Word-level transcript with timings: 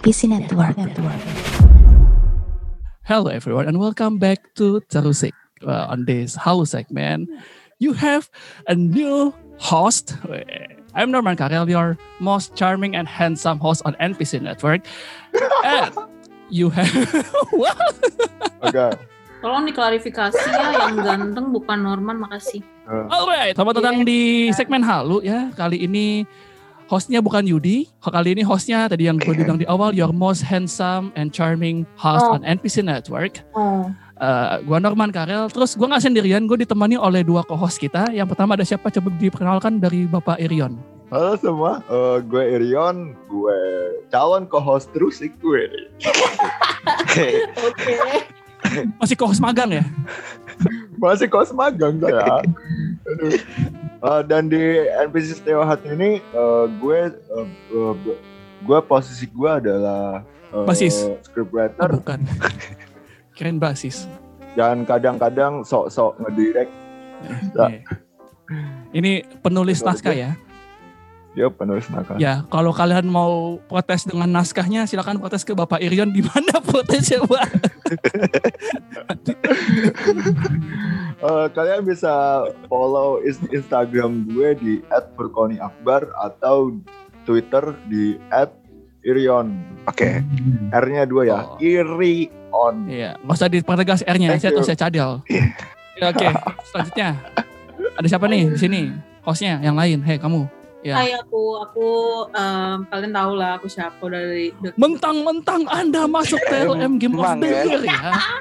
NPC 0.00 0.32
Network. 0.32 0.80
Hello 3.04 3.28
everyone 3.28 3.68
and 3.68 3.76
welcome 3.76 4.16
back 4.16 4.40
to 4.56 4.80
Terusik. 4.88 5.36
Uh, 5.60 5.92
on 5.92 6.08
this 6.08 6.40
Halo 6.40 6.64
segment, 6.64 7.28
you 7.84 7.92
have 7.92 8.32
a 8.64 8.72
new 8.72 9.28
host. 9.60 10.16
I'm 10.96 11.12
Norman 11.12 11.36
Karel, 11.36 11.68
your 11.68 12.00
most 12.16 12.56
charming 12.56 12.96
and 12.96 13.04
handsome 13.04 13.60
host 13.60 13.84
on 13.84 13.92
NPC 14.00 14.40
Network. 14.40 14.88
And 15.68 15.92
you 16.48 16.72
have 16.72 16.88
what? 17.52 17.76
Oke. 18.64 18.96
Tolong 19.44 19.68
diklarifikasi 19.68 20.48
ya 20.48 20.88
yang 20.88 20.96
ganteng 21.04 21.52
bukan 21.52 21.76
Norman 21.76 22.24
makasih. 22.24 22.64
Alright, 22.88 23.52
selamat 23.52 23.84
datang 23.84 24.08
di 24.08 24.48
segmen 24.56 24.80
Halu 24.80 25.20
ya. 25.20 25.52
Kali 25.52 25.84
ini 25.84 26.24
hostnya 26.90 27.22
bukan 27.22 27.46
Yudi. 27.46 27.86
Kali 28.02 28.34
ini 28.34 28.42
hostnya 28.42 28.90
tadi 28.90 29.06
yang 29.06 29.14
gue 29.14 29.30
bilang 29.30 29.56
di 29.56 29.66
awal, 29.70 29.94
your 29.94 30.10
most 30.10 30.42
handsome 30.42 31.14
and 31.14 31.30
charming 31.30 31.86
host 31.94 32.26
Oh. 32.26 32.34
on 32.34 32.42
NPC 32.42 32.82
Network. 32.82 33.46
Oh. 33.54 33.86
Eh, 34.20 34.60
gua 34.68 34.76
Norman 34.76 35.08
Karel. 35.08 35.48
Terus 35.48 35.78
gua 35.78 35.96
nggak 35.96 36.04
sendirian, 36.04 36.44
gue 36.44 36.60
ditemani 36.60 36.98
oleh 37.00 37.24
dua 37.24 37.40
co-host 37.40 37.80
kita. 37.80 38.12
Yang 38.12 38.36
pertama 38.36 38.52
ada 38.52 38.66
siapa? 38.66 38.92
Coba 38.92 39.08
diperkenalkan 39.16 39.80
dari 39.80 40.04
Bapak 40.04 40.36
Irion. 40.36 40.76
Halo 41.08 41.34
semua, 41.40 41.80
Eh, 41.88 42.18
gue 42.28 42.42
Irion, 42.60 43.16
gue 43.26 43.58
calon 44.12 44.44
co-host 44.44 44.92
terus 44.92 45.24
sih 45.24 45.32
gue. 45.32 45.64
Oke. 47.08 47.28
Masih 49.00 49.16
co-host 49.18 49.42
magang 49.42 49.70
ya? 49.72 49.84
Masih 51.00 51.26
kos 51.32 51.50
magang. 51.56 51.96
Aduh. 52.00 53.32
Eh, 54.00 54.22
dan 54.28 54.48
di 54.48 54.60
NPC 55.08 55.40
Stereo 55.40 55.64
Hut 55.64 55.80
ini 55.84 56.20
eh, 56.20 56.64
gue 56.80 57.00
eh, 57.12 57.94
gue 58.64 58.78
posisi 58.84 59.28
gue 59.28 59.50
adalah 59.50 60.24
eh, 60.52 60.64
Basis. 60.64 61.08
Oh, 61.08 61.16
scriptwriter 61.24 61.88
bukan. 62.00 62.20
Keren 63.36 63.56
basis. 63.56 64.04
dan 64.58 64.82
kadang-kadang 64.84 65.62
sok-sok 65.64 66.20
ngedirect 66.20 66.68
Ya. 67.54 67.84
Ini 68.90 69.22
penulis 69.44 69.84
naskah 69.84 70.16
ya. 70.16 70.30
Dia 71.30 71.46
penulis 71.46 71.86
nakal. 71.94 72.18
Ya, 72.18 72.42
kalau 72.50 72.74
kalian 72.74 73.06
mau 73.06 73.62
protes 73.70 74.02
dengan 74.02 74.26
naskahnya, 74.34 74.82
silakan 74.90 75.22
protes 75.22 75.46
ke 75.46 75.54
Bapak 75.54 75.78
Irion 75.78 76.10
di 76.10 76.26
mana 76.26 76.58
protesnya, 76.58 77.22
Pak? 77.22 77.46
Eh, 81.20 81.46
kalian 81.52 81.84
bisa 81.84 82.48
follow 82.64 83.20
Instagram 83.52 84.24
gue 84.32 84.56
di 84.56 84.74
@furkoniakbar 84.88 86.08
atau 86.16 86.72
Twitter 87.28 87.76
di 87.92 88.16
@irion. 89.04 89.52
Oke, 89.84 90.24
R-nya 90.72 91.04
dua 91.04 91.22
ya. 91.28 91.38
Oh. 91.44 91.60
Irion. 91.60 92.88
Iya, 92.88 93.20
nggak 93.20 93.36
usah 93.36 93.52
dipertegas 93.52 94.00
R-nya, 94.08 94.40
saya 94.40 94.56
tuh 94.56 94.64
saya 94.64 94.80
cadel. 94.80 95.20
Iya. 95.28 95.44
Ya, 96.00 96.08
Oke, 96.08 96.28
selanjutnya 96.72 97.08
ada 98.00 98.06
siapa 98.08 98.24
nih 98.24 98.56
di 98.56 98.58
sini? 98.58 98.80
Hostnya 99.20 99.60
yang 99.60 99.76
lain, 99.76 100.00
hei 100.00 100.16
kamu. 100.16 100.59
Ya. 100.80 100.96
Hai 100.96 101.12
aku, 101.12 101.60
aku 101.60 101.88
em, 102.32 102.88
kalian 102.88 103.12
tahu 103.12 103.32
lah 103.36 103.60
aku 103.60 103.68
siapa 103.68 104.00
dari 104.00 104.48
Mentang-mentang 104.74 105.68
Anda 105.68 106.08
masuk 106.08 106.40
TLM 106.42 106.96
Game 106.96 107.20
of 107.20 107.36
the 107.36 107.46
ya? 107.46 107.62
Year 107.68 107.82
ya. 107.84 108.00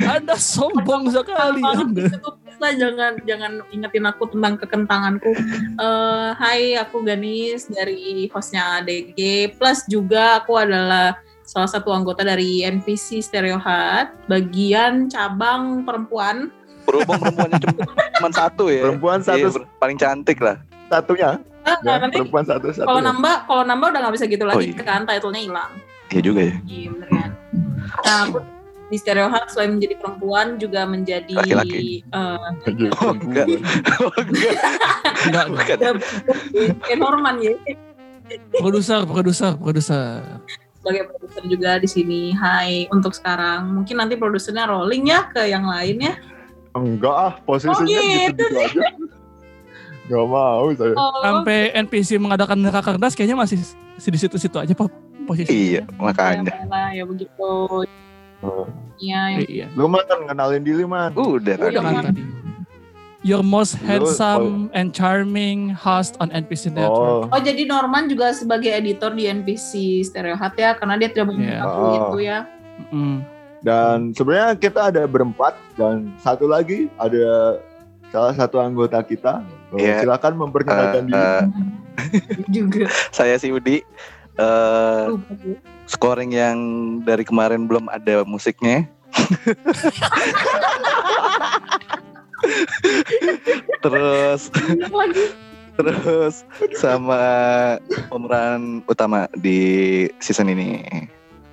Anda 0.09 0.39
sombong 0.39 1.11
sekali 1.11 1.59
Anda. 1.59 2.07
Lah 2.55 2.71
jangan 2.71 3.19
jangan 3.23 3.59
ingetin 3.69 4.07
aku 4.07 4.31
tentang 4.31 4.55
kekentanganku. 4.55 5.35
Eh, 5.75 6.29
hai, 6.33 6.75
aku 6.75 7.03
Ganis 7.03 7.67
dari 7.67 8.27
hostnya 8.29 8.79
ADG. 8.79 9.19
Plus 9.53 9.83
juga 9.85 10.39
aku 10.39 10.55
adalah 10.55 11.19
salah 11.43 11.67
satu 11.67 11.91
anggota 11.91 12.23
dari 12.23 12.63
NPC 12.63 13.19
Stereo 13.19 13.59
Hut, 13.59 14.07
bagian 14.27 15.11
cabang 15.11 15.83
perempuan. 15.83 16.55
berhubung 16.87 17.19
perempuannya 17.19 17.59
cuma 18.15 18.29
satu 18.31 18.65
ya. 18.65 18.81
Perempuan 18.81 19.19
Iya, 19.19 19.27
satu 19.27 19.47
ber- 19.53 19.67
paling 19.77 19.97
cantik 19.99 20.39
lah. 20.39 20.57
satunya. 20.87 21.35
Ya, 21.83 21.95
nanti 22.01 22.17
perempuan 22.19 22.45
satu 22.45 22.67
satu. 22.73 22.87
kalau 22.87 23.01
nambah, 23.01 23.35
kalau 23.45 23.63
nambah 23.65 23.87
udah 23.93 23.99
nggak 24.07 24.15
bisa 24.15 24.25
gitu 24.25 24.45
lagi 24.45 24.71
iya. 24.73 24.83
kan 24.83 25.01
title-nya 25.05 25.41
hilang. 25.45 25.71
Iya 26.09 26.21
juga 26.25 26.41
ya. 26.41 26.55
Iya 26.65 26.87
bener 26.95 27.09
kan. 27.13 27.29
Nah, 28.05 28.19
aku 28.25 28.37
di 28.89 28.97
Stereo 28.97 29.29
selain 29.53 29.77
menjadi 29.77 29.95
perempuan 30.01 30.57
juga 30.57 30.81
menjadi 30.89 31.33
Laki-laki. 31.37 32.01
eh, 32.01 32.89
Oh, 32.97 33.13
enggak. 33.13 33.45
Oh, 34.01 34.09
enggak. 34.17 34.55
Enggak, 35.29 35.45
enggak. 35.45 35.77
Bukan. 36.73 36.97
Norman 36.97 37.35
ya 37.37 37.53
Produser, 38.57 39.05
produser, 39.09 39.57
produser. 39.57 40.21
sebagai 40.79 41.09
produser 41.09 41.43
juga 41.49 41.71
di 41.81 41.89
sini. 41.89 42.21
Hai 42.33 42.85
untuk 42.89 43.13
sekarang. 43.13 43.69
Mungkin 43.73 43.97
nanti 43.97 44.17
produsernya 44.17 44.69
rolling 44.69 45.09
ya 45.09 45.29
ke 45.33 45.49
yang 45.49 45.65
lainnya. 45.65 46.17
Enggak 46.77 47.13
ah, 47.13 47.33
posisinya 47.45 47.77
Oh, 47.97 48.05
gitu 48.05 48.41
gitu-gitu 48.41 48.57
aja. 48.57 48.89
Gak 50.09 50.25
mau 50.25 50.65
saya. 50.73 50.93
Oh, 50.97 51.21
Sampai 51.21 51.69
NPC 51.71 52.17
mengadakan 52.17 52.57
rakernas 52.65 53.13
kayaknya 53.13 53.37
masih 53.37 53.61
di 53.95 54.17
situ-situ 54.17 54.57
aja 54.57 54.73
Pak 54.73 54.89
posisi. 55.23 55.77
Iya, 55.77 55.85
makanya. 55.95 56.49
Ya, 56.65 56.81
ya 56.97 57.03
begitu. 57.05 57.51
Oh. 58.41 58.65
Iya, 58.97 59.21
yang 59.31 59.41
Iya. 59.45 59.65
Lu 59.77 59.85
man 59.85 60.01
kenalin 60.03 60.65
diri 60.65 60.83
man. 60.83 61.13
Udah 61.13 61.37
Udah 61.53 61.55
tadi. 61.61 61.75
kan 61.77 62.05
tadi. 62.09 62.23
Your 63.19 63.43
most 63.43 63.75
Lu- 63.75 63.83
handsome 63.85 64.71
and 64.71 64.89
charming 64.89 65.75
host 65.75 66.15
on 66.17 66.31
NPC 66.31 66.71
Network. 66.71 67.27
Oh, 67.27 67.35
Oh 67.35 67.41
jadi 67.43 67.67
Norman 67.67 68.07
juga 68.07 68.31
sebagai 68.31 68.71
editor 68.71 69.11
di 69.11 69.27
NPC 69.27 70.01
Stereo 70.01 70.33
Hut 70.33 70.55
ya 70.55 70.73
karena 70.73 70.95
dia 70.95 71.11
tidak 71.11 71.27
Iya. 71.27 71.29
mengungkap 71.29 71.67
Oh. 71.69 71.93
itu 71.93 72.17
ya. 72.25 72.39
Mm. 72.89 73.17
dan 73.59 74.15
sebenarnya 74.15 74.55
kita 74.55 74.87
ada 74.87 75.03
berempat 75.03 75.51
dan 75.75 76.15
satu 76.17 76.47
lagi 76.47 76.87
ada 76.95 77.59
salah 78.09 78.33
satu 78.33 78.57
anggota 78.57 78.97
kita. 79.01 79.41
Oh, 79.69 79.77
Iya. 79.77 80.01
Silakan 80.01 80.33
memperkenalkan 80.39 81.03
Eh, 81.03 81.07
diri. 81.07 81.19
eh, 81.19 81.43
juga. 82.55 82.83
saya 83.09 83.35
si 83.35 83.49
Udi. 83.49 83.81
Eh, 84.35 85.03
gue. 85.09 85.57
scoring 85.85 86.31
yang 86.31 86.57
dari 87.01 87.21
kemarin 87.21 87.65
belum 87.65 87.85
ada 87.87 88.21
musiknya. 88.23 88.85
terus 93.81 94.47
terus 95.75 96.43
sama 96.75 97.19
pemeran 98.07 98.83
utama 98.85 99.25
di 99.33 99.59
season 100.19 100.47
ini. 100.47 100.83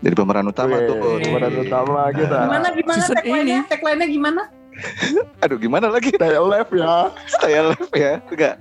Jadi 0.02 0.12
pemeran 0.14 0.44
utama 0.44 0.76
Wih, 0.76 0.86
tuh. 0.86 0.98
pemeran 1.22 1.52
utama 1.56 2.00
kita. 2.12 2.38
Gimana 2.44 2.66
gimana 2.70 3.00
Season 3.00 3.16
tagline-nya? 3.16 3.60
Tagline-nya 3.66 4.06
gimana? 4.06 4.42
Aduh 5.42 5.58
gimana 5.58 5.88
lagi? 5.88 6.12
Stay 6.14 6.34
alive 6.36 6.70
ya. 6.72 6.94
Stay 7.28 7.54
alive 7.56 7.92
ya? 7.94 8.12
Enggak. 8.28 8.54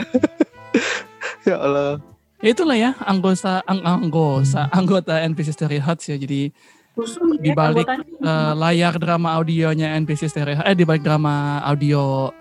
ya 1.47 1.55
Allah. 1.59 1.99
Ya 2.43 2.49
itulah 2.51 2.77
ya 2.77 2.91
anggota 3.01 3.63
ang 3.65 3.79
anggota 3.81 4.67
anggota 4.69 5.13
NPC 5.23 5.55
Stereo 5.55 5.81
Hut 5.81 5.99
ya. 6.05 6.15
Jadi 6.19 6.51
Rusuh 6.95 7.35
Di 7.43 7.51
ya 7.51 7.55
balik, 7.59 7.83
anggotanya. 7.83 8.07
eh, 8.23 8.53
layar 8.55 8.95
drama 8.95 9.35
audionya 9.35 9.99
NPC 9.99 10.31
Stereo 10.31 10.63
eh 10.63 10.75
di 10.75 10.87
balik 10.87 11.03
drama 11.03 11.59
audio 11.67 12.31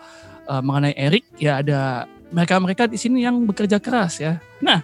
eh, 0.46 0.62
mengenai 0.62 0.94
Erik 0.94 1.26
ya 1.42 1.58
ada 1.58 2.06
mereka-mereka 2.30 2.86
di 2.86 2.98
sini 2.98 3.26
yang 3.26 3.46
bekerja 3.46 3.82
keras 3.82 4.22
ya. 4.22 4.38
Nah, 4.62 4.82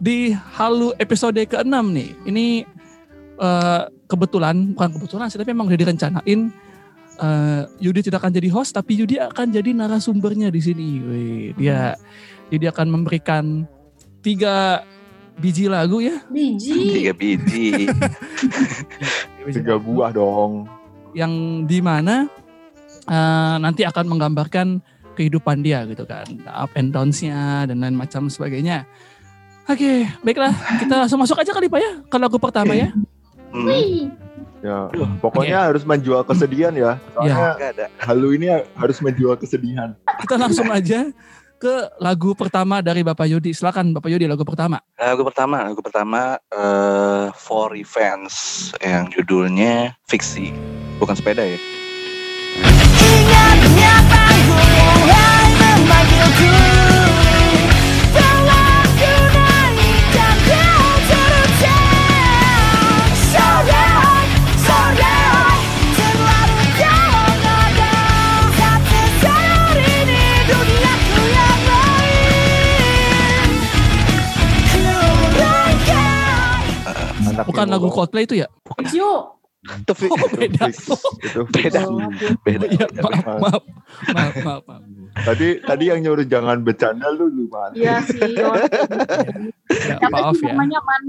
di 0.00 0.32
Halu 0.32 0.92
episode 0.96 1.36
ke-6 1.36 1.84
nih. 1.92 2.10
Ini 2.24 2.46
eh, 3.40 3.82
kebetulan 4.08 4.72
bukan 4.72 4.90
kebetulan 4.96 5.26
sih 5.28 5.36
tapi 5.36 5.52
memang 5.52 5.68
udah 5.68 5.80
direncanain 5.80 6.40
eh, 7.18 7.62
Yudi 7.78 8.00
tidak 8.02 8.24
akan 8.24 8.32
jadi 8.34 8.48
host 8.50 8.74
tapi 8.74 8.96
Yudi 8.96 9.20
akan 9.20 9.52
jadi 9.52 9.70
narasumbernya 9.74 10.48
di 10.48 10.60
sini. 10.62 10.88
Wih, 10.98 11.46
dia 11.54 11.94
jadi 12.48 12.70
akan 12.70 12.86
memberikan 12.90 13.66
tiga 14.20 14.82
biji 15.36 15.66
lagu 15.66 15.98
ya. 16.00 16.22
biji. 16.34 17.02
Tiga 17.02 17.12
biji. 17.12 17.90
Tiga 19.44 19.74
buah 19.76 20.10
dong. 20.10 20.66
yang 21.14 21.62
di 21.70 21.78
mana 21.78 22.26
eh, 23.06 23.56
nanti 23.62 23.86
akan 23.86 24.02
menggambarkan 24.10 24.82
kehidupan 25.14 25.62
dia 25.62 25.86
gitu 25.86 26.02
kan 26.02 26.26
up 26.50 26.74
and 26.74 26.90
downs-nya 26.90 27.70
dan 27.70 27.78
lain 27.78 27.94
macam 27.94 28.26
sebagainya 28.26 28.82
oke 29.70 30.10
baiklah 30.26 30.50
kita 30.82 31.06
langsung 31.06 31.22
masuk 31.22 31.38
aja 31.38 31.54
kali 31.54 31.70
pak 31.70 31.78
ya 31.78 31.92
ke 32.02 32.16
lagu 32.18 32.34
pertama 32.42 32.74
ya 32.74 32.90
Hmm, 33.54 34.10
Ya, 34.64 34.88
pokoknya 35.20 35.68
harus 35.68 35.84
menjual 35.84 36.24
kesedihan 36.24 36.72
ya. 36.72 36.96
Soalnya 37.12 37.52
enggak 37.52 37.70
ada. 37.76 37.86
halu 38.00 38.32
ini 38.32 38.48
harus 38.80 38.96
menjual 39.04 39.36
kesedihan. 39.36 39.92
kita 40.24 40.40
langsung 40.40 40.72
aja 40.72 41.12
ke 41.60 41.74
lagu 42.00 42.32
pertama 42.32 42.80
dari 42.80 43.04
Bapak 43.04 43.28
Yudi 43.28 43.52
silakan 43.52 43.92
Bapak 43.92 44.08
Yudi 44.12 44.24
lagu 44.24 44.44
pertama 44.44 44.80
Lagu 44.96 45.20
pertama, 45.20 45.68
lagu 45.68 45.80
pertama 45.84 46.40
eh 46.48 47.28
For 47.36 47.76
Revenge 47.76 48.32
yang 48.80 49.12
judulnya 49.12 49.92
Fiksi. 50.08 50.48
Bukan 50.96 51.12
sepeda 51.12 51.44
ya. 51.44 51.60
Ingatnya 53.04 53.94
tangguh 54.08 54.64
mulai 54.72 55.44
memanggilku 55.60 56.73
anak 77.34 77.44
Bukan 77.44 77.66
lagu 77.66 77.88
Coldplay 77.88 78.24
itu 78.24 78.34
ya? 78.36 78.48
Yuk. 78.88 79.34
Tapi 79.64 80.04
Oh, 80.06 80.28
beda. 80.30 80.68
itu 80.68 80.92
Beda. 81.50 81.80
Oh, 81.82 82.04
beda. 82.44 82.66
Iya, 82.68 82.84
maaf, 82.94 83.24
maaf, 83.24 83.62
maaf, 84.06 84.34
maaf, 84.38 84.62
maaf. 84.68 84.82
tadi 85.24 85.56
tadi 85.58 85.84
yang 85.88 86.00
nyuruh 86.00 86.26
jangan 86.26 86.60
bercanda 86.60 87.08
lu 87.08 87.26
lu 87.26 87.48
Iya 87.72 88.04
sih. 88.04 88.20
Ya, 89.94 90.06
maaf 90.06 90.36
ya. 90.36 90.52
namanya 90.52 90.80
man? 90.80 91.02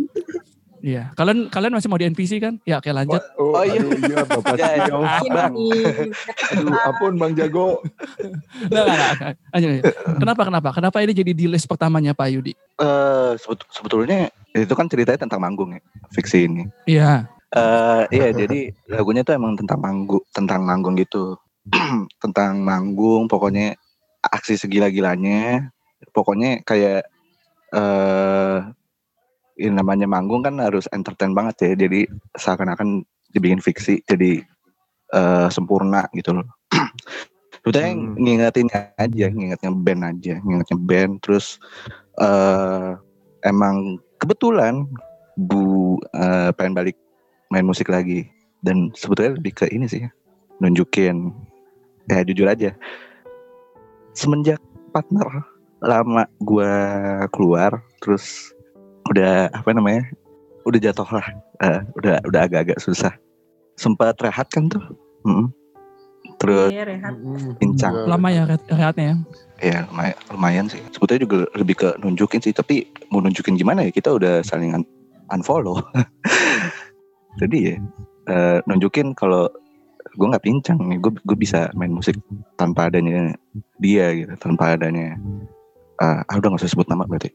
Iya. 0.80 1.04
Kalian 1.12 1.50
kalian 1.50 1.74
masih 1.74 1.90
mau 1.90 1.98
di 1.98 2.06
NPC 2.06 2.38
kan? 2.38 2.62
Ya, 2.62 2.78
oke 2.78 2.88
lanjut. 2.88 3.20
oh, 3.36 3.58
Oh, 3.58 3.64
iya. 3.66 3.76
aduh, 3.76 3.92
iya 4.00 4.20
bapak 4.24 4.54
Ya, 4.56 4.68
ya. 4.72 4.86
Tio. 4.86 5.00
Bang. 5.28 5.54
aduh 6.54 6.78
ampun 6.86 7.14
bang 7.18 7.32
jago 7.36 7.68
nggak, 8.64 8.86
nggak. 8.86 9.34
Lanjut, 9.52 9.68
lanjut. 9.68 9.86
Kenapa, 10.16 10.42
kenapa? 10.46 10.70
Kenapa 10.72 10.98
ini 11.02 11.12
jadi 11.12 11.32
di 11.34 11.46
list 11.50 11.66
pertamanya 11.66 12.14
Pak 12.14 12.28
Yudi? 12.30 12.54
Eh, 12.78 13.32
sebet- 13.36 13.68
sebetulnya 13.68 14.30
itu 14.56 14.72
kan 14.72 14.88
ceritanya 14.88 15.28
tentang 15.28 15.44
manggung 15.44 15.76
ya, 15.76 15.82
fiksi 16.16 16.48
ini. 16.48 16.64
Iya. 16.88 17.28
Eh, 17.56 18.04
iya, 18.12 18.30
jadi 18.36 18.72
lagunya 18.92 19.24
tuh 19.24 19.36
emang 19.36 19.56
tentang 19.60 19.80
manggung, 19.80 20.24
tentang 20.32 20.64
manggung 20.64 20.96
gitu, 20.96 21.36
tentang 22.24 22.64
manggung, 22.64 23.28
pokoknya 23.28 23.76
aksi 24.24 24.56
segila-gilanya, 24.56 25.70
pokoknya 26.16 26.64
kayak 26.64 27.04
eh 27.76 28.58
ini 29.56 29.72
namanya 29.72 30.04
manggung 30.08 30.44
kan 30.44 30.60
harus 30.60 30.88
entertain 30.92 31.32
banget 31.32 31.56
ya, 31.64 31.72
jadi 31.88 32.08
seakan-akan 32.36 33.04
dibikin 33.32 33.60
fiksi, 33.64 34.04
jadi 34.08 34.44
eh 35.16 35.48
sempurna 35.52 36.08
gitu 36.16 36.36
loh. 36.40 36.48
Sebetulnya 37.64 37.92
Hmm. 37.98 38.14
ngingetin 38.20 38.68
aja, 39.00 39.26
ngingetnya 39.32 39.72
band 39.74 40.02
aja, 40.06 40.34
ngingetnya 40.44 40.78
band, 40.80 41.14
terus 41.24 41.58
eh 42.20 43.00
emang 43.48 44.00
kebetulan 44.20 44.88
Bu 45.36 46.00
eh, 46.16 46.50
pengen 46.56 46.76
balik 46.76 46.98
main 47.52 47.66
musik 47.68 47.92
lagi. 47.92 48.28
Dan 48.66 48.90
sebetulnya 48.98 49.38
lebih 49.38 49.54
ke 49.54 49.66
ini 49.70 49.86
sih 49.86 50.02
nunjukin. 50.58 51.30
Ya 52.10 52.26
jujur 52.26 52.50
aja. 52.50 52.74
Semenjak 54.16 54.62
partner 54.90 55.44
lama 55.84 56.26
gua 56.42 56.74
keluar 57.30 57.84
terus 58.02 58.56
udah 59.12 59.54
apa 59.54 59.70
namanya 59.76 60.08
udah 60.66 60.80
jatuh 60.82 61.10
lah. 61.12 61.28
Eh, 61.62 61.80
udah 62.00 62.24
udah 62.26 62.42
agak-agak 62.48 62.82
susah. 62.82 63.14
Sempat 63.76 64.18
rehat 64.24 64.48
kan 64.50 64.72
tuh? 64.72 64.82
Mm-mm. 65.28 65.52
Terus 66.36 66.72
Iya, 66.72 66.84
rehat. 66.86 67.14
Pincang. 67.58 67.94
Lama 68.06 68.28
ya 68.30 68.44
rehat- 68.46 68.68
rehatnya 68.68 69.06
ya. 69.06 69.16
ya 69.56 69.78
lumayan, 69.88 70.18
lumayan 70.30 70.66
sih 70.68 70.84
sebetulnya 70.92 71.22
juga 71.24 71.38
lebih 71.56 71.76
ke 71.80 71.90
nunjukin 72.04 72.44
sih 72.44 72.52
tapi 72.52 72.84
mau 73.08 73.24
nunjukin 73.24 73.56
gimana 73.56 73.88
ya 73.88 73.92
kita 73.92 74.12
udah 74.12 74.44
saling 74.44 74.76
un- 74.76 74.90
unfollow 75.32 75.80
jadi 77.40 77.58
ya 77.58 77.76
eh, 78.28 78.58
nunjukin 78.68 79.16
kalau 79.16 79.48
gue 80.16 80.28
nggak 80.28 80.44
pincang 80.44 80.80
nih 80.84 81.00
gue 81.00 81.12
gue 81.24 81.38
bisa 81.40 81.72
main 81.72 81.88
musik 81.88 82.20
tanpa 82.56 82.92
adanya 82.92 83.32
dia 83.80 84.12
gitu 84.12 84.36
tanpa 84.36 84.76
adanya 84.76 85.16
eh, 86.04 86.20
ah 86.28 86.36
udah 86.36 86.52
nggak 86.52 86.60
usah 86.60 86.72
sebut 86.72 86.88
nama 86.88 87.08
berarti 87.08 87.32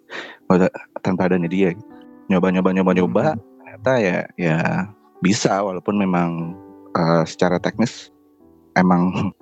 tanpa 1.01 1.25
adanya 1.25 1.49
dia 1.49 1.73
gitu. 1.73 1.89
nyoba 2.29 2.53
nyoba 2.53 2.71
nyoba 2.77 2.91
nyoba 2.95 3.25
ternyata 3.65 3.93
ya 3.97 4.19
ya 4.37 4.59
bisa 5.21 5.61
walaupun 5.61 5.97
memang 5.97 6.53
eh, 6.93 7.25
secara 7.25 7.57
teknis 7.57 8.13
emang 8.81 9.33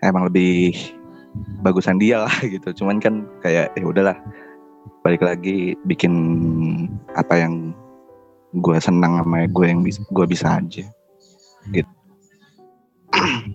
emang 0.00 0.32
lebih 0.32 0.72
bagusan 1.60 2.00
dia 2.00 2.24
lah 2.24 2.34
gitu. 2.54 2.72
Cuman 2.82 2.98
kan 2.98 3.28
kayak 3.44 3.76
ya 3.76 3.84
udahlah 3.84 4.16
balik 5.04 5.22
lagi 5.22 5.76
bikin 5.86 6.14
apa 7.14 7.38
yang 7.38 7.72
gue 8.56 8.76
senang 8.80 9.20
sama 9.20 9.44
gue 9.44 9.66
yang 9.68 9.84
bisa 9.84 10.00
gue 10.08 10.26
bisa 10.26 10.58
aja. 10.58 10.84
Gitu. 11.68 11.92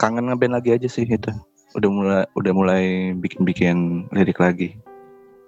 Kangen 0.00 0.28
ngeband 0.28 0.58
lagi 0.58 0.74
aja 0.74 0.88
sih 0.90 1.06
itu. 1.06 1.32
Udah 1.76 1.90
mulai 1.92 2.24
udah 2.36 2.52
mulai 2.52 2.84
bikin 3.16 3.40
bikin 3.46 3.76
lirik 4.12 4.40
lagi. 4.42 4.76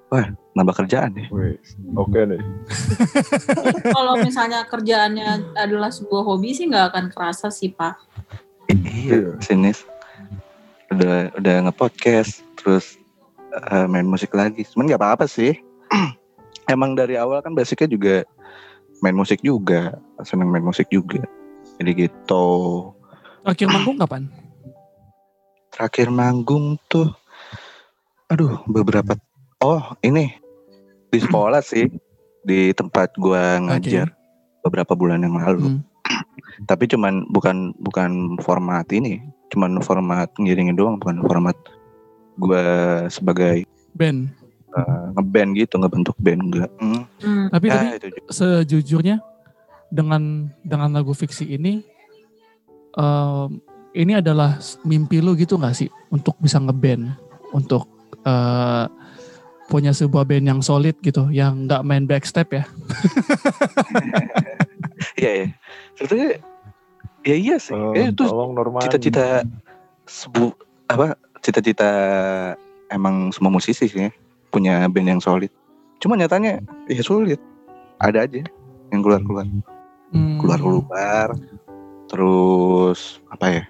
Wah 0.08 0.24
nambah 0.56 0.84
kerjaan 0.84 1.12
ya. 1.20 1.28
Wih, 1.28 1.60
oke 1.92 2.16
nih. 2.16 2.40
Kalau 3.96 4.16
misalnya 4.16 4.64
kerjaannya 4.64 5.52
adalah 5.52 5.92
sebuah 5.92 6.24
hobi 6.24 6.56
sih 6.56 6.64
nggak 6.64 6.96
akan 6.96 7.04
kerasa 7.12 7.52
sih 7.52 7.68
Pak. 7.76 8.00
Iya 8.72 9.34
sinis. 9.40 9.84
Udah 10.88 11.32
udah 11.36 11.54
nge-podcast 11.68 12.44
terus 12.56 12.96
eh, 13.52 13.86
main 13.88 14.06
musik 14.06 14.32
lagi. 14.32 14.64
Cuman 14.72 14.88
nggak 14.88 15.00
apa-apa 15.00 15.26
sih. 15.28 15.56
Emang 16.72 16.92
dari 16.92 17.16
awal 17.16 17.40
kan 17.40 17.56
basicnya 17.56 17.88
juga 17.88 18.16
main 19.00 19.16
musik 19.16 19.40
juga 19.40 19.96
seneng 20.24 20.52
main 20.52 20.64
musik 20.64 20.88
juga. 20.92 21.24
Jadi 21.80 22.08
gitu. 22.08 22.46
Terakhir 23.44 23.68
manggung 23.72 23.96
kapan? 24.04 24.48
terakhir 25.78 26.10
manggung 26.10 26.74
tuh 26.90 27.14
aduh 28.26 28.58
beberapa 28.66 29.14
oh 29.62 29.94
ini 30.02 30.34
di 31.08 31.18
sekolah 31.22 31.62
sih. 31.62 31.86
Di 32.48 32.72
tempat 32.72 33.12
gua 33.20 33.60
ngajar 33.60 34.08
beberapa 34.64 34.96
bulan 34.96 35.20
yang 35.20 35.36
lalu. 35.36 35.78
Hmm. 35.78 35.80
Tapi 36.64 36.84
cuman 36.86 37.26
bukan 37.30 37.72
bukan 37.78 38.36
format 38.40 38.86
ini 38.90 39.22
cuman 39.48 39.80
format 39.80 40.28
ngiringin 40.36 40.76
doang 40.76 41.00
bukan 41.00 41.24
format 41.24 41.56
gua 42.36 42.62
sebagai 43.08 43.64
Band. 43.96 44.30
eh, 44.68 45.04
ngeband 45.16 45.50
gitu 45.58 45.74
ngebentuk 45.80 46.14
band 46.20 46.40
enggak. 46.44 46.70
Hmm, 46.78 47.02
Hmm. 47.18 47.46
Tapi 47.50 47.66
ya, 47.66 47.96
tapi 47.98 48.14
itu 48.14 48.30
sejujurnya 48.30 49.16
dengan 49.88 50.52
dengan 50.62 50.92
lagu 50.92 51.16
fiksi 51.16 51.48
ini 51.48 51.80
em, 52.94 53.50
ini 53.96 54.12
adalah 54.20 54.60
mimpi 54.84 55.18
lu 55.18 55.32
gitu 55.34 55.56
nggak 55.56 55.74
sih 55.74 55.88
untuk 56.12 56.36
bisa 56.38 56.60
ngeband? 56.60 57.10
Untuk 57.50 57.88
eh, 58.22 58.86
punya 59.66 59.90
sebuah 59.92 60.24
band 60.24 60.46
yang 60.46 60.60
solid 60.62 60.94
gitu 61.00 61.26
yang 61.32 61.66
nggak 61.66 61.82
main 61.82 62.04
backstep 62.06 62.48
ya? 62.54 62.64
Iya 65.18 65.30
ya 65.30 65.46
sebetulnya 65.98 66.38
ya 67.26 67.34
iya 67.34 67.56
sih. 67.58 67.74
Eh, 67.74 67.92
Ya, 67.98 68.06
itu 68.08 68.24
cita-cita 68.80 69.42
sebu 70.06 70.54
apa 70.86 71.18
cita-cita 71.42 71.90
emang 72.88 73.34
semua 73.34 73.50
musisi 73.50 73.84
sih 73.84 74.08
ya, 74.08 74.10
punya 74.48 74.86
band 74.86 75.18
yang 75.18 75.20
solid. 75.20 75.50
Cuma 75.98 76.14
nyatanya 76.14 76.62
ya 76.86 77.02
sulit. 77.02 77.42
Ada 77.98 78.24
aja 78.24 78.46
yang 78.88 79.02
keluar 79.02 79.20
keluar 79.20 79.44
Hmm. 80.08 80.40
keluar 80.40 80.56
keluar 80.56 81.28
terus 82.08 83.20
apa 83.28 83.46
ya 83.52 83.64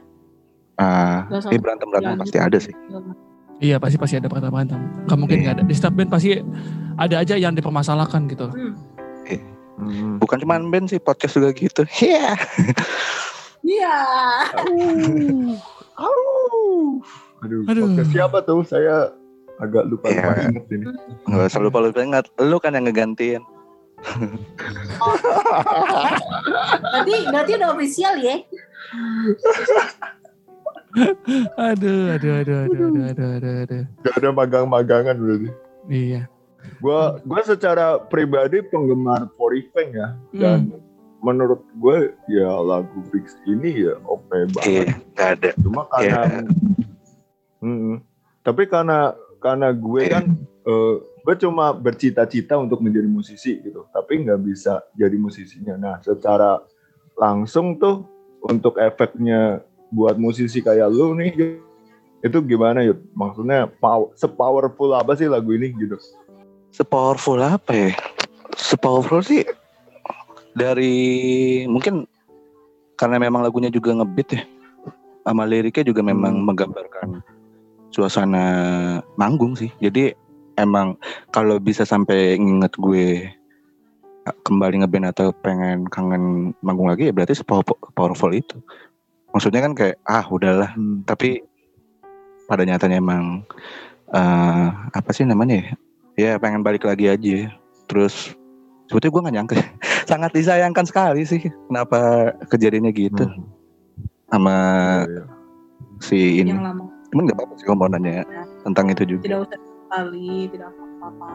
Ah, 0.78 1.26
Gak 1.26 1.50
eh 1.50 1.58
berantem 1.58 1.90
berantem 1.90 2.14
Jangan 2.14 2.22
pasti 2.22 2.38
ada 2.38 2.58
sih. 2.62 2.74
Iya 3.58 3.82
pasti 3.82 3.98
pasti 3.98 4.14
ada 4.14 4.30
berantem 4.30 4.54
berantem 4.54 4.78
nggak 5.02 5.18
mungkin 5.18 5.34
Iya. 5.34 5.42
nggak 5.42 5.54
ada. 5.58 5.62
Di 5.66 5.74
setiap 5.74 5.92
band 5.98 6.10
pasti 6.14 6.30
ada 6.94 7.14
aja 7.18 7.34
yang 7.34 7.58
dipermasalahkan 7.58 8.30
gitu. 8.30 8.46
Hmm. 8.46 8.78
Bukan 10.18 10.38
cuma 10.38 10.58
band 10.60 10.88
sih 10.88 10.98
podcast 10.98 11.34
juga 11.34 11.50
gitu 11.52 11.82
iya 12.00 12.34
Iya. 13.58 13.96
Aduh. 15.98 17.02
Aduh, 17.42 17.60
Aduh. 17.66 17.84
podcast 17.84 18.10
siapa 18.10 18.38
tuh? 18.40 18.62
Saya 18.62 19.12
agak 19.58 19.84
lupa 19.84 20.08
lupa 20.08 20.30
Iya. 20.32 20.46
inget 20.48 20.64
ini. 20.70 20.84
nggak 21.26 21.48
usah 21.48 21.60
lupa 21.60 21.78
lupa 21.82 22.00
ingat 22.00 22.24
lu 22.38 22.56
kan 22.56 22.72
yang 22.72 22.86
ngegantiin 22.86 23.42
Berarti 26.80 27.14
berarti 27.26 27.52
udah 27.58 27.68
official 27.74 28.14
ya? 28.16 28.36
aduh 31.58 32.14
aduh 32.14 32.32
aduh 32.40 32.58
aduh 32.64 32.86
aduh 32.88 33.04
aduh 33.04 33.28
aduh, 33.36 33.54
aduh. 33.66 33.82
Gak 34.00 34.14
ada 34.16 34.28
magang-magangan 34.32 35.16
berarti. 35.18 35.48
iya 35.88 36.22
Gua 36.78 37.00
gua 37.20 37.40
secara 37.42 37.98
pribadi 37.98 38.62
penggemar 38.62 39.30
Forifeng 39.34 39.90
ya 39.90 40.08
dan 40.32 40.58
Hmm. 40.68 40.80
menurut 41.18 41.66
gue 41.74 41.98
ya 42.30 42.46
lagu 42.56 43.02
fix 43.10 43.34
ini 43.44 43.82
ya 43.82 43.98
oke 44.00 44.30
iya 44.30 44.46
banget. 44.46 44.86
nggak 45.10 45.28
ada 45.34 45.48
Cuma 45.58 45.82
karena 45.88 46.20
Mm-mm. 47.58 47.96
tapi 48.40 48.62
karena 48.64 49.12
karena 49.38 49.68
gue 49.70 50.00
Iya. 50.00 50.10
kan 50.12 50.24
eh, 50.62 50.94
gue 51.02 51.34
cuma 51.38 51.72
bercita-cita 51.72 52.54
untuk 52.54 52.78
menjadi 52.78 53.04
musisi 53.04 53.58
gitu, 53.58 53.84
tapi 53.90 54.22
nggak 54.22 54.40
bisa 54.40 54.80
jadi 54.94 55.12
musisinya. 55.14 55.74
Nah, 55.74 55.96
secara 55.98 56.62
langsung 57.14 57.76
tuh 57.76 58.06
untuk 58.40 58.78
efeknya 58.78 59.60
buat 59.90 60.14
musisi 60.14 60.60
kayak 60.60 60.88
lu 60.88 61.12
nih 61.12 61.30
Yud, 61.34 61.60
itu 62.22 62.38
gimana 62.46 62.80
yuk? 62.80 63.02
Maksudnya 63.12 63.68
pow- 63.74 64.14
sepowerful 64.14 64.94
apa 64.94 65.12
sih 65.14 65.26
lagu 65.26 65.50
ini 65.50 65.74
gitu? 65.74 65.98
Sepowerful 66.72 67.40
apa 67.40 67.72
ya? 67.72 67.90
Sepowerful 68.58 69.22
sih 69.22 69.44
dari 70.56 71.64
mungkin 71.70 72.08
karena 72.98 73.22
memang 73.22 73.46
lagunya 73.46 73.70
juga 73.70 73.94
ngebeat 73.94 74.28
ya. 74.34 74.42
Sama 75.22 75.44
liriknya 75.44 75.84
juga 75.86 76.00
memang 76.00 76.40
Hmm. 76.40 76.46
menggambarkan 76.48 77.08
suasana 77.92 78.46
manggung 79.20 79.54
sih. 79.54 79.70
Jadi 79.78 80.10
emang 80.58 80.98
kalau 81.30 81.60
bisa 81.62 81.86
sampai 81.86 82.34
nginget 82.40 82.74
gue 82.80 83.28
kembali 84.44 84.84
ngeband 84.84 85.08
atau 85.08 85.32
pengen 85.40 85.88
kangen 85.88 86.52
manggung 86.60 86.90
lagi 86.90 87.08
ya 87.08 87.12
berarti 87.14 87.38
powerful 87.94 88.32
itu. 88.34 88.58
Maksudnya 89.32 89.60
kan 89.64 89.72
kayak 89.76 89.96
ah 90.08 90.24
udahlah. 90.26 90.72
Hmm. 90.74 91.04
tapi 91.04 91.44
pada 92.48 92.64
nyatanya 92.64 92.96
emang 92.96 93.44
eh 94.08 94.68
apa 94.72 95.10
sih 95.12 95.28
namanya 95.28 95.60
ya 95.60 95.68
ya 96.18 96.34
pengen 96.36 96.60
balik 96.60 96.82
lagi 96.82 97.06
aja 97.06 97.54
terus 97.86 98.34
sebetulnya 98.90 99.12
gue 99.14 99.22
gak 99.22 99.36
nyangka 99.38 99.56
sangat 100.10 100.30
disayangkan 100.34 100.84
sekali 100.84 101.22
sih 101.22 101.40
kenapa 101.70 102.32
kejadiannya 102.50 102.92
gitu 102.92 103.24
Hmm. 103.24 103.46
sama 104.28 104.56
Iya, 105.06 105.08
iya. 105.08 105.22
si 105.98 106.18
ini 106.42 106.52
yang 106.52 106.60
lama 106.60 106.84
cuman 107.08 107.30
gak 107.30 107.36
apa-apa 107.38 107.52
sih 107.56 107.64
gue 107.64 107.76
mau 107.78 107.88
nanya 107.88 108.26
tentang 108.60 108.86
itu 108.90 109.02
juga 109.06 109.22
tidak 109.24 109.38
usah 109.46 109.58
sekali 109.86 110.30
tidak 110.50 110.68
apa-apa 110.74 111.30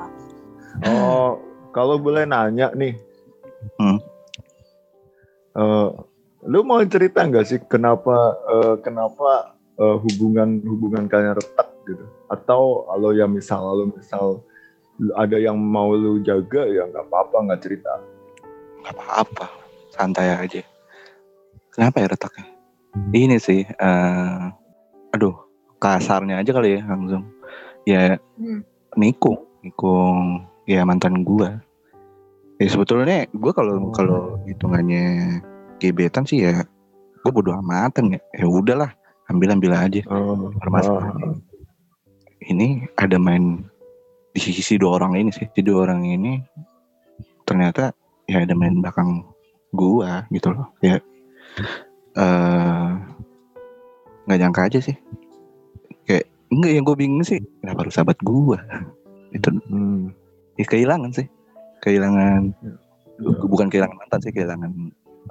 Oh, 0.81 1.37
kalau 1.69 2.01
boleh 2.01 2.25
nanya 2.25 2.73
nih. 2.73 2.97
Hmm. 3.77 4.01
Eh, 5.53 5.89
lu 6.43 6.59
mau 6.65 6.81
cerita 6.83 7.21
nggak 7.21 7.45
sih 7.45 7.59
kenapa 7.69 8.17
eh, 8.49 8.75
kenapa 8.81 9.53
eh, 9.77 9.97
hubungan 10.01 10.65
hubungan 10.65 11.05
kalian 11.05 11.37
retak 11.37 11.69
gitu? 11.85 12.09
Atau 12.25 12.89
kalau 12.89 13.13
ya 13.13 13.29
misal 13.29 13.61
kalau 13.61 13.85
misal 13.85 14.25
ada 15.13 15.37
yang 15.37 15.57
mau 15.57 15.91
lu 15.91 16.21
jaga 16.21 16.63
ya 16.65 16.87
nggak 16.87 17.05
apa-apa 17.07 17.37
nggak 17.49 17.61
cerita. 17.61 17.93
gak 18.83 18.99
apa-apa 18.99 19.45
santai 19.95 20.27
aja. 20.35 20.59
Kenapa 21.71 22.03
ya 22.03 22.07
retaknya? 22.11 22.45
Ini 23.15 23.37
sih 23.39 23.63
eh 23.63 24.41
aduh 25.09 25.33
kasarnya 25.79 26.43
aja 26.43 26.51
kali 26.51 26.77
ya 26.77 26.81
langsung. 26.85 27.23
Ya 27.83 28.19
Hmm. 28.35 28.61
nikung 28.95 29.39
nikung 29.63 30.43
ya 30.67 30.83
mantan 30.83 31.23
gua. 31.23 31.63
Ya 32.59 32.67
sebetulnya 32.67 33.25
gua 33.31 33.51
kalau 33.55 33.89
kalau 33.91 34.35
hitungannya 34.43 35.39
gebetan 35.79 36.27
sih 36.27 36.43
ya 36.43 36.67
gua 37.23 37.31
bodo 37.31 37.51
amatan 37.55 38.15
ya. 38.15 38.19
Ya 38.35 38.45
udahlah 38.45 38.91
ambil 39.31 39.55
ambil 39.55 39.71
aja. 39.79 40.03
Oh, 40.11 40.51
Bermasalah. 40.59 41.15
ah, 41.15 41.33
ini 42.43 42.83
ada 42.99 43.15
main 43.15 43.63
di 44.33 44.39
sisi 44.41 44.81
dua 44.81 44.97
orang 44.97 45.13
ini 45.15 45.29
sih. 45.29 45.45
Di 45.53 45.61
dua 45.61 45.85
orang 45.87 46.01
ini 46.03 46.41
ternyata 47.45 47.93
ya 48.25 48.41
ada 48.41 48.57
main 48.57 48.81
belakang 48.81 49.21
gua 49.73 50.25
gitu 50.33 50.51
loh. 50.51 50.67
Ya 50.81 50.97
eh 52.17 52.89
nggak 54.25 54.39
nyangka 54.41 54.61
aja 54.67 54.79
sih. 54.81 54.97
Kayak 56.09 56.25
enggak 56.49 56.71
yang 56.73 56.83
gue 56.83 56.97
bingung 56.97 57.23
sih 57.23 57.39
kenapa 57.61 57.85
harus 57.85 57.93
sahabat 57.93 58.17
gua? 58.25 58.57
Itu 59.29 59.53
hmm, 59.53 60.09
ya 60.57 60.65
kehilangan 60.65 61.13
sih. 61.13 61.27
Kehilangan 61.85 62.41
iya. 62.57 62.73
bukan 63.45 63.69
kehilangan 63.69 63.97
mantan 64.01 64.19
sih 64.25 64.33
kehilangan 64.33 64.71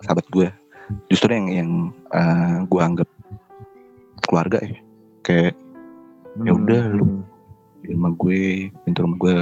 sahabat 0.00 0.24
gue 0.32 0.48
justru 1.08 1.30
yang 1.32 1.46
yang 1.48 1.70
eh, 2.12 2.56
gue 2.70 2.80
anggap 2.80 3.08
keluarga 4.22 4.62
ya. 4.62 4.78
Kayak 5.22 5.54
Ya 6.40 6.52
udah, 6.56 6.82
lu. 6.96 7.20
Di 7.82 7.90
rumah 7.98 8.14
gue 8.14 8.70
pintu 8.86 9.02
rumah 9.02 9.18
gue 9.18 9.36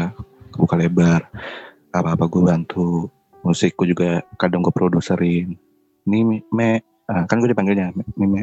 kebuka 0.57 0.75
lebar. 0.81 1.23
Apa 1.93 2.17
apa 2.17 2.25
gue 2.27 2.43
bantu. 2.43 3.13
Musik 3.45 3.77
gue 3.77 3.93
juga 3.93 4.25
kadang 4.41 4.65
gue 4.65 4.73
produserin. 4.73 5.57
Ini 6.09 6.19
me 6.49 6.81
ah, 7.13 7.29
kan 7.29 7.45
gue 7.45 7.53
dipanggilnya 7.53 7.93
Me- 7.93 8.09
me. 8.17 8.43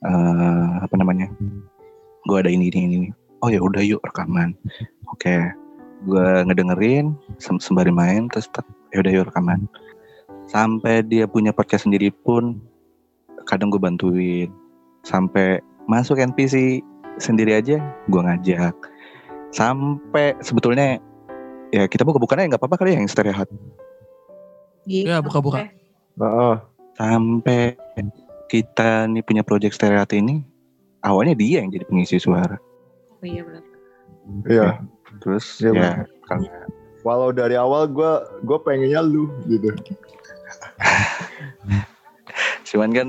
Eh, 0.00 0.68
apa 0.80 0.94
namanya? 0.96 1.28
Gue 2.24 2.36
ada 2.40 2.50
ini 2.50 2.72
ini 2.72 2.80
ini 2.88 3.08
oh 3.44 3.52
ya 3.52 3.60
udah 3.60 3.84
yuk 3.84 4.00
rekaman. 4.04 4.56
Oke. 5.12 5.52
Gue 6.04 6.26
ngedengerin 6.48 7.16
sem- 7.36 7.60
sembari 7.60 7.92
main 7.92 8.28
terus 8.32 8.48
ya 8.92 9.04
udah 9.04 9.12
yuk 9.12 9.28
rekaman. 9.28 9.68
Sampai 10.48 11.04
dia 11.04 11.28
punya 11.28 11.50
podcast 11.52 11.84
sendiri 11.84 12.08
pun 12.24 12.60
kadang 13.44 13.68
gue 13.68 13.80
bantuin. 13.80 14.48
Sampai 15.04 15.60
masuk 15.86 16.18
NPC 16.18 16.82
sendiri 17.16 17.56
aja 17.56 17.80
gue 18.08 18.20
ngajak 18.20 18.74
sampai 19.56 20.36
sebetulnya 20.44 21.00
ya 21.72 21.88
kita 21.88 22.04
buka 22.04 22.20
bukannya 22.20 22.52
nggak 22.52 22.60
apa-apa 22.60 22.76
kali 22.84 22.92
ya 22.92 23.00
yang 23.00 23.08
stereo 23.08 23.32
hot 23.32 23.48
Gitu. 24.86 25.10
Ya, 25.10 25.18
buka-buka. 25.18 25.66
Ah. 26.22 26.62
sampai 26.94 27.74
kita 28.46 29.10
nih 29.10 29.20
punya 29.26 29.42
project 29.42 29.74
stereo 29.74 29.98
hot 29.98 30.14
ini 30.14 30.46
awalnya 31.02 31.34
dia 31.34 31.64
yang 31.64 31.72
jadi 31.74 31.84
pengisi 31.88 32.22
suara 32.22 32.54
Oh 33.18 33.26
iya 33.26 33.42
benar. 33.42 33.64
Iya. 34.46 34.68
terus 35.24 35.58
Iya, 35.64 35.72
ya 35.72 35.80
Bang. 35.80 35.98
karena 36.28 36.52
Walau 37.06 37.30
dari 37.30 37.54
awal 37.54 37.86
gue 37.90 38.12
gue 38.44 38.58
pengennya 38.62 39.00
lu 39.02 39.30
gitu. 39.48 39.70
cuman 42.68 42.90
kan 42.94 43.08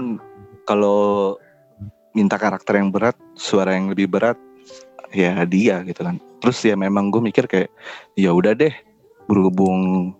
kalau 0.65 1.35
minta 2.13 2.37
karakter 2.37 2.77
yang 2.81 2.89
berat 2.93 3.17
suara 3.37 3.73
yang 3.77 3.89
lebih 3.93 4.09
berat 4.09 4.37
ya 5.13 5.43
dia 5.47 5.83
gitu 5.87 6.01
kan. 6.03 6.19
Terus 6.43 6.57
ya 6.63 6.75
memang 6.77 7.09
gue 7.09 7.21
mikir 7.23 7.47
kayak 7.49 7.69
ya 8.17 8.31
udah 8.33 8.53
deh 8.53 8.73
berhubung 9.27 10.13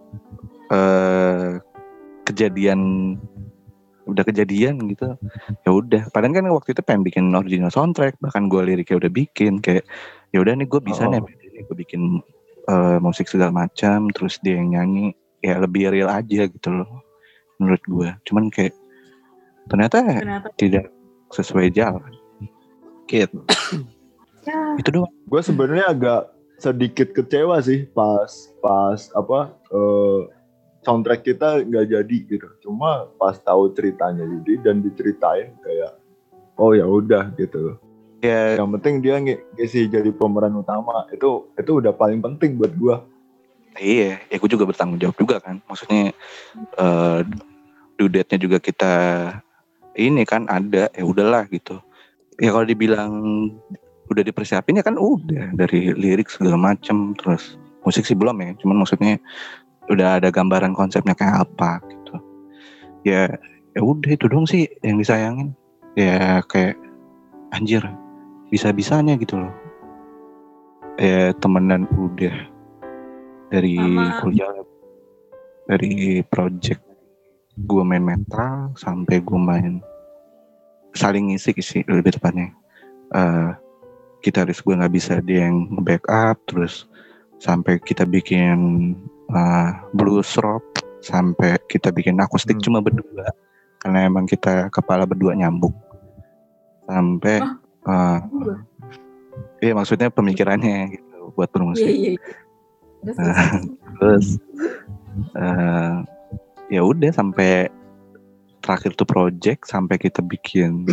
eh 0.67 1.59
kejadian 2.27 3.15
udah 4.07 4.23
kejadian 4.23 4.79
gitu 4.91 5.15
ya 5.63 5.69
udah. 5.71 6.07
Padahal 6.11 6.35
kan 6.35 6.47
waktu 6.51 6.71
itu 6.75 6.81
pengen 6.83 7.03
bikin 7.03 7.25
original 7.35 7.71
soundtrack 7.71 8.15
bahkan 8.23 8.47
gue 8.47 8.63
liriknya 8.63 9.03
udah 9.03 9.11
bikin 9.11 9.59
kayak 9.59 9.83
ya 10.31 10.39
udah 10.43 10.55
nih 10.55 10.67
gue 10.67 10.81
bisa 10.83 11.07
Oh. 11.07 11.11
nih 11.11 11.23
gue 11.67 11.77
bikin 11.77 12.23
eh, 12.67 12.97
musik 13.03 13.27
segala 13.31 13.67
macam 13.67 14.11
terus 14.11 14.39
dia 14.43 14.59
yang 14.59 14.75
nyanyi 14.75 15.15
ya 15.43 15.59
lebih 15.59 15.91
real 15.91 16.11
aja 16.11 16.47
gitu 16.47 16.69
loh 16.71 17.03
menurut 17.59 17.83
gue 17.87 18.09
cuman 18.27 18.47
kayak 18.51 18.75
ternyata 19.67 19.99
Ternyata 20.03 20.47
tidak 20.55 20.85
sesuai 21.35 21.67
jalan. 21.75 22.11
Gitu 23.07 23.39
ya. 24.47 24.79
Itu 24.79 24.89
doang. 24.89 25.11
Gue 25.27 25.41
sebenarnya 25.43 25.91
agak 25.91 26.21
sedikit 26.57 27.13
kecewa 27.13 27.61
sih 27.61 27.85
pas 27.93 28.31
pas 28.63 28.97
apa 29.13 29.53
eh, 29.69 30.19
soundtrack 30.81 31.21
kita 31.27 31.67
nggak 31.67 31.85
jadi 31.91 32.17
gitu. 32.25 32.47
Cuma 32.63 33.11
pas 33.19 33.35
tahu 33.37 33.75
ceritanya 33.75 34.23
jadi 34.23 34.53
dan 34.63 34.81
diceritain 34.81 35.53
kayak 35.61 35.99
oh 36.55 36.71
ya 36.71 36.87
udah 36.87 37.35
gitu. 37.35 37.75
Ya. 38.23 38.57
Yang 38.57 38.81
penting 38.81 38.95
dia 39.05 39.21
ngisi 39.21 39.91
jadi 39.91 40.09
pemeran 40.09 40.55
utama. 40.57 41.05
Itu 41.13 41.53
itu 41.59 41.71
udah 41.83 41.93
paling 41.93 42.23
penting 42.23 42.57
buat 42.57 42.73
gue 42.73 42.97
iya 43.77 44.17
ya 44.29 44.35
gue 44.41 44.49
juga 44.49 44.65
bertanggung 44.65 44.99
jawab 44.99 45.17
juga 45.17 45.37
kan. 45.41 45.61
Maksudnya 45.69 46.11
eh 46.77 47.19
due 47.97 48.09
date-nya 48.09 48.37
juga 48.37 48.57
kita 48.61 48.93
ini 49.97 50.21
kan 50.25 50.45
ada 50.49 50.89
ya 50.93 51.03
udahlah 51.05 51.49
gitu. 51.49 51.81
Ya 52.37 52.53
kalau 52.53 52.65
dibilang 52.69 53.13
udah 54.07 54.23
dipersiapin 54.23 54.79
ya 54.79 54.83
kan 54.85 54.95
udah 54.95 55.53
dari 55.55 55.91
lirik 55.93 56.31
segala 56.31 56.73
macem 56.73 57.13
terus 57.19 57.59
musik 57.83 58.03
sih 58.03 58.15
belum 58.15 58.35
ya 58.43 58.51
cuman 58.59 58.83
maksudnya 58.83 59.15
udah 59.87 60.19
ada 60.19 60.29
gambaran 60.31 60.75
konsepnya 60.75 61.15
kayak 61.15 61.47
apa 61.47 61.79
gitu. 61.87 62.15
Ya 63.07 63.31
ya 63.71 63.81
udah 63.81 64.11
itu 64.11 64.27
dong 64.27 64.43
sih 64.43 64.67
yang 64.83 64.99
disayangin. 64.99 65.55
Ya 65.95 66.43
kayak 66.51 66.75
anjir 67.55 67.83
bisa 68.51 68.75
bisanya 68.75 69.15
gitu 69.15 69.39
loh. 69.39 69.53
Ya 70.99 71.31
temenan 71.39 71.87
udah 71.95 72.35
dari 73.47 73.79
Sama- 73.79 74.19
kuliah 74.19 74.51
dari 75.67 76.19
project 76.27 76.83
gue 77.57 77.83
main 77.83 78.03
metal 78.03 78.75
sampai 78.77 79.23
gue 79.23 79.39
main 79.39 79.79
saling 80.93 81.31
ngisi 81.31 81.55
sih 81.63 81.81
lebih 81.87 82.19
tepatnya. 82.19 82.51
Eh 83.15 83.51
gitaris 84.27 84.59
gue 84.59 84.75
nggak 84.75 84.91
bisa 84.91 85.23
dia 85.23 85.47
yang 85.47 85.71
backup 85.87 86.35
terus 86.51 86.83
sampai 87.39 87.79
kita 87.79 88.03
bikin 88.03 88.91
eh, 89.31 89.69
blues 89.95 90.35
rock 90.43 90.83
sampai 90.99 91.55
kita 91.71 91.95
bikin 91.95 92.19
akustik 92.19 92.59
Hmm. 92.59 92.65
cuma 92.67 92.79
berdua 92.83 93.31
karena 93.79 94.03
emang 94.09 94.27
kita 94.27 94.67
kepala 94.73 95.07
berdua 95.07 95.31
nyambung 95.37 95.71
sampai 96.83 97.39
eh, 97.87 98.19
Udah. 98.35 98.59
iya 99.63 99.71
maksudnya 99.71 100.11
pemikirannya 100.11 100.99
gitu 100.99 101.31
buat 101.37 101.47
bermusik 101.53 101.87
Iya 101.87 101.95
iya. 101.95 102.11
iya. 102.11 102.21
Terus, 104.01 104.27
eh 105.37 105.95
ya 106.75 106.81
udah 106.83 107.11
sampai 107.15 107.71
terakhir 108.59 108.91
tuh 108.99 109.07
project 109.07 109.71
sampai 109.71 109.95
kita 109.95 110.19
bikin 110.19 110.83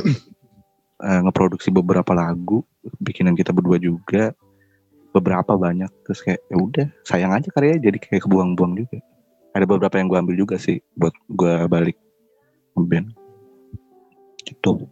eh, 1.03 1.21
ngeproduksi 1.25 1.75
beberapa 1.75 2.15
lagu 2.15 2.63
bikinan 3.01 3.35
kita 3.35 3.51
berdua 3.51 3.81
juga 3.81 4.37
beberapa 5.15 5.55
banyak. 5.55 5.91
Terus 6.07 6.21
kayak 6.23 6.41
ya 6.51 6.57
udah 6.59 6.87
sayang 7.07 7.33
aja 7.33 7.49
karya 7.55 7.79
jadi 7.79 7.99
kayak 7.99 8.27
kebuang-buang 8.27 8.79
juga. 8.79 8.99
Ada 9.55 9.65
beberapa 9.71 9.95
yang 10.03 10.11
gue 10.11 10.19
ambil 10.19 10.37
juga 10.37 10.57
sih 10.59 10.83
buat 10.99 11.15
gue 11.31 11.71
balik 11.71 11.97
ngeband. 12.75 13.15
Gitu. 14.45 14.91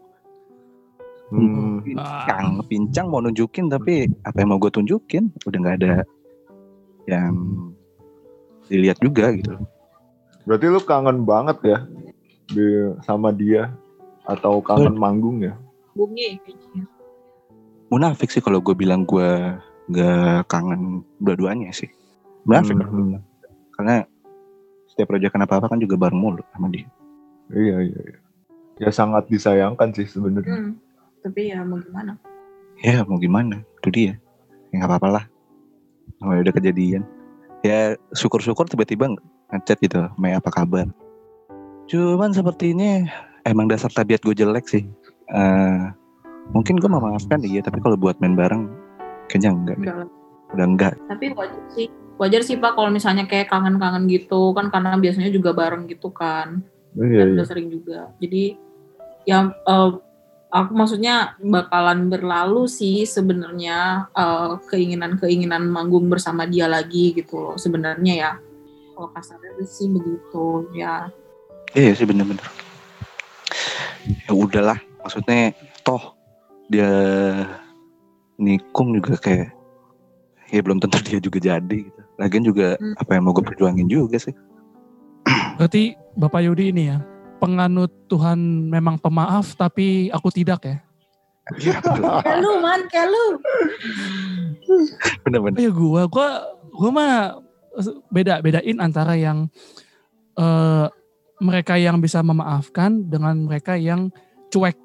Hmm. 1.32 1.80
pincang 1.80 2.60
pincang 2.68 3.06
mau 3.08 3.24
nunjukin 3.24 3.72
tapi 3.72 4.04
apa 4.20 4.36
yang 4.44 4.52
mau 4.52 4.60
gue 4.60 4.68
tunjukin 4.68 5.32
udah 5.48 5.58
nggak 5.64 5.76
ada 5.80 6.04
yang 7.08 7.32
dilihat 8.68 9.00
juga 9.00 9.32
gitu. 9.32 9.56
Berarti 10.44 10.66
lu 10.68 10.80
kangen 10.84 11.24
banget 11.24 11.58
ya 11.64 11.78
di, 12.52 12.66
sama 13.06 13.32
dia 13.32 13.72
atau 14.28 14.60
kangen 14.60 14.92
manggung 14.92 15.40
ya? 15.40 15.56
Bungi 15.92 16.40
kayaknya. 16.44 16.84
Munafik 17.92 18.32
sih 18.32 18.40
kalau 18.40 18.64
gue 18.64 18.72
bilang 18.72 19.04
gue 19.04 19.28
gak 19.92 20.48
kangen 20.48 21.04
dua-duanya 21.20 21.72
sih. 21.74 21.92
Munafik 22.48 22.80
Hmm. 22.80 23.20
Karena 23.72 24.04
setiap 24.88 25.12
proyek 25.12 25.32
apa-apa 25.32 25.72
kan 25.72 25.80
juga 25.80 25.96
bareng 25.96 26.20
mulu 26.20 26.44
sama 26.52 26.68
dia. 26.68 26.88
Iya 27.52 27.84
iya 27.84 28.00
iya. 28.00 28.18
Ya 28.80 28.90
sangat 28.92 29.28
disayangkan 29.28 29.92
sih 29.92 30.08
sebenarnya. 30.08 30.52
Hmm. 30.52 30.72
Tapi 31.22 31.52
ya 31.52 31.62
mau 31.62 31.78
gimana? 31.78 32.18
Ya 32.82 33.04
mau 33.06 33.20
gimana, 33.20 33.62
itu 33.80 33.88
dia. 33.92 34.12
Ya 34.72 34.82
gak 34.82 34.90
apa-apa 34.96 35.08
lah. 35.20 35.24
Namanya 36.18 36.50
udah 36.50 36.54
kejadian. 36.56 37.02
Ya 37.62 37.94
syukur-syukur 38.16 38.66
tiba-tiba 38.66 39.12
ngechat 39.52 39.78
gitu, 39.78 40.10
Mei 40.18 40.34
apa 40.34 40.50
kabar. 40.50 40.90
Cuman 41.86 42.34
sepertinya 42.34 43.06
emang 43.46 43.70
dasar 43.70 43.92
tabiat 43.92 44.24
gue 44.24 44.34
jelek 44.34 44.66
sih. 44.66 44.88
Eh, 45.32 45.82
mungkin 46.52 46.76
gue 46.76 46.90
memaafkan 46.92 47.40
dia, 47.40 47.64
tapi 47.64 47.80
kalau 47.80 47.96
buat 47.96 48.20
main 48.20 48.36
bareng 48.36 48.68
kayaknya 49.32 49.50
enggak 49.56 49.76
deh. 49.80 49.88
Enggak. 49.88 50.08
Udah 50.52 50.66
enggak. 50.68 50.94
Tapi 51.08 51.24
wajar 51.32 51.64
sih. 51.72 51.88
Wajar 52.20 52.42
sih 52.44 52.56
Pak 52.60 52.76
kalau 52.76 52.92
misalnya 52.92 53.24
kayak 53.24 53.48
kangen-kangen 53.48 54.04
gitu 54.06 54.52
kan 54.52 54.68
karena 54.68 54.94
biasanya 55.00 55.32
juga 55.32 55.56
bareng 55.56 55.88
gitu 55.88 56.12
kan. 56.12 56.60
Iya 56.92 57.24
dan 57.24 57.26
iya. 57.32 57.34
udah 57.40 57.46
sering 57.48 57.68
juga. 57.72 58.12
Jadi 58.20 58.44
ya 59.24 59.48
eh, 59.48 59.90
aku 60.52 60.70
maksudnya 60.76 61.34
bakalan 61.40 62.12
berlalu 62.12 62.68
sih 62.68 63.08
sebenarnya 63.08 64.12
eh, 64.12 64.50
keinginan-keinginan 64.68 65.64
manggung 65.72 66.12
bersama 66.12 66.44
dia 66.44 66.68
lagi 66.68 67.16
gitu 67.16 67.40
loh 67.40 67.56
sebenarnya 67.56 68.14
ya. 68.14 68.32
Kalau 68.92 69.08
kasarnya 69.08 69.64
sih 69.64 69.88
begitu 69.88 70.68
ya. 70.76 71.08
Iya 71.72 71.96
sih 71.96 72.04
bener-bener. 72.04 72.44
Ya 74.28 74.32
udahlah, 74.36 74.78
maksudnya 75.02 75.52
toh 75.82 76.14
dia 76.70 76.90
nikung 78.38 78.96
juga 78.96 79.18
kayak 79.20 79.52
ya 80.48 80.60
belum 80.60 80.80
tentu 80.80 80.98
dia 81.04 81.18
juga 81.20 81.38
jadi 81.38 81.78
gitu. 81.88 82.00
Lagian 82.20 82.44
juga 82.44 82.76
Hmm. 82.76 82.94
apa 82.96 83.10
yang 83.16 83.22
mau 83.26 83.32
gue 83.34 83.44
perjuangin 83.44 83.88
juga 83.88 84.16
sih. 84.20 84.34
Berarti 85.58 85.96
Bapak 86.16 86.44
Yudi 86.44 86.72
ini 86.74 86.92
ya, 86.92 87.00
penganut 87.40 87.90
Tuhan 88.06 88.68
memang 88.68 89.00
pemaaf 89.00 89.56
tapi 89.56 90.12
aku 90.12 90.28
tidak 90.28 90.60
ya. 90.64 90.76
Iya. 91.58 91.76
Kayak 92.24 92.38
lu 92.38 92.52
man, 92.62 92.80
kayak 92.86 93.08
lu. 93.10 93.24
Bener-bener. 95.26 95.58
Ya 95.58 95.70
gua, 95.74 96.06
gua, 96.06 96.28
gua 96.70 96.90
mah 96.94 97.14
beda 98.12 98.38
bedain 98.44 98.78
antara 98.78 99.16
yang 99.18 99.50
eh, 100.38 100.86
mereka 101.42 101.74
yang 101.80 101.98
bisa 101.98 102.22
memaafkan 102.22 103.10
dengan 103.10 103.34
mereka 103.48 103.74
yang 103.74 104.12
cuek. 104.54 104.78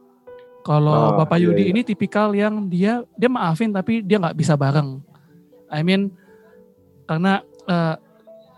Kalau 0.67 1.15
Ah, 1.15 1.23
Bapak 1.23 1.39
iya, 1.39 1.47
Yudi 1.47 1.63
iya. 1.63 1.71
ini 1.71 1.81
tipikal 1.81 2.35
yang 2.35 2.67
dia 2.67 2.99
dia 3.15 3.31
maafin 3.31 3.71
tapi 3.71 4.03
dia 4.03 4.19
nggak 4.19 4.35
bisa 4.35 4.59
bareng. 4.59 4.99
I 5.71 5.79
mean 5.79 6.11
karena 7.07 7.39
eh, 7.63 7.95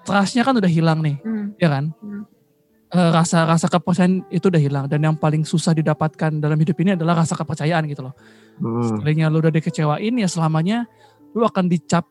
trustnya 0.02 0.42
kan 0.42 0.58
udah 0.58 0.66
hilang 0.70 1.06
nih, 1.06 1.22
Hmm. 1.22 1.54
ya 1.62 1.70
kan? 1.70 1.94
Hmm. 2.02 2.26
Eh, 2.90 3.10
rasa 3.14 3.46
rasa 3.46 3.70
kepercayaan 3.70 4.26
itu 4.34 4.50
udah 4.50 4.58
hilang 4.58 4.86
dan 4.90 4.98
yang 5.00 5.14
paling 5.14 5.46
susah 5.46 5.78
didapatkan 5.78 6.42
dalam 6.42 6.58
hidup 6.58 6.74
ini 6.82 6.98
adalah 6.98 7.22
rasa 7.22 7.38
kepercayaan 7.38 7.86
gitu 7.86 8.02
loh. 8.02 8.18
Hmm, 8.58 8.82
Sekalinya 8.82 9.30
lu 9.30 9.38
udah 9.40 9.54
dikecewain 9.54 10.18
ya 10.18 10.26
selamanya 10.26 10.90
lu 11.32 11.46
akan 11.46 11.70
dicap 11.70 12.10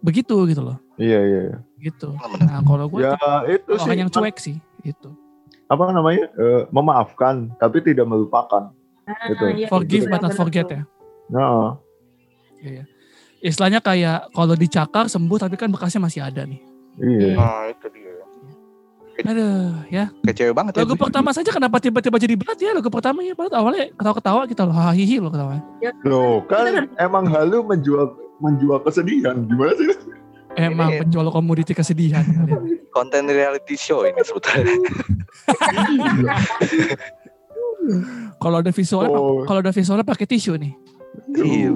begitu 0.00 0.36
gitu 0.46 0.60
loh 0.62 0.76
iya 0.96 1.20
iya. 1.20 1.40
iya. 1.48 1.58
gitu. 1.80 2.12
Nah 2.40 2.60
kalau 2.60 2.88
gue 2.88 3.00
Ya 3.00 3.16
itu 3.48 3.72
sih 3.74 3.84
orang 3.88 4.00
yang 4.04 4.10
cuek 4.12 4.36
sih 4.36 4.56
gitu. 4.80 5.16
apa 5.66 5.82
namanya 5.88 6.28
eh, 6.30 6.62
memaafkan 6.68 7.56
tapi 7.56 7.80
tidak 7.80 8.04
melupakan. 8.04 8.76
Gitu. 9.26 9.44
iya, 9.56 9.66
Forgive 9.66 10.02
betul, 10.04 10.12
but 10.12 10.20
not 10.22 10.32
forget 10.34 10.66
ya. 10.66 10.80
Nah, 11.28 11.78
Iya. 12.58 12.82
Istilahnya 13.40 13.78
kayak 13.78 14.30
kalau 14.30 14.52
dicakar 14.52 15.06
sembuh 15.06 15.36
tapi 15.38 15.54
kan 15.54 15.68
bekasnya 15.68 15.98
masih 15.98 16.20
ada 16.20 16.44
nih. 16.44 16.60
iya. 16.98 17.34
Nah 17.34 17.62
itu 17.66 17.86
dia. 17.88 18.08
Aduh 19.20 19.72
ya. 19.88 20.04
Cewek 20.26 20.52
banget 20.52 20.70
ya. 20.74 20.78
Lagu 20.80 20.92
gue. 20.92 20.98
pertama 20.98 21.28
saja 21.30 21.48
kenapa 21.48 21.76
tiba-tiba 21.76 22.16
jadi 22.16 22.34
berat 22.34 22.56
ya 22.56 22.70
lagu 22.70 22.88
pertama 22.88 23.20
ya 23.20 23.32
padahal 23.32 23.62
awalnya 23.62 23.84
ketawa-ketawa 23.92 24.40
kita 24.44 24.62
loh 24.64 24.72
hahihi 24.72 25.16
loh 25.18 25.28
ketawa. 25.28 25.60
Loh 26.04 26.34
kan 26.44 26.88
emang 26.96 27.24
halu 27.28 27.62
menjual 27.62 28.06
menjual 28.40 28.80
kesedihan 28.80 29.44
gimana 29.44 29.72
sih? 29.74 29.88
Emang 30.56 30.88
Ini- 30.90 30.98
penjual 31.04 31.24
komoditi 31.28 31.72
kesedihan. 31.72 32.24
Konten 32.90 33.24
reality 33.24 33.72
show 33.72 34.02
ini 34.02 34.18
sebetulnya. 34.20 34.66
Kalau 38.36 38.56
ada 38.58 38.72
visualnya 38.72 39.12
Oh. 39.12 39.44
kalau 39.44 39.60
ada 39.60 39.70
visualnya 39.70 40.02
pakai 40.02 40.26
tisu 40.26 40.56
nih 40.56 40.72
Iya. 41.36 41.70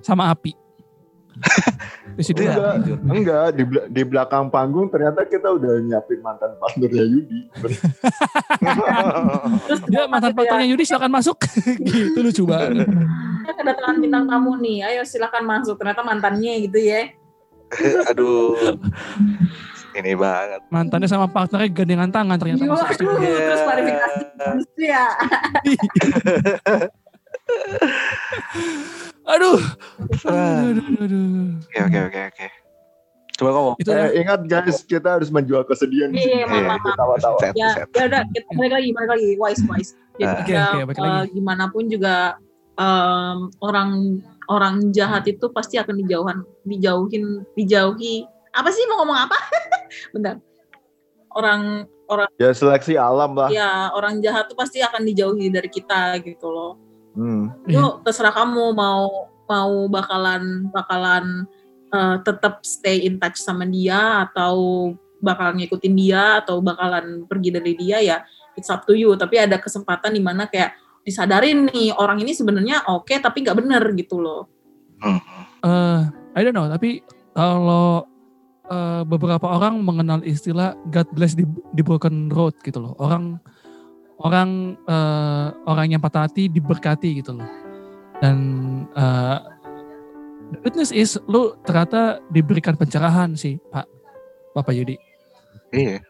sama 0.00 0.30
api. 0.30 0.52
Tisu 2.12 2.36
dua. 2.36 2.76
Enggak, 2.76 3.00
enggak 3.08 3.46
di, 3.56 3.62
di 3.88 4.02
belakang 4.04 4.52
panggung 4.52 4.92
ternyata 4.92 5.24
kita 5.24 5.48
udah 5.48 5.80
nyiapin 5.80 6.20
mantan 6.20 6.52
partnernya 6.60 7.04
Yudi. 7.08 7.40
Terus 9.64 9.80
Dia 9.90 10.04
mantan 10.04 10.36
partnernya 10.36 10.68
Yudi 10.68 10.84
silakan 10.84 11.08
masuk. 11.08 11.40
gitu 11.88 12.18
lucu 12.20 12.44
banget. 12.44 12.84
kita 13.42 13.52
kedatangan 13.56 13.96
bintang 13.98 14.24
tamu 14.28 14.60
nih. 14.60 14.84
Ayo 14.86 15.02
silakan 15.02 15.48
masuk. 15.48 15.80
Ternyata 15.80 16.04
mantannya 16.04 16.52
gitu 16.62 16.78
ya. 16.78 17.10
Aduh. 18.12 18.76
Ini 19.92 20.12
banget. 20.16 20.60
Mantannya 20.72 21.08
sama 21.08 21.26
partnernya 21.28 21.68
gandengan 21.72 22.10
tangan 22.10 22.36
ternyata 22.40 22.64
masuk 22.64 22.86
Waduh, 22.88 22.96
studio. 22.96 23.18
Iya. 23.20 23.36
terus 23.44 23.62
klarifikasi 23.66 24.20
gitu 24.64 24.82
ya. 24.88 25.06
Aduh. 29.22 29.58
Aduh, 30.26 30.82
aduh, 30.82 30.86
aduh. 31.04 31.46
Oke 31.62 31.78
oke 31.78 31.98
oke 32.10 32.20
oke. 32.32 32.46
Coba 33.38 33.50
ngomong. 33.56 33.74
Itu 33.80 33.90
ya. 33.90 34.12
Eh, 34.12 34.20
ingat 34.22 34.40
guys, 34.44 34.78
kita 34.84 35.08
harus 35.18 35.28
menjual 35.32 35.64
kesedihan 35.64 36.12
di 36.12 36.20
Iya, 36.20 36.44
maaf. 36.46 36.84
Tawa-tawa. 36.94 37.38
Ya, 37.56 37.86
ya 37.96 38.02
udah 38.06 38.22
kita 38.34 38.48
balik 38.54 38.72
lagi, 38.76 38.88
balik 38.92 39.10
lagi, 39.16 39.28
wise, 39.40 39.62
wise. 39.70 39.92
Jadi. 40.20 40.42
Oke, 40.44 40.52
ya, 40.52 40.66
eh, 40.76 40.84
lagi. 40.84 41.32
gimana 41.32 41.64
pun 41.72 41.88
juga 41.88 42.36
em, 42.76 43.48
orang 43.64 44.20
orang 44.52 44.92
jahat 44.92 45.24
itu 45.24 45.48
pasti 45.54 45.80
akan 45.80 45.96
dijauhan, 46.04 46.38
dijauhin, 46.68 47.46
dijauhi. 47.56 48.28
Apa 48.52 48.68
sih 48.68 48.84
mau 48.90 49.00
ngomong 49.02 49.16
apa? 49.16 49.38
Bentar. 50.14 50.36
Orang 51.32 51.88
orang 52.06 52.28
Ya 52.36 52.52
seleksi 52.52 52.92
alam 52.94 53.32
lah. 53.32 53.48
ya 53.48 53.88
orang 53.96 54.20
jahat 54.20 54.48
tuh 54.48 54.56
pasti 54.56 54.84
akan 54.84 55.00
dijauhi 55.04 55.48
dari 55.48 55.68
kita 55.72 56.20
gitu 56.20 56.48
loh. 56.48 56.76
Hmm. 57.16 57.52
Itu 57.64 58.00
terserah 58.04 58.32
kamu 58.32 58.72
mau 58.76 59.28
mau 59.48 59.74
bakalan 59.88 60.68
bakalan 60.68 61.48
eh, 61.88 62.16
tetap 62.24 62.60
stay 62.64 63.04
in 63.04 63.16
touch 63.16 63.40
sama 63.40 63.64
dia 63.64 64.28
atau 64.28 64.92
bakalan 65.22 65.60
ngikutin 65.62 65.94
dia 65.94 66.42
atau 66.42 66.58
bakalan 66.58 67.24
pergi 67.30 67.54
dari 67.54 67.72
dia 67.78 68.02
ya 68.02 68.16
it's 68.58 68.66
up 68.66 68.82
to 68.82 68.92
you 68.92 69.14
tapi 69.14 69.38
ada 69.38 69.54
kesempatan 69.54 70.10
di 70.10 70.18
mana 70.18 70.50
kayak 70.50 70.74
disadarin 71.06 71.70
nih 71.70 71.94
orang 71.94 72.18
ini 72.18 72.34
sebenarnya 72.34 72.90
oke 72.90 73.12
tapi 73.22 73.46
nggak 73.46 73.54
bener 73.54 73.82
gitu 73.94 74.18
loh 74.18 74.50
Eh, 75.62 75.98
I 76.34 76.40
don't 76.42 76.54
know, 76.54 76.66
tapi 76.66 77.02
kalau 77.34 78.06
eh, 78.72 79.02
beberapa 79.04 79.44
orang 79.44 79.84
mengenal 79.84 80.24
istilah 80.24 80.72
God 80.88 81.08
bless 81.12 81.36
the, 81.36 81.44
the 81.76 81.84
broken 81.84 82.32
road 82.32 82.56
gitu 82.64 82.80
loh. 82.80 82.96
Orang 82.96 83.36
orang 84.24 84.80
eh, 84.88 85.46
orang 85.68 85.86
yang 85.92 86.00
patah 86.00 86.24
hati 86.24 86.48
diberkati 86.48 87.20
gitu 87.20 87.36
loh. 87.36 87.48
Dan 88.24 88.36
eh, 88.96 89.38
the 90.54 90.58
good 90.64 90.74
news 90.80 90.92
is 90.94 91.20
lu 91.28 91.52
ternyata 91.62 92.24
diberikan 92.32 92.74
pencerahan 92.74 93.36
sih, 93.36 93.60
Pak 93.68 93.86
Bapak 94.56 94.72
Yudi. 94.72 94.96
Iya. 95.72 96.00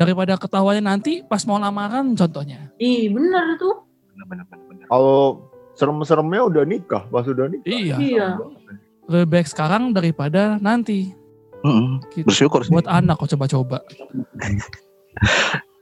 Daripada 0.00 0.40
ketawanya 0.40 0.96
nanti 0.96 1.20
pas 1.20 1.44
mau 1.44 1.60
lamaran 1.60 2.16
contohnya. 2.16 2.72
ih 2.80 3.12
bener 3.12 3.60
tuh. 3.60 3.84
Kalau 4.88 5.44
serem-seremnya 5.76 6.40
udah 6.48 6.64
nikah, 6.64 7.04
pas 7.08 7.24
udah 7.24 7.48
nikah. 7.48 7.68
Iya. 7.68 7.96
iya 8.00 8.26
Lebih 9.08 9.28
baik 9.28 9.48
sekarang 9.48 9.92
daripada 9.92 10.56
nanti. 10.60 11.19
Mm-mm. 11.60 12.00
Gitu. 12.12 12.26
Bersyukur 12.26 12.64
sih. 12.64 12.72
Buat 12.72 12.88
anak 12.88 13.20
kok 13.20 13.36
coba-coba. 13.36 13.84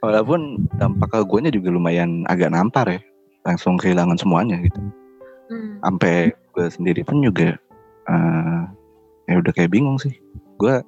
Walaupun 0.05 0.71
dampak 0.79 1.11
ke 1.11 1.19
guanya 1.27 1.51
juga 1.51 1.75
lumayan 1.75 2.23
agak 2.31 2.55
nampar 2.55 2.87
ya. 2.87 3.01
Langsung 3.47 3.79
kehilangan 3.79 4.19
semuanya 4.19 4.59
gitu. 4.63 4.79
Hmm. 5.49 5.81
Sampai 5.83 6.35
gue 6.55 6.67
sendiri 6.71 7.03
pun 7.03 7.23
juga 7.23 7.57
eh 8.09 8.63
ya 9.29 9.35
udah 9.39 9.53
kayak 9.55 9.75
bingung 9.75 9.99
sih. 9.99 10.15
Gue 10.59 10.83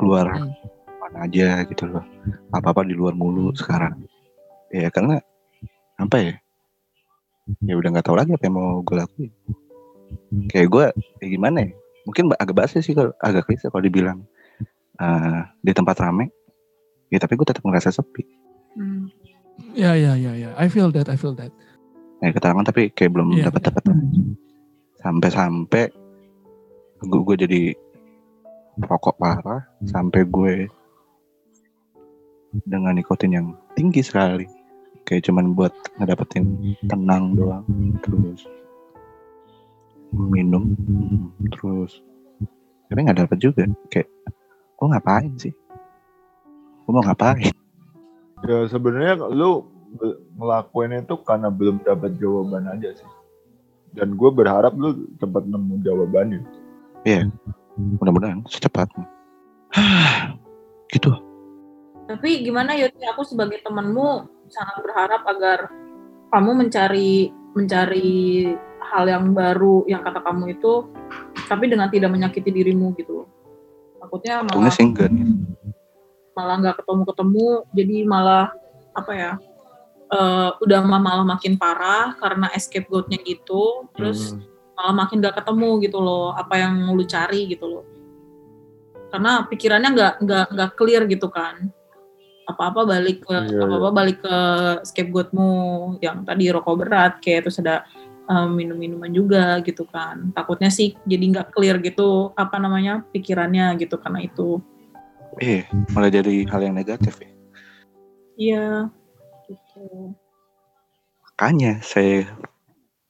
keluar 0.00 0.28
Hmm. 0.32 0.52
mana 1.00 1.28
aja 1.28 1.64
gitu 1.68 1.84
loh. 1.88 2.04
Apa-apa 2.52 2.86
di 2.86 2.96
luar 2.96 3.12
mulu 3.12 3.52
sekarang. 3.56 4.04
Ya 4.72 4.88
karena 4.88 5.20
apa 6.00 6.16
ya? 6.16 6.34
Ya 7.66 7.74
udah 7.76 7.88
nggak 7.92 8.06
tahu 8.06 8.16
lagi 8.16 8.32
apa 8.32 8.44
yang 8.46 8.56
mau 8.56 8.80
gue 8.80 8.96
lakuin. 8.96 9.32
Kayak 10.48 10.68
gue 10.70 10.86
ya 11.20 11.26
gimana 11.28 11.58
ya? 11.66 11.70
Mungkin 12.04 12.32
agak 12.34 12.56
basi 12.56 12.80
sih 12.80 12.92
kalau 12.92 13.12
agak 13.18 13.44
klise 13.44 13.68
kalau 13.68 13.82
dibilang 13.82 14.24
eh, 14.96 15.40
di 15.60 15.72
tempat 15.72 15.96
rame 16.00 16.28
ya 17.08 17.18
tapi 17.18 17.34
gue 17.34 17.44
tetap 17.44 17.62
ngerasa 17.62 17.90
sepi 17.90 18.22
Hmm. 18.70 19.10
Ya 19.74 19.98
ya 19.98 20.14
ya 20.14 20.30
ya. 20.32 20.54
I 20.54 20.70
feel 20.70 20.94
that, 20.94 21.10
I 21.10 21.18
feel 21.18 21.34
that. 21.34 21.50
ya 22.20 22.30
keterangan 22.30 22.62
tapi 22.62 22.92
kayak 22.92 23.12
belum 23.12 23.34
Iya. 23.34 23.48
dapat 23.50 23.66
dapat 23.66 23.82
sampai-sampai 25.00 25.84
gue, 27.02 27.20
gue 27.24 27.36
jadi 27.40 27.62
rokok 28.78 29.16
parah 29.16 29.64
sampai 29.82 30.22
gue 30.22 30.54
dengan 32.62 32.92
nikotin 32.94 33.32
yang 33.34 33.46
tinggi 33.72 34.04
sekali 34.04 34.44
kayak 35.02 35.26
cuman 35.26 35.56
buat 35.56 35.72
ngedapetin 35.96 36.46
tenang 36.86 37.34
doang 37.34 37.64
terus 38.04 38.44
minum 40.10 40.74
terus 41.54 42.02
tapi 42.90 43.06
nggak 43.06 43.22
dapet 43.22 43.38
juga. 43.38 43.62
Kayak 43.86 44.10
gue 44.74 44.86
ngapain 44.90 45.32
sih? 45.38 45.54
Gue 46.82 46.90
mau 46.90 47.06
ngapain? 47.06 47.54
Ya 48.42 48.66
sebenarnya 48.66 49.30
lu 49.30 49.70
ngelakuin 50.34 51.06
itu 51.06 51.14
karena 51.22 51.54
belum 51.54 51.86
dapat 51.86 52.18
jawaban 52.18 52.66
aja 52.66 52.90
sih. 52.98 53.10
Dan 53.94 54.18
gue 54.18 54.30
berharap 54.34 54.74
lu 54.74 55.06
cepat 55.22 55.46
nemu 55.46 55.86
jawabannya. 55.86 56.42
mudah-mudahan 57.78 58.44
secepatnya 58.50 59.06
gitu. 60.92 61.14
Tapi 62.10 62.42
gimana 62.42 62.74
Yoti, 62.74 63.06
aku 63.06 63.22
sebagai 63.22 63.62
temanmu 63.62 64.26
sangat 64.50 64.82
berharap 64.82 65.22
agar 65.30 65.58
kamu 66.34 66.66
mencari 66.66 67.30
mencari 67.54 68.52
hal 68.80 69.04
yang 69.06 69.30
baru 69.36 69.84
yang 69.84 70.00
kata 70.00 70.24
kamu 70.24 70.56
itu, 70.56 70.88
tapi 71.46 71.68
dengan 71.68 71.92
tidak 71.92 72.10
menyakiti 72.10 72.50
dirimu 72.50 72.96
gitu. 72.96 73.28
Takutnya 74.00 74.40
malah 74.42 74.72
enggak 74.72 75.08
nih 75.12 75.28
malah 76.32 76.54
nggak 76.62 76.76
ketemu-ketemu, 76.80 77.46
jadi 77.76 77.96
malah 78.08 78.46
apa 78.96 79.12
ya? 79.12 79.32
eh, 80.10 80.50
udah 80.58 80.80
malah 80.90 81.22
makin 81.22 81.54
parah 81.54 82.18
karena 82.18 82.50
escape 82.50 82.90
goat-nya 82.90 83.22
gitu, 83.22 83.86
terus 83.94 84.34
Hmm. 84.34 84.42
malah 84.74 84.94
makin 85.06 85.22
gak 85.22 85.38
ketemu 85.38 85.70
gitu 85.86 85.98
loh 86.00 86.32
apa 86.34 86.56
yang 86.56 86.96
lu 86.96 87.04
cari 87.06 87.44
gitu 87.46 87.68
loh 87.68 87.84
karena 89.12 89.44
pikirannya 89.44 89.90
nggak 89.92 90.14
nggak 90.24 90.46
nggak 90.56 90.70
clear 90.78 91.02
gitu 91.04 91.28
kan 91.28 91.68
apa-apa 92.48 92.88
balik 92.88 93.22
ke 93.22 93.36
Iya, 93.36 93.60
apa-apa 93.60 93.90
balik 93.92 94.18
ke 94.24 94.36
scapegoatmu 94.88 95.50
yang 96.00 96.24
tadi 96.24 96.48
rokok 96.48 96.74
berat 96.80 97.12
kayak 97.20 97.44
terus 97.46 97.60
ada 97.60 97.84
eh, 98.30 98.48
minum-minuman 98.48 99.10
juga 99.10 99.58
gitu 99.66 99.82
kan. 99.90 100.30
Takutnya 100.30 100.70
sih 100.70 100.94
jadi 101.04 101.24
nggak 101.34 101.48
clear 101.50 101.82
gitu 101.82 102.30
apa 102.38 102.62
namanya 102.62 103.02
pikirannya 103.10 103.74
gitu 103.82 103.98
karena 103.98 104.22
itu. 104.22 104.62
Eh 105.42 105.66
malah 105.90 106.10
jadi 106.10 106.46
hal 106.46 106.60
yang 106.62 106.78
negatif 106.78 107.18
ya. 107.18 107.30
Iya. 108.38 108.66
Gitu. 109.50 110.14
Makanya 111.26 111.82
saya 111.82 112.30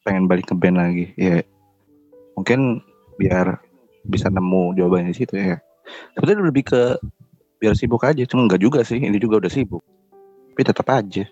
pengen 0.03 0.25
balik 0.25 0.49
ke 0.49 0.55
band 0.57 0.81
lagi 0.81 1.13
ya. 1.21 1.45
Mungkin 2.35 2.81
biar 3.21 3.61
bisa 4.09 4.33
nemu 4.33 4.73
jawabannya 4.81 5.13
di 5.13 5.19
situ 5.21 5.37
ya. 5.37 5.61
Sebetulnya 6.17 6.49
lebih 6.49 6.65
ke 6.73 6.97
biar 7.61 7.77
sibuk 7.77 8.01
aja 8.09 8.25
cuma 8.25 8.49
enggak 8.49 8.65
juga 8.65 8.81
sih 8.81 8.97
ini 8.97 9.21
juga 9.21 9.45
udah 9.45 9.53
sibuk. 9.53 9.85
Tapi 10.57 10.63
tetap 10.65 10.89
aja. 10.89 11.29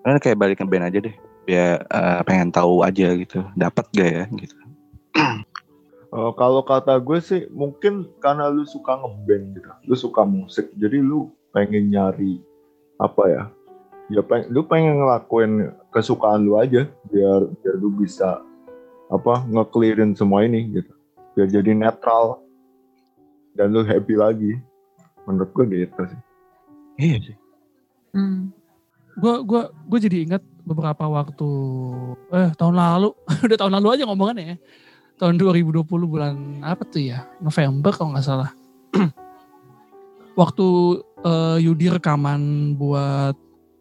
Karena 0.00 0.18
kayak 0.20 0.36
balik 0.36 0.56
ke 0.60 0.64
band 0.68 0.88
aja 0.88 1.00
deh 1.00 1.29
biar 1.48 1.84
eh, 1.84 2.20
pengen 2.24 2.50
tahu 2.52 2.82
aja 2.84 3.12
gitu 3.16 3.44
dapat 3.56 3.84
gak 3.94 4.10
ya 4.10 4.24
gitu 4.36 4.56
Eh, 6.10 6.32
kalau 6.34 6.66
kata 6.66 6.98
gue 6.98 7.22
sih 7.22 7.46
mungkin 7.54 8.10
karena 8.18 8.50
lu 8.50 8.66
suka 8.66 8.98
ngeband 8.98 9.54
gitu, 9.54 9.70
lu 9.86 9.94
suka 9.94 10.26
musik, 10.26 10.66
jadi 10.74 10.98
lu 10.98 11.30
pengen 11.54 11.86
nyari 11.86 12.42
apa 12.98 13.22
ya? 13.30 13.42
Ya 14.10 14.22
peng, 14.26 14.50
lu 14.50 14.66
pengen 14.66 14.98
ngelakuin 14.98 15.70
kesukaan 15.94 16.42
lu 16.42 16.58
aja, 16.58 16.90
biar 17.14 17.46
biar 17.62 17.74
lu 17.78 17.94
bisa 17.94 18.42
apa 19.06 19.46
nge-clearin 19.46 20.18
semua 20.18 20.42
ini 20.42 20.82
gitu, 20.82 20.90
biar 21.38 21.46
jadi 21.46 21.78
netral 21.78 22.42
dan 23.54 23.70
lu 23.70 23.86
happy 23.86 24.18
lagi. 24.18 24.58
Menurut 25.30 25.54
gue 25.54 25.86
gitu 25.86 26.02
sih. 26.10 26.20
iya 26.98 27.16
sih 27.22 27.36
Hmm. 28.10 28.50
Gue 29.14 29.46
gua 29.46 29.70
gue 29.70 29.98
jadi 30.02 30.26
ingat 30.26 30.42
beberapa 30.70 31.04
waktu 31.10 31.50
eh 32.30 32.50
tahun 32.54 32.78
lalu. 32.78 33.10
Udah 33.46 33.58
tahun 33.58 33.74
lalu 33.82 33.88
aja 33.98 34.02
ngomongannya 34.06 34.44
ya. 34.54 34.56
Tahun 35.18 35.36
2020 35.36 35.84
bulan 35.84 36.34
apa 36.62 36.86
tuh 36.86 37.02
ya? 37.02 37.26
November 37.42 37.90
kalau 37.90 38.14
nggak 38.14 38.26
salah. 38.26 38.50
Waktu 40.40 40.66
eh, 41.26 41.58
Yudi 41.66 41.90
rekaman 41.90 42.72
buat 42.78 43.34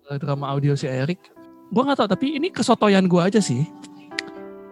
eh, 0.09 0.17
drama 0.17 0.49
audio 0.51 0.73
si 0.73 0.89
Erik 0.89 1.39
gue 1.69 1.85
nggak 1.85 2.01
tahu 2.01 2.09
tapi 2.09 2.27
ini 2.33 2.49
kesotoyan 2.49 3.05
gue 3.05 3.21
aja 3.21 3.37
sih. 3.37 3.69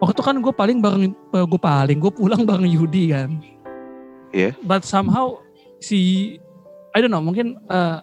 Waktu 0.02 0.14
itu 0.18 0.22
kan 0.22 0.36
gue 0.42 0.50
paling 0.54 0.78
bareng 0.82 1.14
gue 1.30 1.60
paling 1.62 1.98
gue 2.02 2.12
pulang 2.12 2.42
bareng 2.42 2.66
Yudi 2.66 3.14
kan. 3.14 3.38
Iya. 4.28 4.52
but 4.60 4.84
somehow 4.84 5.40
si 5.80 6.36
I 6.92 7.00
don't 7.00 7.08
know 7.08 7.24
mungkin 7.24 7.56
eh, 7.64 7.98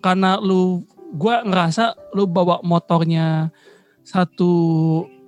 karena 0.00 0.40
lu 0.40 0.88
gue 1.10 1.34
ngerasa 1.46 2.14
lu 2.14 2.26
bawa 2.30 2.62
motornya 2.62 3.50
satu 4.06 4.50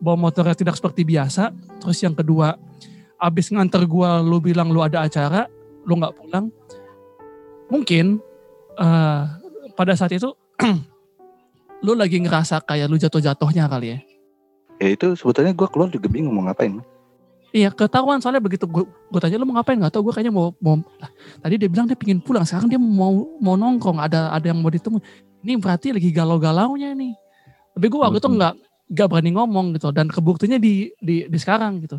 bawa 0.03 0.31
motornya 0.31 0.55
tidak 0.55 0.79
seperti 0.79 1.07
biasa. 1.07 1.55
Terus 1.83 1.99
yang 2.03 2.15
kedua 2.15 2.59
abis 3.23 3.55
nganter 3.55 3.87
gue 3.87 4.11
lu 4.27 4.43
bilang 4.43 4.71
lu 4.75 4.83
ada 4.83 5.07
acara 5.07 5.47
lu 5.87 5.99
nggak 5.99 6.15
pulang. 6.19 6.47
Mungkin 7.71 8.19
eh, 8.79 9.23
pada 9.75 9.93
saat 9.95 10.15
itu 10.15 10.31
lu 11.87 11.93
lagi 11.95 12.19
ngerasa 12.23 12.63
kayak 12.63 12.87
lu 12.91 12.99
jatuh-jatuhnya 12.99 13.67
kali 13.67 13.87
ya? 13.95 13.99
Ya 14.83 14.89
itu 14.99 15.15
sebetulnya 15.15 15.55
gue 15.55 15.69
keluar 15.71 15.91
juga 15.91 16.11
bingung 16.11 16.35
mau 16.35 16.47
ngapain. 16.47 16.83
Iya 17.53 17.69
ketahuan. 17.69 18.19
Soalnya 18.19 18.41
begitu 18.41 18.65
gue, 18.65 18.83
gue 18.89 19.21
tanya 19.21 19.37
lu 19.39 19.47
mau 19.47 19.61
ngapain? 19.61 19.77
Nggak 19.79 19.93
tahu 19.95 20.11
gue 20.11 20.15
kayaknya 20.19 20.35
mau 20.35 20.57
mau 20.59 20.81
lah, 20.99 21.11
tadi 21.45 21.55
dia 21.61 21.69
bilang 21.69 21.87
dia 21.87 21.95
pingin 21.95 22.19
pulang. 22.19 22.43
Sekarang 22.49 22.67
dia 22.67 22.81
mau 22.81 23.37
mau 23.39 23.55
nongkrong. 23.55 24.01
Ada 24.01 24.33
ada 24.33 24.47
yang 24.51 24.59
mau 24.59 24.73
ditemu 24.73 24.99
ini 25.43 25.59
berarti 25.59 25.93
lagi 25.93 26.11
galau-galaunya 26.11 26.95
nih 26.95 27.13
tapi 27.73 27.87
gue 27.87 27.99
waktu 27.99 28.19
itu 28.19 28.31
nggak 28.31 28.55
nggak 28.93 29.09
berani 29.09 29.31
ngomong 29.33 29.67
gitu 29.75 29.89
dan 29.91 30.07
kebuktinya 30.07 30.57
di 30.57 30.93
di, 30.97 31.25
di 31.25 31.39
sekarang 31.39 31.81
gitu 31.81 31.97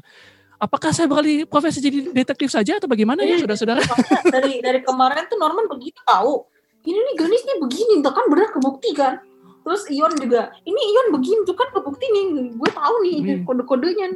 apakah 0.57 0.95
saya 0.95 1.09
beralih 1.09 1.43
profesi 1.43 1.83
jadi 1.83 2.13
detektif 2.13 2.47
saja 2.47 2.79
atau 2.79 2.87
bagaimana 2.87 3.21
ya 3.21 3.35
Iya. 3.35 3.43
saudara-saudara 3.43 3.81
Makanya 3.91 4.21
dari 4.31 4.53
dari 4.63 4.79
kemarin 4.79 5.27
tuh 5.27 5.35
Norman 5.35 5.67
begitu 5.67 5.99
tahu. 6.07 6.47
Ini 6.83 6.99
nih 6.99 7.15
Ganis 7.15 7.43
nih 7.43 7.57
begini, 7.59 7.93
tuh 7.99 8.11
kan 8.11 8.27
benar 8.27 8.51
kebukti 8.51 8.91
kan. 8.91 9.19
Terus 9.63 9.87
Ion 9.87 10.11
juga, 10.15 10.51
ini 10.63 10.75
Ion 10.75 11.15
begini 11.15 11.43
tuh 11.43 11.55
kan 11.55 11.71
kebukti 11.71 12.03
nih. 12.05 12.23
Gue 12.53 12.69
tahu 12.71 12.95
nih 13.03 13.13
ini 13.17 13.31
Hmm. 13.33 13.43
kode-kodenya 13.43 14.07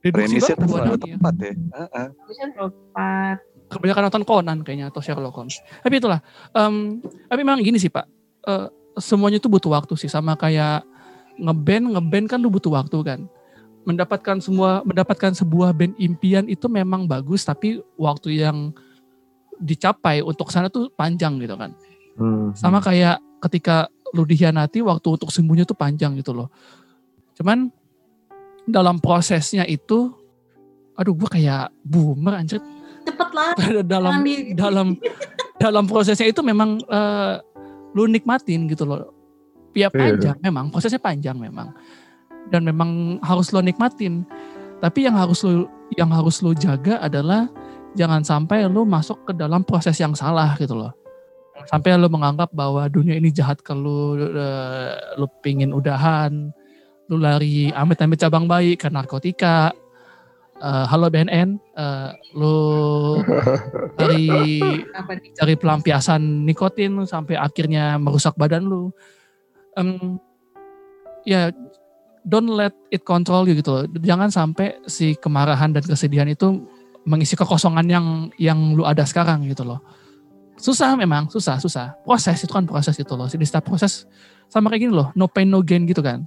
premisnya 0.00 0.56
tuh 0.56 0.64
selalu 0.66 0.96
tepat 0.96 1.34
ya 1.36 1.52
tepat. 1.52 3.36
kebanyakan 3.66 4.02
nonton 4.08 4.24
Conan 4.24 4.58
kayaknya 4.62 4.88
atau 4.88 5.00
Sherlock 5.00 5.34
Holmes. 5.34 5.60
Tapi 5.80 5.94
itulah. 5.96 6.20
em, 6.52 7.00
tapi 7.26 7.40
memang 7.40 7.60
gini 7.60 7.76
sih 7.76 7.88
Pak. 7.88 8.04
Eh, 8.46 8.68
semuanya 8.96 9.42
itu 9.42 9.50
butuh 9.50 9.74
waktu 9.74 9.94
sih. 9.98 10.08
Sama 10.08 10.38
kayak 10.38 10.86
ngeband, 11.36 11.98
ngeband 11.98 12.26
kan 12.30 12.38
lu 12.38 12.48
butuh 12.48 12.72
waktu 12.72 12.98
kan. 13.02 13.20
Mendapatkan 13.86 14.38
semua, 14.42 14.82
mendapatkan 14.82 15.34
sebuah 15.34 15.74
band 15.74 15.94
impian 15.98 16.46
itu 16.46 16.66
memang 16.70 17.10
bagus. 17.10 17.42
Tapi 17.42 17.82
waktu 17.98 18.42
yang 18.42 18.70
dicapai 19.58 20.22
untuk 20.22 20.52
sana 20.54 20.70
tuh 20.70 20.88
panjang 20.94 21.42
gitu 21.42 21.58
kan. 21.58 21.74
Hmm. 22.16 22.54
Sama 22.54 22.78
kayak 22.80 23.20
ketika 23.42 23.90
lu 24.14 24.22
dihianati 24.24 24.80
waktu 24.80 25.08
untuk 25.18 25.28
sembuhnya 25.34 25.66
tuh 25.66 25.76
panjang 25.76 26.14
gitu 26.16 26.32
loh. 26.32 26.48
Cuman 27.36 27.68
dalam 28.66 28.98
prosesnya 29.02 29.66
itu, 29.68 30.14
aduh 30.96 31.14
gue 31.14 31.28
kayak 31.28 31.70
boomer 31.84 32.40
anjir 32.40 32.62
Cepet 33.06 33.30
lah. 33.30 33.54
dalam 33.92 34.14
dalam 34.58 34.86
dalam 35.56 35.84
prosesnya 35.86 36.26
itu 36.26 36.42
memang 36.42 36.82
eh, 36.82 37.34
lu 37.96 38.04
nikmatin 38.04 38.68
gitu 38.68 38.84
loh. 38.84 39.16
Ya 39.72 39.88
Iya. 39.88 39.96
panjang 39.96 40.36
memang, 40.44 40.64
prosesnya 40.68 41.00
panjang 41.00 41.36
memang. 41.40 41.72
Dan 42.52 42.68
memang 42.68 43.18
harus 43.24 43.48
lo 43.50 43.64
nikmatin. 43.64 44.28
Tapi 44.84 45.08
yang 45.08 45.16
harus 45.16 45.40
lu 45.40 45.64
yang 45.96 46.12
harus 46.12 46.44
lu 46.44 46.52
jaga 46.52 47.00
adalah 47.00 47.48
jangan 47.96 48.20
sampai 48.20 48.68
lu 48.68 48.84
masuk 48.84 49.24
ke 49.24 49.32
dalam 49.32 49.64
proses 49.64 49.96
yang 49.96 50.12
salah 50.12 50.52
gitu 50.60 50.76
loh. 50.76 50.92
Sampai 51.64 51.96
lu 51.96 52.12
menganggap 52.12 52.52
bahwa 52.52 52.84
dunia 52.92 53.16
ini 53.16 53.32
jahat 53.32 53.64
ke 53.64 53.72
lu, 53.72 54.20
eh, 54.20 54.92
lu 55.16 55.26
pingin 55.40 55.72
udahan, 55.72 56.52
lu 57.08 57.16
lari 57.16 57.72
amit-amit 57.72 58.20
cabang 58.20 58.44
bayi 58.44 58.76
ke 58.76 58.92
narkotika. 58.92 59.72
Eh, 60.56 60.84
halo 60.88 61.12
BNN, 61.12 61.60
eh, 61.60 62.08
lu 62.32 62.56
dari 64.00 64.56
Apa 64.96 65.12
nih? 65.12 65.36
cari 65.36 65.52
pelampiasan 65.52 66.48
nikotin 66.48 66.96
sampai 67.04 67.36
akhirnya 67.36 68.00
merusak 68.00 68.32
badan 68.40 68.64
lu. 68.64 68.88
Em, 69.76 70.16
ya 71.28 71.52
don't 72.24 72.48
let 72.48 72.72
it 72.88 73.04
control 73.04 73.44
you 73.44 73.52
gitu 73.52 73.68
loh. 73.68 73.84
Jangan 74.00 74.32
sampai 74.32 74.80
si 74.88 75.12
kemarahan 75.20 75.76
dan 75.76 75.84
kesedihan 75.84 76.24
itu 76.24 76.64
mengisi 77.04 77.36
kekosongan 77.36 77.86
yang 77.86 78.06
yang 78.40 78.58
lu 78.72 78.88
ada 78.88 79.04
sekarang 79.04 79.44
gitu 79.46 79.62
loh. 79.62 79.80
susah 80.56 80.96
memang 80.96 81.28
susah 81.28 81.60
susah 81.60 81.92
proses 82.00 82.40
itu 82.40 82.48
kan 82.48 82.64
proses 82.64 82.96
itu 82.96 83.12
loh 83.12 83.28
di 83.28 83.44
setiap 83.44 83.68
proses 83.68 84.08
sama 84.48 84.72
kayak 84.72 84.88
gini 84.88 84.94
loh 84.96 85.12
no 85.12 85.28
pain 85.28 85.44
no 85.44 85.60
gain 85.60 85.84
gitu 85.84 86.00
kan 86.00 86.24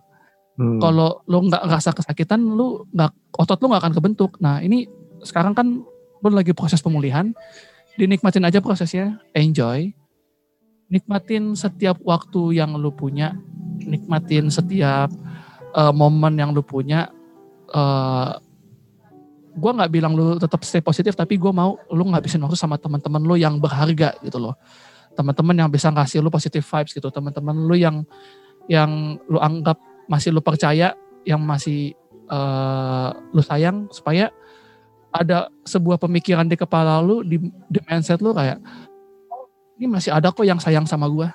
Hmm. 0.60 0.76
kalau 0.76 1.24
lo 1.24 1.39
nggak 1.48 1.72
ngerasa 1.72 1.95
kesakitan 1.95 2.43
lu 2.43 2.84
nggak 2.91 3.15
otot 3.39 3.56
lu 3.63 3.72
nggak 3.72 3.80
akan 3.80 3.95
kebentuk. 3.95 4.36
Nah 4.43 4.60
ini 4.60 4.91
sekarang 5.24 5.56
kan 5.56 5.88
lu 6.19 6.30
lagi 6.36 6.52
proses 6.52 6.84
pemulihan. 6.84 7.32
Dinikmatin 7.95 8.43
aja 8.43 8.60
prosesnya. 8.60 9.24
Enjoy. 9.32 9.95
Nikmatin 10.91 11.56
setiap 11.56 11.95
waktu 12.04 12.60
yang 12.60 12.76
lu 12.76 12.91
punya. 12.91 13.39
Nikmatin 13.88 14.52
setiap 14.52 15.08
eh, 15.72 15.93
momen 15.95 16.36
yang 16.36 16.52
lu 16.52 16.60
punya. 16.60 17.08
Eh 17.72 18.32
gue 19.60 19.72
nggak 19.76 19.91
bilang 19.91 20.12
lu 20.15 20.39
tetap 20.39 20.63
stay 20.63 20.80
positif 20.80 21.15
tapi 21.15 21.36
gue 21.36 21.52
mau 21.52 21.76
lu 21.91 22.04
ngabisin 22.08 22.39
waktu 22.39 22.56
sama 22.56 22.80
teman-teman 22.80 23.24
lu 23.24 23.39
yang 23.39 23.63
berharga 23.63 24.12
gitu 24.19 24.43
loh. 24.43 24.60
Teman-teman 25.15 25.56
yang 25.56 25.69
bisa 25.72 25.88
ngasih 25.88 26.19
lu 26.19 26.28
positive 26.28 26.67
vibes 26.67 26.91
gitu. 26.91 27.08
Teman-teman 27.08 27.56
lu 27.63 27.76
yang 27.80 28.04
yang 28.67 29.15
lu 29.32 29.39
anggap 29.39 29.88
masih 30.10 30.34
lu 30.34 30.41
percaya 30.41 30.98
yang 31.24 31.39
masih 31.39 31.93
eh, 32.28 33.10
lu 33.32 33.41
sayang 33.45 33.86
supaya 33.93 34.34
ada 35.10 35.50
sebuah 35.65 35.98
pemikiran 35.98 36.45
di 36.45 36.58
kepala 36.58 37.02
lu 37.02 37.26
di, 37.26 37.38
di 37.69 37.80
mindset 37.89 38.22
lu 38.22 38.34
kayak 38.34 38.62
"Oh, 39.30 39.45
ini 39.78 39.89
masih 39.89 40.13
ada 40.13 40.30
kok 40.30 40.45
yang 40.45 40.62
sayang 40.62 40.86
sama 40.86 41.10
gua. 41.10 41.34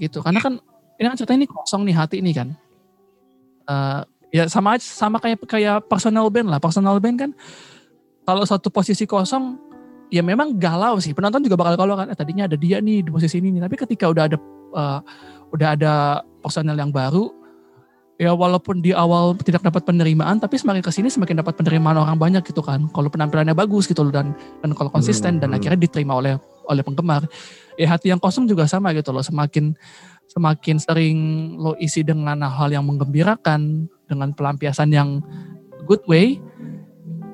Gitu. 0.00 0.20
Karena 0.24 0.40
kan 0.40 0.56
ini 1.00 1.06
kan 1.08 1.16
ceritanya 1.16 1.38
ini 1.44 1.48
kosong 1.48 1.82
nih 1.84 1.96
hati 1.96 2.16
ini 2.20 2.32
kan. 2.32 2.48
Eh, 3.68 4.00
ya 4.30 4.44
sama 4.48 4.76
aja 4.76 4.84
sama 4.84 5.20
kayak 5.20 5.44
kayak 5.44 5.84
personal 5.88 6.28
band 6.32 6.48
lah. 6.48 6.60
Personal 6.60 6.96
band 7.00 7.16
kan 7.16 7.30
kalau 8.24 8.44
satu 8.44 8.68
posisi 8.72 9.04
kosong 9.04 9.56
ya 10.08 10.24
memang 10.24 10.56
galau 10.56 10.96
sih. 11.00 11.12
Penonton 11.12 11.44
juga 11.44 11.60
bakal 11.60 11.76
galau 11.76 11.96
kan 11.96 12.08
eh, 12.08 12.16
tadinya 12.16 12.48
ada 12.48 12.56
dia 12.56 12.80
nih 12.80 13.04
di 13.04 13.10
posisi 13.12 13.36
ini 13.40 13.52
nih. 13.56 13.68
Tapi 13.68 13.76
ketika 13.76 14.08
udah 14.08 14.24
ada 14.28 14.38
eh, 14.76 15.00
udah 15.52 15.68
ada 15.76 15.94
personel 16.40 16.76
yang 16.76 16.88
baru 16.88 17.39
ya 18.20 18.36
walaupun 18.36 18.84
di 18.84 18.92
awal 18.92 19.32
tidak 19.40 19.64
dapat 19.64 19.80
penerimaan 19.88 20.36
tapi 20.36 20.60
semakin 20.60 20.84
ke 20.84 20.92
sini 20.92 21.08
semakin 21.08 21.40
dapat 21.40 21.56
penerimaan 21.56 21.96
orang 21.96 22.20
banyak 22.20 22.44
gitu 22.44 22.60
kan. 22.60 22.84
Kalau 22.92 23.08
penampilannya 23.08 23.56
bagus 23.56 23.88
gitu 23.88 24.04
loh 24.04 24.12
dan 24.12 24.36
dan 24.60 24.76
kalau 24.76 24.92
konsisten 24.92 25.40
dan 25.40 25.50
Hmm. 25.50 25.56
akhirnya 25.56 25.80
diterima 25.80 26.20
oleh 26.20 26.36
oleh 26.68 26.84
penggemar 26.84 27.24
ya 27.80 27.88
hati 27.96 28.12
yang 28.12 28.20
kosong 28.20 28.44
juga 28.44 28.68
sama 28.68 28.92
gitu 28.92 29.08
loh. 29.08 29.24
Semakin 29.24 29.72
semakin 30.28 30.76
sering 30.76 31.16
lo 31.56 31.72
isi 31.80 32.04
dengan 32.04 32.44
hal 32.44 32.68
yang 32.68 32.84
menggembirakan 32.84 33.88
dengan 34.04 34.36
pelampiasan 34.36 34.92
yang 34.92 35.24
good 35.88 36.04
way 36.04 36.36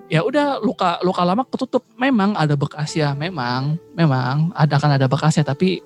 ya 0.06 0.22
udah 0.22 0.62
luka 0.62 1.02
luka 1.02 1.26
lama 1.26 1.42
ketutup. 1.50 1.82
Memang 1.98 2.38
ada 2.38 2.54
bekasnya 2.54 3.10
memang 3.18 3.74
memang 3.98 4.54
ada 4.54 4.78
akan 4.78 5.02
ada 5.02 5.10
bekasnya 5.10 5.42
tapi 5.42 5.82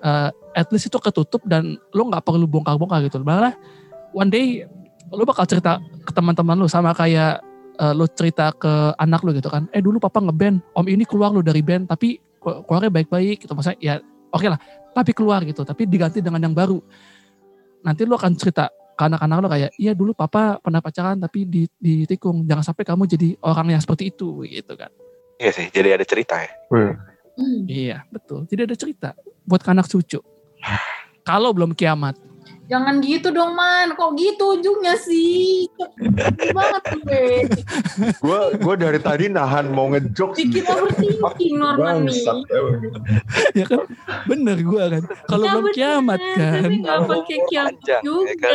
eh, 0.00 0.30
at 0.56 0.66
least 0.72 0.88
itu 0.88 0.96
ketutup 0.96 1.44
dan 1.44 1.76
lo 1.92 2.08
nggak 2.08 2.24
perlu 2.24 2.48
bongkar-bongkar 2.48 3.04
gitu 3.04 3.20
malah 3.20 3.52
one 4.12 4.30
day 4.30 4.64
lo 5.10 5.26
bakal 5.26 5.42
cerita 5.44 5.78
ke 6.06 6.12
teman-teman 6.14 6.54
lo 6.54 6.66
sama 6.70 6.94
kayak 6.94 7.42
eh, 7.76 7.92
lo 7.94 8.06
cerita 8.10 8.54
ke 8.54 8.94
anak 8.96 9.22
lo 9.26 9.34
gitu 9.34 9.50
kan. 9.50 9.66
Eh 9.74 9.82
dulu 9.82 9.98
papa 9.98 10.22
ngeband 10.22 10.62
om 10.74 10.86
ini 10.86 11.02
keluar 11.02 11.34
lo 11.34 11.42
dari 11.42 11.60
band 11.60 11.90
tapi 11.90 12.18
keluar- 12.38 12.62
keluarnya 12.66 12.90
baik-baik 12.90 13.42
gitu. 13.42 13.52
Maksudnya 13.52 13.78
ya 13.82 13.94
oke 14.30 14.46
lah 14.46 14.58
tapi 14.90 15.10
keluar 15.14 15.42
gitu 15.46 15.62
tapi 15.62 15.86
diganti 15.86 16.22
dengan 16.22 16.42
yang 16.42 16.54
baru. 16.54 16.78
Nanti 17.82 18.04
lo 18.04 18.14
akan 18.18 18.36
cerita 18.36 18.68
ke 18.70 19.02
anak-anak 19.08 19.36
lo 19.40 19.48
kayak 19.48 19.70
iya 19.80 19.96
dulu 19.96 20.12
papa 20.12 20.60
pernah 20.60 20.84
pacaran 20.84 21.16
tapi 21.16 21.48
di 21.48 21.64
ditikung. 21.80 22.44
Jangan 22.44 22.64
sampai 22.74 22.84
kamu 22.84 23.02
jadi 23.08 23.28
orang 23.40 23.74
yang 23.74 23.82
seperti 23.82 24.12
itu 24.12 24.44
gitu 24.44 24.76
kan. 24.76 24.92
Iya 25.40 25.50
sih, 25.56 25.66
jadi 25.72 25.96
ada 25.96 26.04
cerita 26.04 26.36
ya. 26.36 26.52
Wih, 26.68 26.92
Hmm. 27.40 27.64
iya 27.64 28.04
betul. 28.12 28.44
Jadi 28.44 28.68
ada 28.68 28.76
cerita 28.76 29.08
buat 29.48 29.64
ke 29.64 29.72
anak 29.72 29.88
cucu. 29.88 30.20
Kalau 31.24 31.56
belum 31.56 31.72
kiamat 31.72 32.20
Jangan 32.70 33.02
gitu 33.02 33.34
dong 33.34 33.58
man, 33.58 33.98
kok 33.98 34.14
gitu 34.14 34.54
ujungnya 34.54 34.94
sih? 34.94 35.66
Banget 36.54 36.84
gue. 37.02 37.26
Gue 38.22 38.40
gue 38.62 38.74
dari 38.78 39.02
tadi 39.02 39.26
nahan 39.26 39.74
mau 39.74 39.90
ngejok. 39.90 40.38
Bikin 40.38 40.64
overthinking 40.70 41.58
Norman 41.58 42.06
nih. 42.06 42.22
Emang. 42.22 42.38
ya 43.58 43.64
kan 43.66 43.82
bener 44.30 44.56
gua 44.62 44.86
kan 44.86 45.02
kalau 45.26 45.44
Ya 45.46 45.52
belum 45.56 45.64
bener, 45.66 45.74
kiamat 45.74 46.20
kan 46.36 46.62
Tapi 46.62 46.76
gak 46.84 46.98
pakai 47.10 47.38
kiamat 47.50 47.74
panjang, 47.80 47.90
ya 47.90 48.06
juga. 48.06 48.50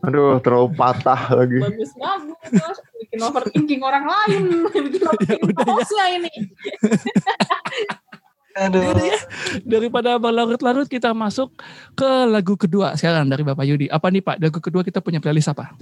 Aduh, 0.00 0.40
terlalu 0.40 0.68
patah 0.76 1.20
lagi. 1.36 1.60
Bagus 1.60 1.92
bagus. 1.96 2.76
Bikin 3.04 3.20
overthinking 3.20 3.80
orang 3.84 4.04
lain. 4.08 4.42
Bikin 4.68 5.02
overthinking 5.04 5.48
udah 5.52 5.64
ya. 5.64 5.72
hostnya 5.72 6.06
ini. 6.16 6.32
Aduh. 8.58 8.82
Ya, 8.98 9.18
daripada 9.62 10.18
berlarut-larut 10.18 10.90
kita 10.90 11.14
masuk 11.14 11.54
ke 11.94 12.08
lagu 12.26 12.58
kedua 12.58 12.98
sekarang 12.98 13.30
dari 13.30 13.46
Bapak 13.46 13.62
Yudi. 13.62 13.86
Apa 13.86 14.10
nih 14.10 14.22
Pak? 14.22 14.36
Lagu 14.42 14.58
kedua 14.58 14.82
kita 14.82 14.98
punya 14.98 15.22
playlist 15.22 15.54
apa? 15.54 15.74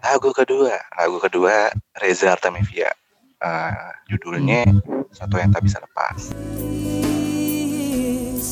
Lagu 0.00 0.30
kedua, 0.32 0.76
lagu 0.96 1.18
kedua 1.20 1.68
Reza 2.00 2.32
Artamevia. 2.32 2.88
Eh, 3.36 3.90
judulnya 4.08 4.64
Satu 5.12 5.36
Yang 5.36 5.50
Tak 5.52 5.62
Bisa 5.68 5.78
Lepas. 5.84 6.20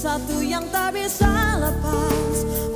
Satu 0.05 0.44
yang 0.44 0.68
tak 0.68 0.92
bisa 0.92 1.33
lepas 1.64 2.74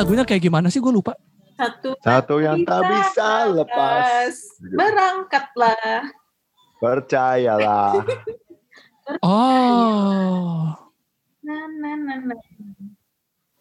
lagunya 0.00 0.24
kayak 0.24 0.42
gimana 0.42 0.66
sih? 0.68 0.80
Gue 0.80 0.90
lupa. 0.90 1.12
Satu 1.54 1.92
Satu 2.00 2.34
yang 2.40 2.64
tak 2.64 2.88
bisa 2.88 3.52
lepas. 3.52 4.32
Berangkatlah. 4.72 6.08
Percayalah. 6.80 8.00
Oh, 9.20 10.72
Nah, 11.40 11.66
nah, 11.76 11.94
nah, 11.98 12.18
nah. 12.30 12.38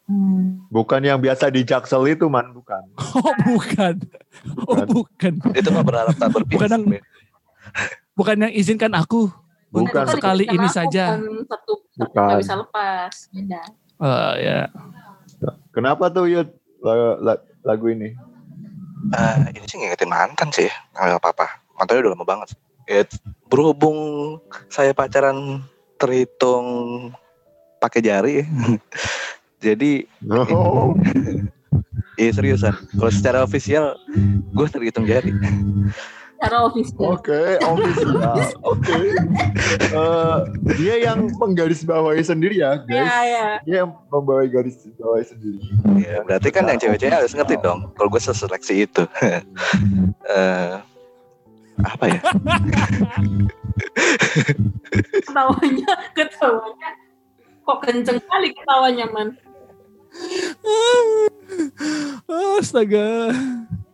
Hmm. 0.05 0.65
Bukan 0.69 1.01
yang 1.01 1.17
biasa 1.17 1.49
di 1.49 1.61
Jaksel 1.61 2.01
itu, 2.07 2.25
man. 2.29 2.49
Bukan. 2.49 2.81
oh 3.13 3.33
bukan. 3.45 3.93
Oh 4.65 4.81
bukan. 4.85 5.33
Itu 5.53 5.69
mah 5.69 5.85
berharap 5.85 6.13
tak 6.15 6.33
berpisah. 6.33 6.55
Bukan 6.55 6.69
yang- 6.71 6.85
Ben. 6.87 7.03
Bukan 8.13 8.35
yang 8.41 8.53
izinkan 8.53 8.91
aku. 8.93 9.29
Bukan. 9.69 9.85
Untuk 9.85 10.17
sekali 10.17 10.45
ini 10.45 10.65
Aku 10.65 10.75
saja. 10.75 11.13
Bukan 11.13 11.45
satu 11.45 11.73
bisa 12.37 12.53
lepas. 12.57 13.13
Beda. 13.29 13.61
Eh, 13.99 14.33
ya. 14.39 14.59
Kenapa 15.71 16.09
tuh, 16.09 16.27
Yud? 16.27 16.49
la- 16.79 17.19
la- 17.19 17.43
Lagu 17.67 17.91
ini. 17.91 18.15
Eh, 19.11 19.35
ini 19.51 19.65
sih 19.67 19.77
ngingetin 19.79 20.07
mantan 20.07 20.47
sih, 20.51 20.71
nggak 20.95 21.19
apa-apa. 21.19 21.59
Mantannya 21.75 22.07
udah 22.07 22.13
lama 22.15 22.25
banget. 22.27 22.49
Ya, 22.87 23.03
berhubung 23.51 24.39
saya 24.71 24.95
pacaran 24.95 25.61
terhitung 25.99 26.65
pakai 27.83 27.99
jari, 27.99 28.35
jadi 29.63 30.07
Oh, 30.51 30.95
iya 32.15 32.31
seriusan. 32.31 32.75
Kalau 32.95 33.11
secara 33.11 33.43
ofisial, 33.43 33.99
gue 34.55 34.67
terhitung 34.71 35.03
jari. 35.03 35.35
Cara 36.39 36.57
official. 36.63 37.19
Oke, 37.19 37.59
official. 37.59 38.15
Oke. 38.71 38.95
Eh, 39.91 40.37
dia 40.79 40.95
yang 41.11 41.27
menggarisbawahi 41.35 42.23
sendiri 42.23 42.63
ya, 42.63 42.79
Ya, 42.87 43.03
guys. 43.03 43.11
ya. 43.27 43.47
Dia 43.67 43.75
yang 43.83 43.91
membawahi 44.07 44.47
garis 44.47 44.79
bawahi 44.95 45.27
sendiri. 45.27 45.59
Ya, 45.99 46.23
berarti 46.23 46.47
kan 46.49 46.63
yang 46.65 46.79
cewek-cewek 46.79 47.11
harus 47.11 47.35
ngerti 47.35 47.59
dong. 47.59 47.91
Kalau 47.99 48.07
gue 48.07 48.21
seseleksi 48.23 48.87
itu. 48.87 49.03
Eh, 50.29 50.75
apa 51.81 52.05
ya? 52.05 52.21
Ketawanya, 55.25 55.91
ketawanya. 56.13 56.89
Kok 57.65 57.79
kenceng 57.81 58.21
kali 58.29 58.53
ketawanya, 58.53 59.05
Man. 59.09 59.33
Astaga. 62.29 63.33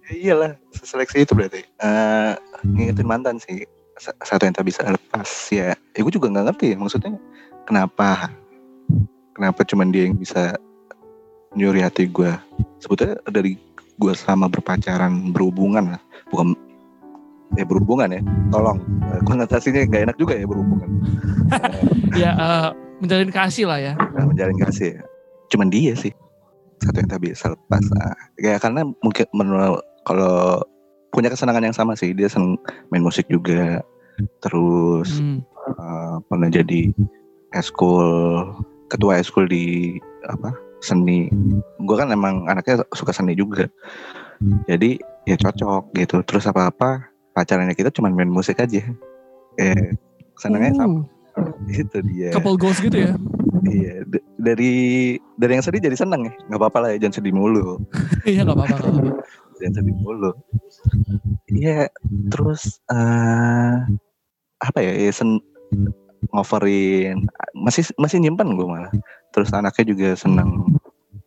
Ya 0.05 0.13
iyalah, 0.13 0.51
seseleksi 0.69 1.25
itu 1.25 1.33
berarti. 1.33 1.65
Eh, 1.65 2.33
ngingetin 2.77 3.07
mantan 3.09 3.41
sih. 3.41 3.65
Sa- 3.97 4.13
Satu 4.21 4.45
yang 4.45 4.53
tak 4.53 4.67
bisa 4.67 4.85
lepas 4.85 5.25
ya. 5.49 5.73
Ya 5.73 5.99
gue 6.03 6.13
juga 6.13 6.29
nggak 6.29 6.51
ngerti 6.51 6.75
maksudnya 6.75 7.15
kenapa 7.63 8.27
kenapa 9.33 9.63
cuman 9.63 9.89
dia 9.89 10.05
yang 10.05 10.19
bisa 10.19 10.53
nyuri 11.55 11.81
hati 11.81 12.05
gue. 12.05 12.29
Sebetulnya 12.83 13.17
dari 13.31 13.57
gue 13.95 14.13
selama 14.13 14.51
berpacaran 14.51 15.31
berhubungan 15.31 15.95
lah, 15.95 16.01
bukan 16.29 16.53
ya 17.55 17.63
berhubungan 17.63 18.11
ya. 18.13 18.21
Tolong 18.51 18.77
eh, 19.09 19.21
konotasinya 19.25 19.81
nggak 19.87 20.03
enak 20.11 20.17
juga 20.19 20.37
ya 20.37 20.45
berhubungan. 20.45 20.89
Ya 22.15 22.31
eh, 22.31 22.69
menjalin 23.03 23.27
kasih 23.27 23.67
lah 23.67 23.75
ya. 23.75 23.93
Nah, 24.15 24.23
menjalin 24.23 24.55
kasih 24.55 24.95
ya. 24.95 25.03
Cuman 25.51 25.67
dia 25.67 25.91
sih 25.99 26.15
satu 26.79 27.03
yang 27.03 27.11
tak 27.11 27.21
bisa 27.27 27.51
lepas. 27.51 27.83
Nah, 27.91 28.15
ya 28.39 28.55
karena 28.55 28.87
mungkin 29.03 29.27
menurut 29.35 29.83
kalau 30.05 30.61
punya 31.09 31.27
kesenangan 31.27 31.65
yang 31.65 31.75
sama 31.75 31.95
sih 31.95 32.11
dia 32.11 32.27
seneng 32.27 32.55
main 32.89 33.01
musik 33.01 33.25
juga. 33.27 33.81
Terus 34.39 35.19
Hmm. 35.19 35.43
eh, 35.65 36.15
pernah 36.25 36.47
jadi 36.47 36.93
eskul 37.51 38.07
ketua 38.87 39.17
eskul 39.17 39.45
di 39.45 39.97
apa 40.27 40.53
seni. 40.79 41.27
Gue 41.81 41.95
kan 41.95 42.11
emang 42.11 42.45
anaknya 42.45 42.85
suka 42.91 43.09
seni 43.09 43.33
juga. 43.33 43.65
Jadi 44.67 44.99
ya 45.25 45.35
cocok 45.35 45.95
gitu. 45.95 46.21
Terus 46.23 46.45
apa 46.45 46.69
apa 46.69 46.89
pacarannya 47.33 47.73
kita 47.73 47.89
cuma 47.89 48.11
main 48.11 48.29
musik 48.29 48.59
aja. 48.59 48.83
Eh 49.57 49.95
senangnya 50.37 50.75
sama. 50.77 51.07
Uh, 51.35 51.51
itu 51.67 51.99
dia. 52.07 52.31
Couple 52.31 52.55
goals 52.55 52.79
gitu 52.79 52.95
ya. 52.95 53.15
iya 53.65 54.05
d- 54.05 54.23
dari 54.37 54.73
dari 55.35 55.51
yang 55.51 55.63
sedih 55.65 55.81
jadi 55.81 55.97
seneng 55.97 56.27
ya. 56.27 56.33
Nggak 56.47 56.59
apa-apa 56.61 56.77
lah 56.79 56.89
ya 56.95 56.97
jangan 57.01 57.15
sedih 57.19 57.33
mulu. 57.35 57.79
Iya 58.29 58.43
nggak 58.43 58.55
apa-apa. 58.55 58.77
Jangan 59.59 59.73
sedih 59.81 59.95
mulu. 59.99 60.31
Iya 61.51 61.87
terus 62.31 62.81
eh 62.91 63.75
apa 64.59 64.79
ya, 64.81 64.93
ya 64.95 65.11
sen 65.11 65.39
ngoverin 66.33 67.27
masih 67.53 67.85
masih 68.01 68.17
nyimpen 68.19 68.55
gue 68.55 68.67
malah. 68.67 68.91
Terus 69.31 69.51
anaknya 69.51 69.85
juga 69.91 70.09
seneng 70.15 70.79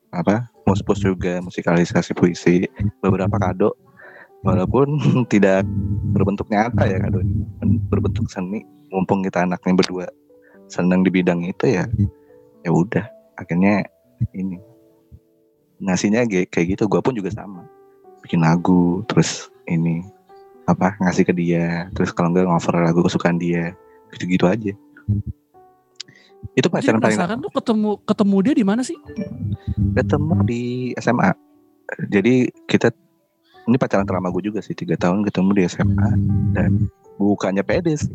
apa 0.09 0.49
muspus 0.65 1.05
juga 1.05 1.41
musikalisasi 1.45 2.13
puisi 2.17 2.67
beberapa 3.05 3.37
kado. 3.39 3.73
Walaupun 4.47 5.03
tidak 5.33 5.67
berbentuk 6.15 6.47
nyata 6.53 6.87
ya 6.87 6.99
kado 7.01 7.23
berbentuk 7.89 8.29
seni. 8.29 8.65
Mumpung 8.89 9.21
kita 9.21 9.45
anaknya 9.45 9.77
berdua 9.77 10.09
seneng 10.73 11.05
di 11.05 11.13
bidang 11.13 11.45
itu 11.45 11.69
ya 11.69 11.85
ya 12.65 12.71
udah. 12.73 13.05
Akhirnya 13.37 13.85
ini 14.33 14.57
ngasihnya 15.85 16.25
kayak 16.25 16.49
kayak 16.51 16.67
gitu. 16.75 16.89
Gue 16.89 17.05
pun 17.05 17.13
juga 17.13 17.29
sama 17.29 17.78
bikin 18.25 18.43
lagu 18.43 19.03
terus 19.07 19.53
ini 19.69 20.03
apa 20.69 20.97
ngasih 21.01 21.25
ke 21.25 21.33
dia. 21.33 21.89
Terus 21.97 22.13
kalau 22.13 22.33
enggak 22.33 22.49
ngover 22.49 22.75
lagu 22.83 23.01
kesukaan 23.05 23.41
dia. 23.41 23.73
Gitu-gitu 24.15 24.45
aja. 24.49 24.73
Itu 26.55 26.71
pacaran 26.71 27.03
paling 27.03 27.19
penasaran 27.19 27.39
tuh 27.43 27.53
ketemu 27.53 27.91
ketemu 28.03 28.37
dia 28.45 28.55
di 28.55 28.65
mana 28.67 28.83
sih? 28.83 28.99
ketemu 29.99 30.35
di 30.47 30.95
SMA 30.95 31.35
jadi 32.13 32.47
kita 32.69 32.93
ini 33.69 33.77
pacaran 33.77 34.09
terlama 34.09 34.33
gue 34.33 34.49
juga 34.49 34.61
sih. 34.65 34.73
Tiga 34.77 34.97
tahun 34.97 35.25
ketemu 35.29 35.51
di 35.57 35.63
SMA 35.69 36.09
dan 36.57 36.89
bukannya 37.21 37.65
pede 37.65 37.97
sih. 37.97 38.13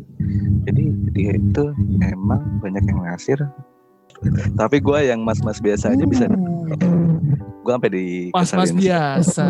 Jadi 0.66 0.84
dia 1.14 1.32
itu 1.38 1.64
emang 2.02 2.58
banyak 2.62 2.82
yang 2.90 3.06
ngasir 3.06 3.38
tapi 4.54 4.80
gue 4.80 4.98
yang 5.04 5.20
mas-mas 5.22 5.58
biasa 5.60 5.92
aja 5.92 6.04
bisa 6.06 6.24
gue 7.64 7.72
sampai 7.72 7.90
di 7.90 8.04
Mas-mas 8.30 8.70
biasa. 8.76 9.46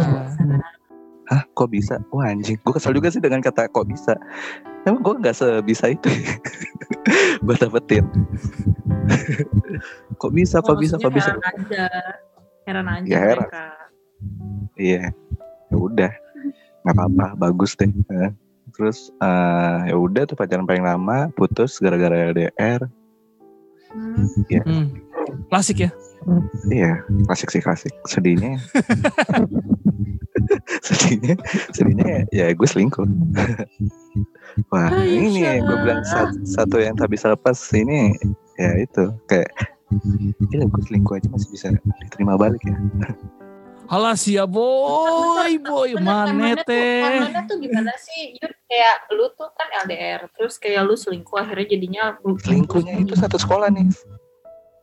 Hah 1.25 1.43
kok 1.57 1.73
bisa? 1.73 1.99
Wah 2.15 2.31
anjing. 2.31 2.61
Gue 2.63 2.73
kesel 2.77 2.95
juga 2.95 3.11
sih 3.11 3.19
dengan 3.19 3.43
kata 3.43 3.67
kok 3.73 3.89
bisa. 3.91 4.15
Emang 4.85 5.03
gue 5.03 5.15
gak 5.25 5.35
sebisa 5.35 5.91
itu. 5.91 6.07
Gue 7.45 7.57
dapetin. 7.57 8.05
Kok 10.21 10.33
bisa, 10.33 10.61
kok 10.61 10.77
bisa, 10.81 10.97
kok 11.01 11.13
bisa? 11.13 11.33
Heran 11.33 11.45
aja. 11.45 11.85
Heran 12.65 12.87
aja 12.89 13.09
Ya, 13.09 13.19
heran. 13.21 13.49
mereka. 13.49 13.65
Iya. 14.77 15.03
Ya 15.73 15.77
udah. 15.77 16.13
Nggak 16.85 16.95
apa-apa. 16.97 17.27
Bagus 17.37 17.73
deh. 17.77 17.89
Eh, 17.89 18.31
Terus 18.77 19.09
eh, 19.21 19.79
ya 19.93 19.97
udah 19.97 20.25
tuh 20.29 20.37
pacaran 20.37 20.69
paling 20.69 20.85
lama 20.85 21.29
Putus 21.37 21.81
gara-gara 21.81 22.33
LDR 22.33 22.85
Hmm. 23.95 24.27
Hmm. 24.61 24.87
Klasik 25.47 25.79
ya. 25.81 25.91
Iya 26.67 27.05
klasik 27.29 27.53
sih 27.53 27.61
klasik 27.61 27.93
Sedihnya 28.05 28.57
Sedihnya 30.87 31.37
Sedihnya 31.71 32.25
ya 32.31 32.49
gue 32.51 32.65
selingkuh 32.65 33.05
Wah 34.67 34.89
ini 35.05 35.45
Aisyah. 35.45 35.61
gue 35.61 35.77
bilang 35.85 36.01
sat- 36.03 36.41
satu 36.49 36.81
yang 36.81 36.97
tak 36.97 37.13
bisa 37.13 37.29
lepas 37.29 37.61
ini 37.73 38.17
ya 38.57 38.73
itu 38.79 39.13
kayak 39.27 39.53
Gila 40.49 40.65
gue 40.65 40.83
selingkuh 40.83 41.15
aja 41.15 41.29
masih 41.29 41.49
bisa 41.53 41.67
diterima 42.01 42.41
balik 42.41 42.65
ya 42.65 42.73
Alas 43.95 44.27
ya 44.27 44.43
boy, 44.43 45.55
boy, 45.63 45.95
mana 45.95 46.59
teh? 46.59 46.99
timeline-nya 46.99 47.47
tuh 47.47 47.63
gimana 47.63 47.95
sih? 47.95 48.35
Yud, 48.35 48.51
kayak 48.67 49.07
lu 49.15 49.31
tuh 49.39 49.47
kan 49.55 49.71
LDR, 49.87 50.27
terus 50.35 50.59
kayak 50.59 50.83
lu 50.83 50.99
selingkuh 50.99 51.39
akhirnya 51.39 51.67
jadinya 51.71 52.05
Selingkuhnya 52.43 52.99
itu 52.99 53.15
satu 53.15 53.39
sekolah 53.39 53.71
nih. 53.71 53.87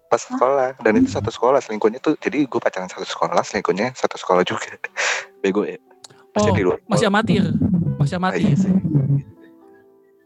Pas 0.08 0.20
sekolah 0.20 0.80
Dan 0.80 1.00
itu 1.00 1.08
satu 1.08 1.32
sekolah 1.32 1.64
Selingkuhnya 1.64 2.04
tuh 2.04 2.20
Jadi 2.20 2.44
gue 2.44 2.60
pacaran 2.60 2.92
satu 2.92 3.08
sekolah 3.08 3.40
Selingkuhnya 3.48 3.96
satu 3.96 4.20
sekolah 4.20 4.44
juga. 4.44 4.68
Bego 5.44 5.64
ya. 5.64 5.76
Pasti 6.32 6.52
Oh, 6.52 6.56
di 6.56 6.64
luar 6.64 6.80
Masih 6.88 7.08
amatir, 7.08 7.44
masih 8.00 8.16
Ah, 8.16 8.32
iya 8.36 8.48
amatir, 8.48 8.56
sih. 8.56 8.72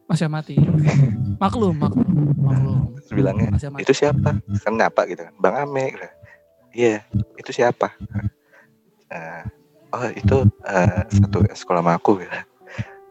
masih 0.05 0.25
amatir. 0.29 0.61
Maklum, 1.41 1.73
maklum, 1.73 2.05
maklum. 2.37 2.79
Terus 3.01 3.11
bilangnya 3.13 3.49
Masih 3.49 3.73
itu 3.81 3.93
siapa? 3.93 4.37
Kan 4.61 4.73
nyapa 4.77 5.01
gitu 5.09 5.25
kan. 5.25 5.33
Bang 5.41 5.57
Ame 5.57 5.89
gitu. 5.89 6.07
iya 6.75 7.01
itu 7.37 7.49
siapa 7.49 7.93
Eh, 9.15 9.41
oh 9.95 10.05
itu 10.11 10.37
eh, 10.67 11.01
satu 11.07 11.47
sekolah 11.47 11.79
sama 11.79 11.93
aku 11.95 12.19
gitu. 12.19 12.35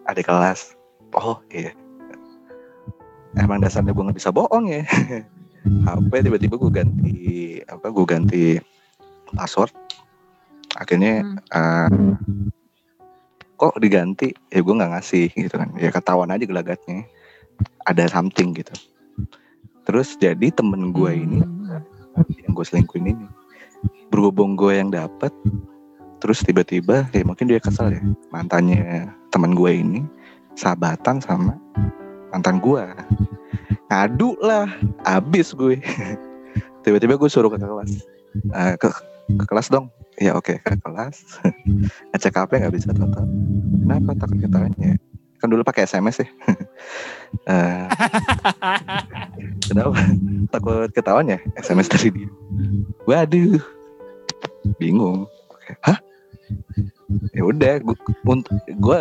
adik 0.05 0.29
kelas. 0.29 0.77
Oh 1.17 1.41
iya. 1.49 1.73
Emang 3.41 3.59
dasarnya 3.65 3.97
gue 3.97 4.05
nggak 4.05 4.19
bisa 4.21 4.29
bohong 4.31 4.69
ya. 4.69 4.85
HP 5.89 6.13
tiba-tiba 6.29 6.61
gue 6.61 6.73
ganti 6.73 7.17
apa 7.65 7.89
gue 7.89 8.05
ganti 8.05 8.43
password. 9.33 9.73
Akhirnya 10.77 11.25
eh, 11.57 12.13
kok 13.57 13.81
diganti? 13.81 14.29
Ya 14.53 14.61
gue 14.61 14.75
nggak 14.77 14.93
ngasih 14.93 15.33
gitu 15.33 15.57
kan. 15.57 15.73
Ya 15.81 15.89
ketahuan 15.89 16.29
aja 16.37 16.45
gelagatnya. 16.45 17.09
Ada 17.89 18.13
something 18.13 18.53
gitu. 18.53 18.75
Terus 19.89 20.17
jadi 20.21 20.53
temen 20.53 20.93
gue 20.93 21.13
ini 21.17 21.41
Hmm. 22.15 22.23
yang 22.47 22.55
gue 22.55 22.63
selingkuhin 22.63 23.11
ini. 23.11 23.27
Berhubung 24.13 24.55
gue 24.55 24.79
yang 24.79 24.95
dapat 24.95 25.35
terus 26.25 26.41
tiba-tiba 26.41 27.05
ya 27.13 27.21
mungkin 27.21 27.45
dia 27.45 27.61
kesel 27.61 27.93
ya. 27.93 28.01
Mantannya 28.33 29.13
teman 29.29 29.53
gue 29.53 29.69
ini 29.69 30.01
sahabatan 30.57 31.21
sama 31.21 31.53
mantan 32.33 32.65
gue 32.65 32.81
ngadu 33.93 34.33
lah 34.41 34.65
abis 35.05 35.53
gue. 35.53 35.77
Tiba-tiba 36.85 37.21
gue 37.21 37.29
suruh 37.29 37.53
ke 37.53 37.61
kelas. 37.61 38.09
Eh, 38.57 38.75
ke, 38.81 38.89
ke 39.37 39.45
kelas 39.45 39.69
dong. 39.69 39.93
Ya 40.17 40.33
oke 40.33 40.65
ke 40.65 40.75
kelas. 40.81 41.45
Ngecek 42.17 42.41
HP 42.41 42.51
nggak 42.57 42.73
bisa 42.73 42.97
tonton. 42.97 43.29
Kenapa 43.85 44.17
takut 44.17 44.41
ketawanya 44.41 44.97
kan 45.45 45.53
dulu 45.53 45.61
pakai 45.61 45.85
SMS 45.85 46.25
ya. 46.25 46.29
Eh, 47.51 47.87
kenapa? 49.67 49.99
Takut 50.55 50.87
ketawanya 50.95 51.43
SMS 51.59 51.91
dari 51.91 52.09
dia. 52.15 52.31
Waduh. 53.11 53.59
Bingung. 54.79 55.27
Hah 55.83 56.04
ya 57.37 57.43
udah 57.45 57.75
gue 57.81 57.97
gue 58.75 59.01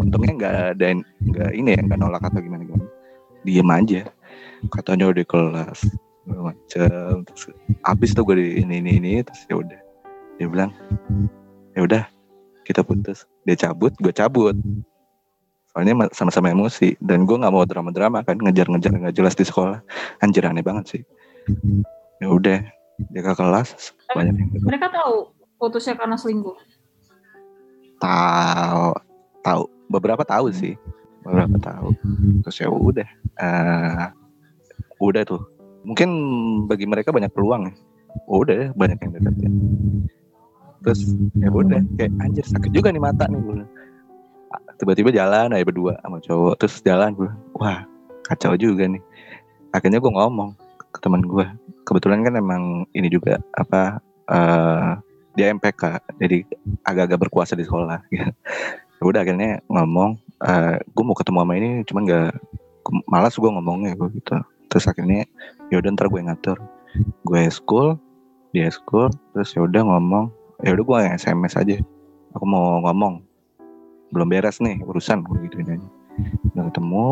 untungnya 0.00 0.32
nggak 0.38 0.54
ada 0.76 0.86
nggak 1.00 1.50
ini 1.54 1.70
ya 1.76 1.80
nggak 1.84 1.98
nolak 2.00 2.22
atau 2.24 2.40
gimana 2.40 2.62
gimana. 2.64 2.86
Diem 3.44 3.70
aja. 3.70 4.02
Katanya 4.72 5.12
udah 5.12 5.24
kelas 5.28 5.80
macam 6.24 7.20
terus 7.28 7.52
habis 7.84 8.16
tuh 8.16 8.24
gue 8.24 8.36
di 8.40 8.48
ini 8.64 8.80
ini 8.80 8.92
ini 8.96 9.12
terus 9.20 9.44
ya 9.46 9.60
udah. 9.60 9.80
Dia 10.40 10.46
bilang 10.48 10.70
ya 11.76 11.84
udah 11.84 12.02
kita 12.64 12.80
putus. 12.80 13.28
Dia 13.44 13.56
cabut 13.58 13.92
gue 14.00 14.12
cabut. 14.12 14.56
Soalnya 15.74 16.06
ma- 16.06 16.12
sama-sama 16.14 16.54
emosi 16.54 16.94
dan 17.02 17.26
gue 17.26 17.36
nggak 17.36 17.50
mau 17.52 17.66
drama-drama 17.66 18.22
kan 18.22 18.38
ngejar-ngejar 18.40 18.94
nggak 18.94 19.14
jelas 19.14 19.34
di 19.36 19.44
sekolah. 19.44 19.82
Anjir 20.24 20.46
aneh 20.48 20.64
banget 20.64 20.84
sih. 20.96 21.02
Ya 22.22 22.30
udah 22.30 22.62
dia 23.10 23.22
ke 23.26 23.32
kelas 23.34 23.90
banyak 24.14 24.34
yang 24.38 24.48
Mereka 24.70 24.86
tahu 24.94 25.34
putusnya 25.58 25.98
karena 25.98 26.14
selingkuh. 26.14 26.54
Tahu 28.04 28.86
tahu 29.40 29.62
beberapa 29.88 30.22
tahu 30.24 30.52
sih. 30.52 30.76
Beberapa 31.24 31.56
tahu. 31.56 31.88
Terus 32.44 32.56
ya 32.60 32.68
udah 32.68 33.08
eh, 33.40 34.06
udah 35.00 35.22
tuh. 35.24 35.42
Mungkin 35.84 36.08
bagi 36.68 36.84
mereka 36.88 37.12
banyak 37.12 37.32
peluang. 37.32 37.68
Ya 37.68 37.74
udah 38.28 38.72
banyak 38.76 38.98
yang 39.00 39.12
deketin. 39.16 39.52
Terus 40.84 41.00
ya 41.40 41.48
udah 41.48 41.80
kayak 41.96 42.12
anjir 42.20 42.44
sakit 42.44 42.70
juga 42.72 42.92
nih 42.92 43.00
mata 43.00 43.24
nih 43.24 43.40
gue 43.40 43.64
tiba-tiba 44.74 45.14
jalan 45.14 45.54
aja 45.54 45.64
berdua 45.64 45.96
sama 46.04 46.20
cowok. 46.20 46.54
Terus 46.60 46.74
jalan 46.84 47.16
gue 47.16 47.30
wah 47.56 47.88
kacau 48.28 48.52
juga 48.60 48.84
nih. 48.84 49.00
Akhirnya 49.72 49.98
gue 49.98 50.12
ngomong 50.12 50.52
ke 50.92 50.98
teman 51.00 51.24
gue 51.24 51.46
kebetulan 51.88 52.22
kan 52.22 52.34
emang 52.36 52.62
ini 52.92 53.08
juga 53.08 53.40
apa 53.56 53.98
eh 54.28 54.92
dia 55.34 55.50
MPK 55.50 55.82
jadi 56.18 56.46
agak-agak 56.86 57.28
berkuasa 57.28 57.54
di 57.58 57.66
sekolah. 57.66 58.00
Ya 59.02 59.10
udah 59.10 59.20
akhirnya 59.26 59.58
ngomong 59.66 60.16
eh 60.46 60.78
gue 60.80 61.04
mau 61.04 61.18
ketemu 61.18 61.38
sama 61.42 61.54
ini 61.58 61.82
cuman 61.82 62.02
gak 62.06 62.32
malas 63.10 63.34
gue 63.34 63.50
ngomongnya 63.50 63.98
gue 63.98 64.08
gitu. 64.16 64.38
Terus 64.70 64.86
akhirnya 64.86 65.26
ya 65.68 65.82
udah 65.82 65.90
ntar 65.98 66.06
gue 66.08 66.22
ngatur. 66.22 66.56
Gue 67.26 67.42
school 67.50 67.98
dia 68.54 68.70
school 68.70 69.10
terus 69.34 69.50
ya 69.52 69.66
udah 69.66 69.82
ngomong. 69.82 70.30
Ya 70.62 70.78
udah 70.78 70.84
gue 70.86 70.98
SMS 71.20 71.58
aja. 71.58 71.82
Aku 72.38 72.46
mau 72.46 72.80
ngomong. 72.86 73.20
Belum 74.14 74.30
beres 74.30 74.62
nih 74.62 74.78
urusan 74.86 75.26
gue 75.26 75.50
gitu 75.50 75.66
aja. 75.66 75.76
Udah 76.54 76.64
ketemu 76.70 77.06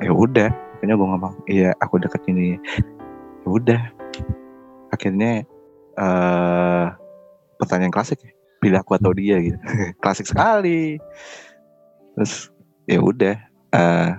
ya 0.00 0.12
udah. 0.14 0.50
Akhirnya 0.78 0.94
gue 0.94 1.08
ngomong 1.18 1.34
iya 1.50 1.74
aku 1.82 1.98
deket 1.98 2.22
ini 2.30 2.56
ya 3.42 3.48
udah. 3.50 3.82
Akhirnya 4.94 5.42
eh 5.98 6.86
pertanyaan 7.64 7.90
klasik 7.90 8.20
ya. 8.20 8.32
Pilih 8.60 8.78
aku 8.80 9.00
atau 9.00 9.16
dia 9.16 9.40
gitu. 9.40 9.56
Klasik 10.04 10.28
sekali. 10.28 11.00
Terus 12.14 12.52
ya 12.84 13.00
udah 13.00 13.36
eh 13.72 14.10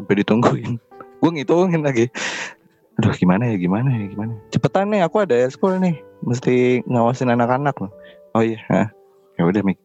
sampai 0.00 0.14
ditungguin. 0.24 0.80
Gue 1.20 1.30
ngitungin 1.32 1.84
lagi. 1.84 2.08
Aduh 2.96 3.12
gimana 3.12 3.52
ya 3.52 3.60
gimana 3.60 3.92
ya 3.92 4.08
gimana 4.08 4.32
cepetan 4.48 4.88
nih 4.88 5.04
aku 5.04 5.20
ada 5.20 5.36
sekolah 5.52 5.76
nih. 5.80 6.00
Mesti 6.24 6.80
ngawasin 6.88 7.28
anak-anak 7.28 7.76
loh. 7.76 7.92
Oh 8.32 8.40
iya 8.40 8.88
ya 9.36 9.42
udah 9.44 9.60
Mi. 9.60 9.76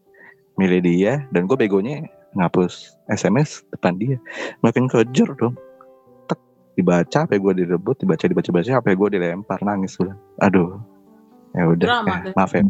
milih 0.60 0.84
dia 0.84 1.26
dan 1.32 1.48
gue 1.48 1.58
begonya 1.58 2.08
ngapus 2.40 2.96
SMS 3.12 3.68
depan 3.76 4.00
dia. 4.00 4.16
Makin 4.64 4.88
kejer 4.88 5.28
dong. 5.36 5.60
Tek, 6.28 6.40
dibaca 6.80 7.28
apa 7.28 7.36
gue 7.36 7.54
direbut 7.64 8.00
dibaca 8.00 8.24
dibaca 8.28 8.50
baca 8.52 8.72
apa 8.80 8.96
gue 8.96 9.10
dilempar 9.12 9.60
nangis 9.64 10.00
udah. 10.00 10.16
Aduh 10.40 10.80
ya 11.52 11.64
udah 11.68 11.88
Drama, 11.88 12.14
eh, 12.24 12.34
maaf 12.36 12.52
ya 12.56 12.64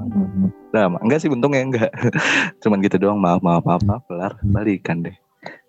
drama. 0.72 0.98
Enggak 1.04 1.20
sih 1.22 1.30
untungnya 1.30 1.62
enggak. 1.62 1.92
Cuman 2.64 2.80
gitu 2.82 2.98
doang 2.98 3.20
maaf 3.20 3.44
maaf 3.44 3.62
maaf 3.68 3.84
maaf. 3.84 4.02
Kelar 4.08 4.40
balikan 4.42 5.04
deh. 5.06 5.16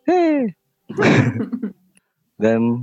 Hei. 0.07 0.55
Dan 2.43 2.83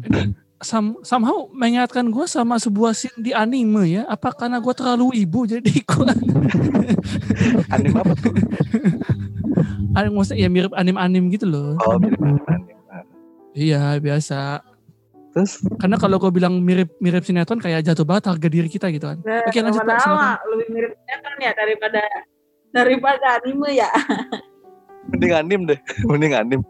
Some, 0.59 0.99
somehow 1.07 1.47
mengingatkan 1.55 2.11
gue 2.11 2.27
sama 2.27 2.59
sebuah 2.59 2.91
scene 2.91 3.15
di 3.23 3.31
anime 3.31 3.95
ya. 3.95 4.03
Apa 4.11 4.35
karena 4.35 4.59
gue 4.59 4.75
terlalu 4.75 5.23
ibu 5.23 5.47
jadi 5.47 5.71
gue 5.71 6.11
anime 7.73 7.95
apa 7.95 8.13
tuh? 8.19 8.35
Anime 9.95 10.19
maksudnya 10.19 10.43
ya 10.43 10.49
mirip 10.51 10.75
anim-anim 10.75 11.31
gitu 11.31 11.47
loh. 11.47 11.79
oh 11.79 11.95
mirip 11.95 12.19
anime 12.19 12.43
anime 12.51 12.75
Iya 13.55 14.03
biasa. 14.03 14.59
Terus 15.29 15.61
Karena 15.77 15.97
kalau 16.01 16.17
gue 16.17 16.31
bilang 16.33 16.57
mirip 16.61 16.97
mirip 16.97 17.21
sinetron 17.21 17.61
kayak 17.61 17.85
jatuh 17.85 18.01
banget 18.01 18.33
harga 18.33 18.47
diri 18.49 18.65
kita 18.65 18.89
gitu 18.89 19.13
kan. 19.13 19.21
Nah, 19.21 19.45
Oke, 19.45 19.61
lanjut, 19.61 19.85
Pak, 19.85 19.97
silakan. 20.01 20.37
lebih 20.49 20.67
mirip 20.73 20.91
sinetron 20.97 21.37
ya 21.37 21.51
daripada 21.53 22.01
daripada 22.73 23.25
anime 23.41 23.69
ya. 23.77 23.89
mending 25.09 25.33
anim 25.33 25.61
deh 25.65 25.79
mending 26.09 26.33
anim 26.37 26.61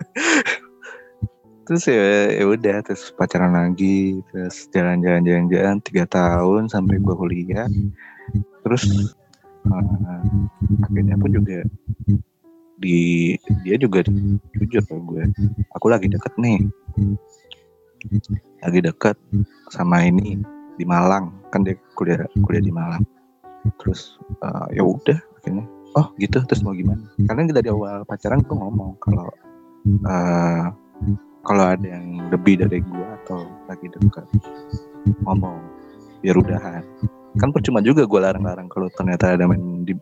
terus 1.68 1.86
ya 1.86 2.34
ya 2.34 2.46
udah 2.50 2.82
terus 2.82 3.14
pacaran 3.14 3.54
lagi 3.54 4.26
terus 4.32 4.66
jalan-jalan 4.74 5.22
jalan-jalan 5.22 5.78
tiga 5.86 6.10
tahun 6.10 6.66
sampai 6.72 6.98
gua 6.98 7.14
kuliah 7.14 7.70
terus 8.66 9.14
eh, 9.70 10.22
akhirnya 10.82 11.16
pun 11.20 11.30
juga 11.30 11.62
di 12.80 13.36
dia 13.68 13.76
juga 13.76 14.02
jujur 14.56 14.82
ke 14.88 14.96
gue 14.98 15.24
aku 15.76 15.86
lagi 15.92 16.08
deket 16.08 16.34
nih 16.40 16.64
lagi 18.64 18.80
deket 18.84 19.16
sama 19.72 20.04
ini 20.04 20.40
di 20.76 20.86
Malang. 20.88 21.32
Kan 21.52 21.66
dia 21.66 21.76
kuliah 21.96 22.24
kuliah 22.44 22.64
di 22.64 22.74
Malang. 22.74 23.04
Terus 23.80 24.20
eh, 24.44 24.80
ya 24.80 24.84
udah 24.84 25.20
akhirnya 25.40 25.66
oh 25.98 26.08
gitu 26.22 26.44
terus 26.46 26.62
mau 26.64 26.76
gimana? 26.76 27.02
Karena 27.26 27.50
dari 27.50 27.70
awal 27.72 28.06
pacaran 28.06 28.44
gue 28.44 28.56
ngomong 28.56 28.92
kalau 29.02 29.28
eh, 29.86 30.66
kalau 31.44 31.66
ada 31.66 31.88
yang 31.88 32.30
lebih 32.30 32.62
dari 32.62 32.84
gue 32.84 33.08
atau 33.24 33.48
lagi 33.66 33.88
dekat 33.90 34.26
ngomong 35.24 35.58
biar 36.22 36.36
udahan. 36.36 36.84
Kan 37.40 37.56
percuma 37.56 37.80
juga 37.80 38.04
gue 38.04 38.20
larang-larang 38.20 38.68
kalau 38.68 38.92
ternyata 38.92 39.38
ada 39.38 39.48
main 39.48 39.88
di 39.88 39.96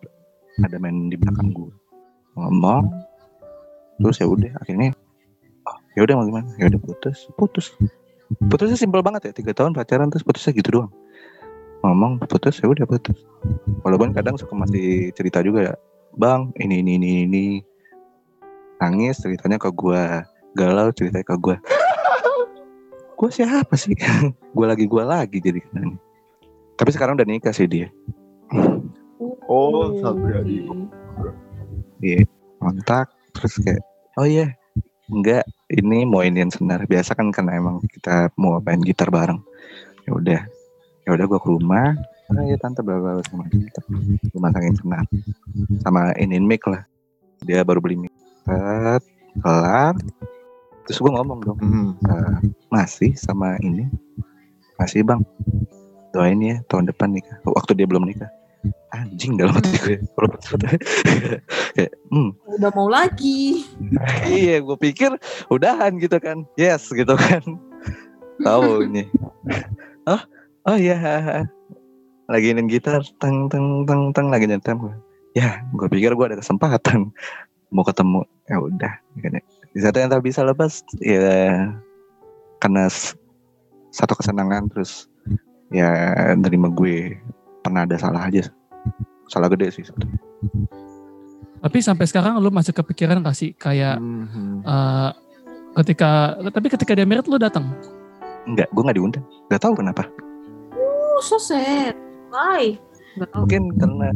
ada 0.63 0.77
main 0.81 1.11
di 1.11 1.15
belakang 1.19 1.53
gue 1.53 1.69
ngomong 2.37 2.85
terus 3.97 4.21
ya 4.21 4.29
udah 4.29 4.53
akhirnya 4.61 4.93
oh, 5.65 5.77
ya 5.97 6.01
udah 6.05 6.13
mau 6.17 6.25
gimana? 6.25 6.49
Ya 6.61 6.69
udah 6.69 6.81
putus 6.81 7.29
putus 7.37 7.73
putusnya 8.47 8.77
simpel 8.79 9.03
banget 9.03 9.31
ya 9.31 9.33
tiga 9.33 9.51
tahun 9.55 9.75
pacaran 9.75 10.11
terus 10.11 10.23
putusnya 10.23 10.53
gitu 10.55 10.69
doang. 10.81 10.91
Ngomong 11.85 12.23
putus 12.25 12.59
ya 12.59 12.67
udah 12.67 12.85
putus. 12.89 13.23
Walaupun 13.85 14.11
kadang 14.11 14.35
suka 14.35 14.53
masih 14.57 15.13
cerita 15.13 15.39
juga 15.45 15.71
ya 15.71 15.75
bang 16.17 16.51
ini 16.59 16.81
ini 16.81 16.91
ini 16.99 17.09
ini. 17.27 17.45
Nangis 18.77 19.21
ceritanya 19.21 19.57
ke 19.57 19.69
gua. 19.73 20.25
Galau 20.57 20.89
ceritanya 20.93 21.25
ke 21.25 21.37
gua. 21.37 21.57
Gua 23.17 23.33
siapa 23.33 23.73
sih? 23.73 23.97
Gua 24.55 24.69
lagi 24.69 24.85
gua 24.85 25.01
lagi 25.01 25.41
jadi 25.41 25.57
kenanya 25.57 25.97
tapi 26.77 26.93
sekarang 26.93 27.17
udah 27.17 27.27
nikah 27.27 27.51
sih 27.51 27.65
dia. 27.65 27.89
Oh, 29.49 29.97
Sabri. 29.99 30.69
Iya, 31.97 32.29
kontak 32.61 33.09
terus 33.33 33.57
kayak 33.65 33.81
oh 34.21 34.25
iya 34.29 34.53
enggak 35.07 35.43
ini 35.71 36.03
mau 36.07 36.23
inian 36.23 36.51
senar 36.51 36.83
biasa 36.87 37.15
kan 37.15 37.31
karena 37.31 37.59
emang 37.59 37.83
kita 37.87 38.31
mau 38.39 38.59
main 38.63 38.79
gitar 38.83 39.11
bareng. 39.11 39.39
Ya 40.07 40.11
udah. 40.15 40.41
Ya 41.07 41.09
udah 41.15 41.25
gua 41.27 41.39
ke 41.39 41.49
rumah. 41.51 41.95
Ah 42.27 42.43
ya 42.43 42.59
tante 42.59 42.83
bla 42.83 42.99
bla 42.99 43.23
sama 43.23 43.47
gitar 43.47 43.83
gua 43.87 44.51
masangin 44.51 44.75
senar 44.75 45.03
sama 45.79 46.11
iniin 46.19 46.43
mic 46.43 46.63
lah. 46.67 46.83
Dia 47.43 47.63
baru 47.63 47.79
beli 47.79 48.07
mic. 48.07 48.13
Set, 48.43 49.03
kelar. 49.39 49.95
Terus 50.87 50.99
gua 50.99 51.19
ngomong 51.19 51.39
dong. 51.43 51.59
Hmm. 51.59 51.91
"Eh, 52.03 52.37
masih 52.67 53.15
sama 53.15 53.55
ini? 53.63 53.87
Masih 54.75 55.07
bang. 55.07 55.23
Doain 56.11 56.39
ya 56.39 56.59
tahun 56.67 56.91
depan 56.91 57.15
nikah. 57.15 57.39
Waktu 57.47 57.75
dia 57.79 57.87
belum 57.87 58.07
nikah 58.07 58.31
anjing 58.93 59.37
dalam 59.37 59.55
hati 59.57 59.77
gue. 59.79 59.97
Kayak 61.75 61.91
hmm. 62.11 62.29
Udah 62.57 62.71
mau 62.73 62.87
lagi. 62.89 63.65
iya 64.27 64.63
gue 64.63 64.77
pikir 64.77 65.15
udahan 65.51 65.97
gitu 65.99 66.17
kan. 66.17 66.47
Yes 66.59 66.89
gitu 66.89 67.13
kan. 67.17 67.43
Tahu 68.41 68.87
ini. 68.89 69.07
Oh 70.07 70.21
oh 70.67 70.77
iya 70.77 70.97
lagi 72.27 72.51
main 72.51 72.67
gitar 72.67 72.99
teng 73.23 73.47
teng 73.47 73.87
teng 73.87 74.11
teng 74.11 74.27
lagi 74.31 74.47
nyetem. 74.47 74.79
Gue 74.79 74.95
ya 75.35 75.61
gue 75.75 75.87
pikir 75.91 76.15
gue 76.15 76.25
ada 76.33 76.39
kesempatan 76.39 77.11
mau 77.71 77.83
ketemu. 77.83 78.23
Ya 78.47 78.63
udah 78.63 78.93
di 79.77 79.79
saat 79.83 79.99
yang 79.99 80.09
tak 80.09 80.23
bisa 80.23 80.41
lepas 80.41 80.81
ya 81.03 81.69
karena 82.57 82.89
satu 83.93 84.17
kesenangan 84.17 84.71
terus 84.73 85.05
ya 85.69 86.13
nerima 86.33 86.71
gue 86.71 87.17
pernah 87.67 87.83
ada 87.83 87.95
salah 87.99 88.23
aja 88.23 88.47
salah 89.27 89.51
gede 89.51 89.75
sih 89.75 89.83
sebetulnya. 89.83 90.19
Tapi 91.57 91.77
sampai 91.83 92.05
sekarang 92.07 92.39
lu 92.39 92.47
masih 92.47 92.71
kepikiran 92.71 93.19
gak 93.19 93.35
sih 93.35 93.51
kayak 93.51 93.99
eh, 94.63 95.09
ketika 95.83 96.39
tapi 96.47 96.67
ketika 96.71 96.95
dia 96.95 97.03
merit 97.03 97.27
lu 97.27 97.35
datang. 97.35 97.67
enggak 98.47 98.71
gue 98.71 98.79
nggak 98.79 98.95
diundang 98.95 99.25
nggak 99.51 99.59
tahu 99.59 99.75
kenapa 99.75 100.07
Oh, 101.17 101.23
so 101.25 101.41
sad. 101.41 101.97
Why? 102.29 102.77
Gak 103.17 103.33
mungkin 103.33 103.73
karena 103.73 104.13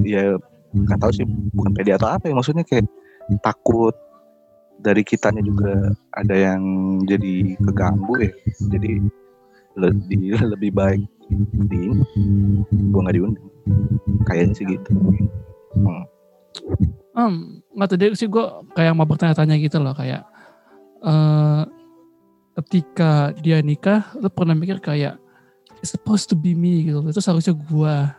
ya 0.00 0.40
nggak 0.72 0.98
tahu 0.98 1.12
sih 1.12 1.28
bukan 1.52 1.76
pede 1.76 1.92
atau 1.92 2.08
apa 2.08 2.32
ya 2.32 2.34
maksudnya 2.34 2.64
kayak 2.64 2.88
takut 3.44 3.92
dari 4.80 5.04
kitanya 5.04 5.44
juga 5.44 5.92
ada 6.16 6.32
yang 6.32 6.60
jadi 7.04 7.60
keganggu 7.60 8.24
ya 8.24 8.32
jadi 8.72 9.04
lebih 9.76 10.40
lebih 10.56 10.70
baik 10.72 11.04
di 11.66 11.80
gue 12.70 13.00
nggak 13.02 13.14
diundang 13.14 13.46
kayaknya 14.24 14.54
sih 14.54 14.66
gitu 14.66 14.90
Hmm, 17.16 17.64
nggak 17.72 17.88
tahu 17.88 17.96
deh 17.96 18.12
sih 18.12 18.28
gue 18.28 18.44
kayak 18.76 18.92
mau 18.92 19.08
bertanya-tanya 19.08 19.56
gitu 19.56 19.80
loh 19.80 19.96
kayak 19.96 20.24
eh 21.00 21.62
ketika 22.56 23.32
dia 23.36 23.60
nikah, 23.60 24.04
lu 24.16 24.28
pernah 24.32 24.56
mikir 24.56 24.80
kayak 24.80 25.20
it's 25.80 25.92
supposed 25.92 26.28
to 26.28 26.36
be 26.36 26.56
me 26.56 26.88
gitu, 26.88 27.04
itu 27.04 27.20
seharusnya 27.20 27.52
gua. 27.52 28.16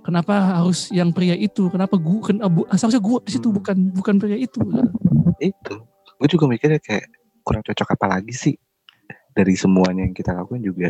Kenapa 0.00 0.56
harus 0.56 0.88
yang 0.88 1.12
pria 1.12 1.36
itu? 1.36 1.68
Kenapa 1.68 2.00
gua? 2.00 2.24
Ken, 2.24 2.40
ah, 2.40 2.48
bu- 2.48 2.64
seharusnya 2.72 3.04
gua 3.04 3.20
di 3.20 3.36
situ 3.36 3.52
Hmm. 3.52 3.56
bukan 3.60 3.76
bukan 3.92 4.14
pria 4.16 4.36
itu. 4.40 4.60
gitu. 4.64 4.80
itu 5.36 5.74
gue 6.16 6.28
juga 6.32 6.44
mikirnya 6.48 6.80
kayak 6.80 7.12
kurang 7.44 7.60
cocok 7.60 7.92
apa 7.92 8.06
lagi 8.08 8.32
sih 8.32 8.56
dari 9.36 9.52
semuanya 9.52 10.08
yang 10.08 10.16
kita 10.16 10.32
lakukan 10.32 10.64
juga 10.64 10.88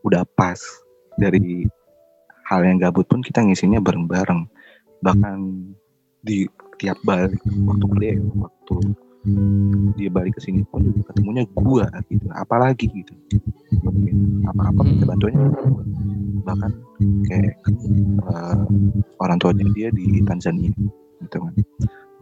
udah 0.00 0.24
pas. 0.32 0.58
Dari 1.20 1.68
hal 2.48 2.60
yang 2.64 2.80
gabut 2.80 3.04
pun 3.04 3.20
kita 3.20 3.44
ngisinya 3.44 3.78
bareng-bareng. 3.84 4.48
Bahkan 5.04 5.38
di 6.24 6.48
tiap 6.80 6.96
balik 7.04 7.40
waktu 7.68 7.84
kuliah 7.84 8.16
ya, 8.16 8.24
waktu 8.40 8.76
dia 9.98 10.08
balik 10.12 10.38
ke 10.38 10.40
sini 10.40 10.62
pun 10.70 10.86
juga 10.86 11.12
ketemunya 11.12 11.44
gua 11.52 11.86
gitu. 12.08 12.26
Apalagi 12.32 12.88
gitu. 12.88 13.12
Apa 14.48 14.72
apa 14.72 14.80
minta 14.80 15.04
bantuannya 15.04 15.40
gua. 15.52 15.84
bahkan 16.46 16.70
kayak 17.26 17.58
eh, 18.22 18.56
orang 19.18 19.38
tuanya 19.42 19.66
dia 19.74 19.90
di 19.90 20.22
Tanzania 20.22 20.70
gitu 21.18 21.36
kan. 21.42 21.54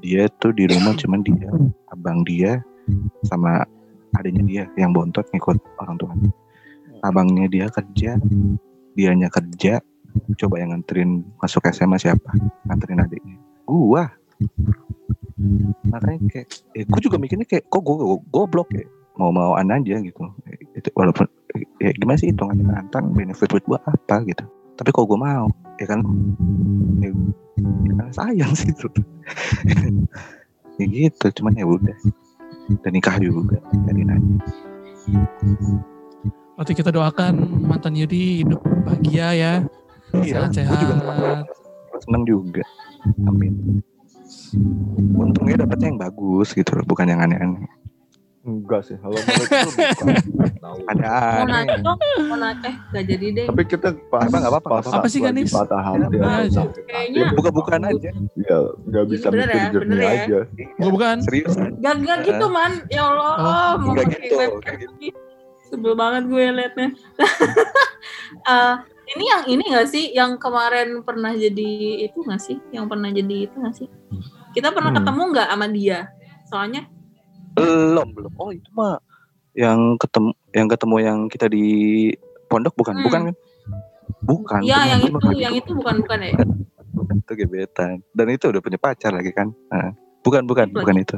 Dia 0.01 0.33
tuh 0.41 0.57
di 0.57 0.65
rumah 0.65 0.97
cuman 0.97 1.21
dia 1.21 1.53
abang 1.93 2.25
dia 2.25 2.65
sama 3.29 3.69
adiknya 4.19 4.43
dia 4.45 4.65
yang 4.79 4.95
bontot 4.95 5.27
ngikut 5.31 5.59
orang 5.83 5.97
tuanya. 5.99 6.31
Abangnya 7.05 7.47
dia 7.51 7.67
kerja 7.69 8.17
dianya 8.95 9.29
kerja 9.29 9.83
coba 10.39 10.63
yang 10.63 10.71
nganterin 10.73 11.27
masuk 11.43 11.67
SMA 11.75 11.99
siapa? 11.99 12.31
Nganterin 12.67 13.03
adiknya. 13.03 13.39
Gua. 13.67 14.09
Makanya 15.91 16.21
kayak 16.31 16.49
eh, 16.79 16.85
gua 16.87 17.01
juga 17.03 17.17
mikirnya 17.19 17.47
kayak 17.49 17.67
kok 17.67 17.83
gua 17.83 17.97
gua 17.99 18.19
goblok 18.31 18.71
ya? 18.73 18.87
Mau 19.19 19.31
mauan 19.31 19.71
aja 19.71 19.99
gitu. 20.03 20.23
Itu 20.75 20.89
walaupun 20.95 21.27
ya 21.79 21.91
gimana 21.95 22.19
sih 22.19 22.35
hitungannya? 22.35 22.67
Mantan 22.67 23.15
benefit 23.15 23.47
buat 23.51 23.63
gue 23.63 23.79
apa 23.79 24.27
gitu. 24.27 24.45
Tapi 24.75 24.91
kalau 24.91 25.07
gue 25.07 25.21
mau? 25.23 25.47
Ya 25.79 25.87
kan? 25.87 26.03
Ya, 26.99 27.15
ya 27.63 27.95
kan 27.95 28.11
sayang 28.11 28.53
sih 28.59 28.75
itu. 28.75 28.91
Ya 30.75 30.91
gitu 30.91 31.31
cuman 31.39 31.55
ya 31.55 31.71
udah 31.71 31.95
dan 32.81 32.93
nikah 32.95 33.17
juga 33.21 33.59
jadi 33.89 34.03
nanya. 34.09 34.39
Waktu 36.55 36.73
kita 36.79 36.95
doakan 36.95 37.35
mantan 37.67 37.99
Yudi 37.99 38.47
hidup 38.47 38.63
bahagia 38.87 39.29
ya, 39.35 39.53
iya 40.15 40.15
gue 40.15 40.23
sehat-sehat. 40.31 40.81
juga 40.81 40.97
seneng 42.01 42.25
juga. 42.29 42.65
Amin. 43.27 43.83
Untungnya 45.19 45.67
dapetnya 45.67 45.93
yang 45.93 46.01
bagus 46.01 46.55
gitu 46.55 46.79
loh 46.79 46.87
bukan 46.87 47.11
yang 47.11 47.21
aneh-aneh 47.21 47.84
Enggak 48.45 48.85
sih, 48.85 49.01
kalau 49.01 49.17
menurut 49.17 49.49
gue 49.49 49.61
bukan. 49.65 50.07
Ada 50.93 51.09
Mau 51.41 51.49
nanya 51.49 51.77
aneh 51.81 52.25
mau 52.29 52.37
eh 52.61 52.77
gak 52.93 53.05
jadi 53.09 53.27
deh. 53.33 53.47
Tapi 53.49 53.63
kita 53.65 53.89
pas 54.09 54.29
Apa, 54.29 54.61
apa-apa. 54.61 55.01
Apa 55.01 55.09
sih, 55.09 55.21
Ganis? 55.21 55.49
patah 55.49 55.81
hati 55.81 56.17
Kayaknya- 56.85 57.33
buka-bukaan 57.33 57.83
aja 57.85 58.11
ya 58.37 58.59
nggak 58.85 59.05
bisa 59.09 59.27
bener 59.33 59.49
mikir 59.49 59.57
ya, 59.57 59.65
jernih 59.73 59.81
bener 59.81 59.99
ya. 59.99 60.13
aja. 60.13 60.39
Gue 60.77 60.91
bukan. 60.93 61.17
serius 61.25 61.53
Gak, 61.57 61.95
gak 62.05 62.19
gitu 62.23 62.47
man, 62.49 62.73
ya 62.89 63.03
Allah, 63.03 63.33
Oh, 63.35 63.73
mau 63.81 63.93
nggak 63.97 64.07
pakai 64.13 64.29
gitu, 64.29 64.37
gitu. 65.01 65.17
Sebel 65.65 65.93
banget 65.97 66.23
gue 66.29 66.45
liatnya. 66.45 66.89
Eh, 68.45 68.75
ini 69.11 69.25
yang 69.25 69.43
ini 69.47 69.65
gak 69.71 69.89
sih, 69.89 70.13
yang 70.13 70.37
kemarin 70.37 71.01
pernah 71.01 71.33
jadi 71.33 71.71
itu 72.05 72.19
gak 72.21 72.41
sih? 72.41 72.61
Yang 72.71 72.85
pernah 72.89 73.09
jadi 73.09 73.37
itu 73.49 73.57
gak 73.57 73.75
sih? 73.75 73.89
Kita 74.53 74.69
pernah 74.69 74.93
Hmm. 74.93 75.01
ketemu 75.01 75.23
gak 75.33 75.49
sama 75.49 75.67
dia? 75.69 75.99
Soalnya 76.45 76.83
belum 77.55 78.09
belum 78.13 78.33
oh 78.35 78.51
itu 78.51 78.71
mah 78.71 78.99
yang 79.55 79.95
ketemu 79.97 80.31
yang 80.51 80.67
ketemu 80.67 80.97
yang 81.01 81.19
kita 81.27 81.47
di 81.47 81.67
pondok 82.47 82.75
bukan 82.75 82.95
Hmm. 82.95 83.05
bukan 83.05 83.21
kan 83.23 83.35
bukan 84.21 84.61
Iya, 84.61 84.79
yang 84.87 85.01
itu, 85.01 85.13
bukan. 85.13 85.33
yang 85.35 85.55
itu 85.55 85.71
bukan 85.73 85.95
bukan 86.01 86.19
ya. 86.21 86.33
itu 87.17 87.33
gebetan 87.35 87.93
dan 88.11 88.27
itu 88.29 88.45
udah 88.47 88.61
punya 88.61 88.77
pacar 88.77 89.11
lagi 89.11 89.31
kan 89.31 89.49
Nah, 89.67 89.91
bukan 90.21 90.45
bukan 90.45 90.67
Mirip 90.69 90.79
bukan 90.79 90.97
itu 90.99 91.17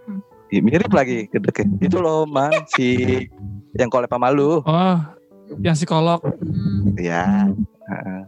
Hmm. 0.00 0.20
Ih, 0.48 0.60
mirip 0.60 0.88
lagi 0.90 1.28
gedeknya 1.28 1.68
itu 1.82 1.96
loh 1.96 2.24
man 2.24 2.48
si 2.66 2.96
yang 3.74 3.86
kolep 3.86 4.08
sama 4.08 4.28
lu 4.28 4.60
Oh, 4.60 4.96
yang 5.58 5.72
psikolog. 5.72 6.20
Hmm. 6.20 6.96
ya 6.96 7.48
heeh. 7.84 8.20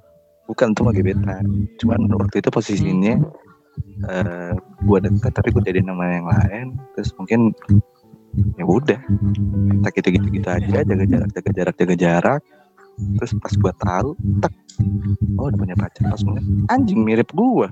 bukan 0.44 0.70
tuh 0.70 0.82
mah 0.82 0.92
gebetan 0.92 1.44
cuman 1.76 2.00
waktu 2.12 2.38
itu 2.38 2.48
posisinya 2.48 3.16
eh 4.08 4.52
gua 4.84 4.98
dekat 5.00 5.32
tapi 5.32 5.48
gua 5.52 5.62
jadi 5.64 5.84
nama 5.84 6.04
yang 6.08 6.26
lain. 6.28 6.66
Terus 6.96 7.10
mungkin 7.16 7.54
ya 8.56 8.64
udah. 8.64 9.00
Tak 9.86 9.92
gitu 10.00 10.08
gitu 10.16 10.26
gitu 10.30 10.48
aja 10.48 10.82
jaga 10.86 11.04
jarak 11.04 11.30
jaga 11.34 11.50
jarak 11.54 11.74
jaga 11.76 11.94
jarak. 11.96 12.40
Terus 13.20 13.32
pas 13.40 13.54
gua 13.56 13.72
tahu 13.80 14.08
tak 14.44 14.52
oh 15.36 15.48
udah 15.48 15.58
punya 15.58 15.76
pacar 15.76 16.08
pas 16.08 16.20
ngeliat 16.24 16.46
anjing. 16.72 17.00
mirip 17.04 17.28
gua. 17.32 17.68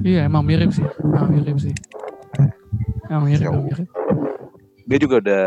Iya, 0.00 0.24
emang 0.26 0.48
mirip 0.48 0.72
sih. 0.72 0.86
Emang 1.04 1.30
mirip 1.36 1.56
sih. 1.60 1.74
Emang 3.10 3.28
mirip, 3.28 3.44
emang 3.44 3.64
mirip. 3.68 3.88
dia 4.90 4.98
juga 4.98 5.22
udah 5.22 5.44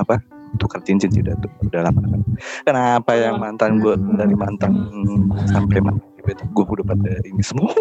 apa 0.00 0.16
tukar 0.56 0.80
cincin 0.80 1.12
sih 1.12 1.20
udah 1.20 1.36
udah 1.68 1.80
lama. 1.84 2.00
Kan 2.00 2.22
kenapa 2.64 3.12
yang 3.18 3.36
mantan 3.36 3.84
gua 3.84 4.00
dari 4.00 4.32
mantan 4.32 4.72
sampai 5.52 5.78
mantan 5.84 6.08
gue 6.36 6.64
udah 6.64 6.86
pada 6.86 7.10
ini 7.24 7.40
semua 7.40 7.72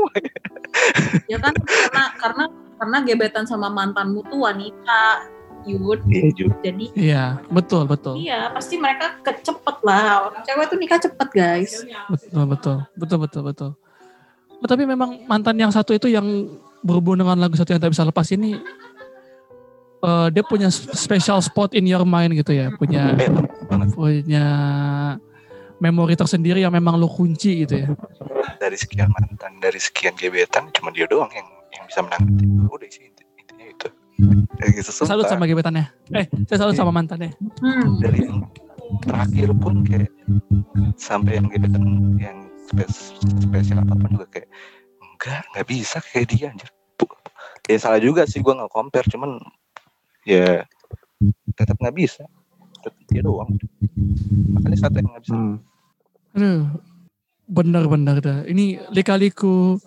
Ya 1.28 1.38
kan 1.42 1.52
karena 1.58 2.04
karena 2.16 2.44
karena 2.78 2.98
gebetan 3.04 3.44
sama 3.44 3.68
mantanmu 3.68 4.24
tuh 4.30 4.46
wanita, 4.48 5.28
Yud. 5.66 6.00
iya 6.08 6.30
Jadi 6.64 6.86
Iya, 6.96 7.24
betul, 7.52 7.84
betul. 7.90 8.22
iya 8.22 8.48
pasti 8.54 8.80
mereka 8.80 9.20
kecepet 9.26 9.78
lah. 9.84 10.32
Orang 10.32 10.42
cewek 10.46 10.66
tuh 10.72 10.78
nikah 10.80 11.00
cepet 11.02 11.30
guys. 11.34 11.84
Betul, 12.08 12.44
betul. 12.48 12.78
Betul, 12.96 13.18
betul, 13.20 13.42
betul. 13.44 13.72
Oh, 14.58 14.68
tapi 14.70 14.88
memang 14.88 15.26
mantan 15.28 15.58
yang 15.60 15.70
satu 15.74 15.92
itu 15.94 16.08
yang 16.08 16.26
berhubungan 16.82 17.26
dengan 17.26 17.38
lagu 17.46 17.58
satu 17.58 17.74
yang 17.76 17.82
tak 17.82 17.92
bisa 17.94 18.06
lepas 18.06 18.26
ini 18.32 18.58
eh, 20.02 20.28
dia 20.34 20.44
punya 20.46 20.70
special 20.72 21.42
spot 21.42 21.74
in 21.74 21.86
your 21.86 22.06
mind 22.06 22.34
gitu 22.38 22.54
ya, 22.54 22.70
punya 22.78 23.18
banget 23.68 23.90
punya 23.98 24.46
memori 25.78 26.14
tersendiri 26.14 26.60
yang 26.60 26.72
memang 26.72 26.96
lo 26.96 27.06
kunci 27.06 27.64
gitu 27.64 27.74
ya. 27.78 27.88
dari 28.58 28.74
sekian 28.74 29.10
mantan 29.10 29.58
dari 29.58 29.78
sekian 29.78 30.14
gebetan 30.14 30.70
cuma 30.72 30.90
dia 30.90 31.06
doang 31.06 31.30
yang 31.30 31.46
yang 31.70 31.86
bisa 31.86 32.02
menanggapi 32.02 32.46
udah 32.68 32.90
sih 32.90 33.04
inti- 33.06 33.28
intinya 33.38 33.66
itu 33.68 33.88
Kayak 34.58 34.72
gitu 34.76 34.90
Saya 34.92 35.14
salut 35.14 35.30
sama 35.30 35.46
gebetannya. 35.46 35.94
Eh, 36.10 36.26
saya 36.50 36.58
salut 36.58 36.74
sama 36.74 36.90
mantannya. 36.90 37.38
Hmm. 37.62 38.02
dari 38.02 38.26
yang 38.26 38.50
terakhir 39.06 39.50
pun 39.54 39.84
kayak 39.84 40.10
sampai 40.96 41.38
yang 41.38 41.46
gebetan 41.48 41.86
yang 42.18 42.38
spes- 42.64 43.14
spesial 43.38 43.86
apa 43.86 43.94
pun 43.94 44.10
juga 44.10 44.26
kayak 44.28 44.50
enggak 44.98 45.42
nggak 45.52 45.68
bisa 45.68 45.98
kayak 46.02 46.28
dia 46.28 46.46
anjir 46.50 46.70
ya 47.68 47.78
salah 47.78 48.00
juga 48.00 48.24
sih 48.24 48.40
gua 48.40 48.58
nggak 48.58 48.72
compare 48.72 49.06
cuman 49.06 49.38
ya 50.24 50.64
tetap 51.54 51.76
nggak 51.76 51.94
bisa 51.94 52.24
tetap 52.88 53.06
dia 53.06 53.22
doang 53.22 53.52
makanya 54.54 54.78
satu 54.80 54.96
yang 54.96 55.08
nggak 55.08 55.24
bisa 55.24 55.36
Hmm. 55.36 55.56
Aduh, 56.34 56.70
benar-benar 57.46 58.22
dah. 58.22 58.40
Ini 58.44 58.78
lika-liku 58.90 59.82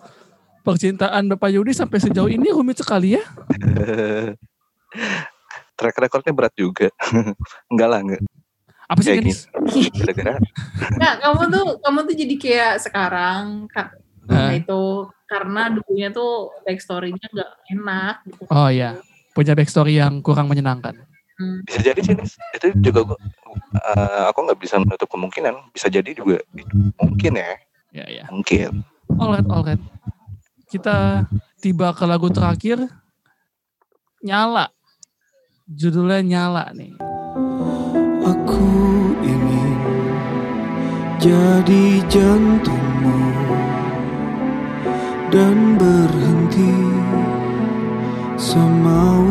percintaan 0.61 1.31
Bapak 1.31 1.47
Yudi 1.49 1.71
sampai 1.71 1.95
sejauh 1.97 2.27
ini 2.27 2.51
rumit 2.51 2.75
sekali 2.75 3.15
ya. 3.15 3.23
track 5.73 5.95
recordnya 5.97 6.29
berat 6.31 6.53
juga 6.53 6.91
enggak 7.71 7.87
lah 7.87 7.99
enggak 8.01 8.21
Apa 8.85 8.99
sih 8.99 9.15
Kayak 9.15 9.23
Ganis? 9.23 9.39
gara-gara 9.95 10.33
Nah, 11.01 11.11
kamu 11.17 11.41
tuh 11.49 11.65
kamu 11.79 11.99
tuh 12.03 12.15
jadi 12.17 12.35
kayak 12.35 12.73
sekarang 12.83 13.43
Kak. 13.71 13.95
Nah, 14.27 14.51
Eh, 14.51 14.61
itu 14.61 14.81
karena 15.25 15.71
dulunya 15.71 16.09
tuh 16.11 16.51
backstory-nya 16.61 17.25
nggak 17.25 17.51
enak 17.71 18.15
gitu. 18.27 18.43
oh 18.45 18.67
iya, 18.67 18.99
punya 19.31 19.55
backstory 19.55 19.95
yang 19.95 20.19
kurang 20.19 20.45
menyenangkan. 20.45 20.99
Hmm. 21.41 21.65
bisa 21.65 21.81
jadi 21.81 21.97
sih 21.99 22.13
Nis. 22.13 22.37
itu 22.53 22.69
juga 22.77 23.01
gua 23.01 23.17
eh, 23.73 24.21
aku 24.29 24.45
nggak 24.45 24.59
bisa 24.61 24.77
menutup 24.77 25.09
kemungkinan 25.09 25.73
bisa 25.73 25.89
jadi 25.89 26.13
juga 26.13 26.37
itu 26.53 26.69
mungkin 27.01 27.33
ya 27.33 27.57
Ya 27.91 28.05
ya. 28.07 28.23
mungkin 28.29 28.85
Alright, 29.11 29.43
alright. 29.51 29.81
Kita 30.71 31.27
tiba 31.59 31.91
ke 31.91 32.07
lagu 32.07 32.31
terakhir. 32.31 32.79
Nyala. 34.23 34.71
Judulnya 35.67 36.23
Nyala 36.23 36.71
nih. 36.71 36.95
Aku 38.23 38.63
ingin 39.19 39.75
jadi 41.19 41.99
jantungmu 42.07 43.19
dan 45.27 45.75
berhenti 45.75 46.71
semauku 48.39 49.30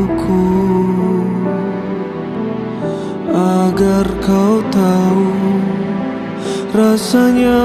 tahu 4.71 5.31
rasanya 6.71 7.63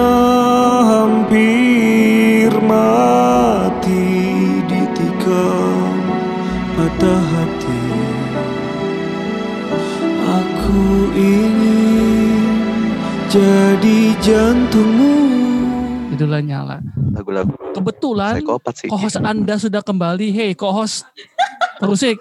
hampir 0.90 2.50
mati 2.66 4.10
di 4.66 4.82
tikam 4.98 5.98
patah 6.74 7.22
hati. 7.22 7.84
Aku 10.26 10.84
ingin 11.14 12.42
jadi 13.30 14.00
jantungmu. 14.20 15.16
Judulnya 16.16 16.42
Nyala. 16.42 16.78
lagu-lagu 17.16 17.54
Kebetulan 17.72 18.44
co-host 18.92 19.20
Anda 19.22 19.56
sudah 19.56 19.86
kembali. 19.86 20.32
Hey, 20.34 20.52
co-host 20.58 21.08
Terusik, 21.76 22.18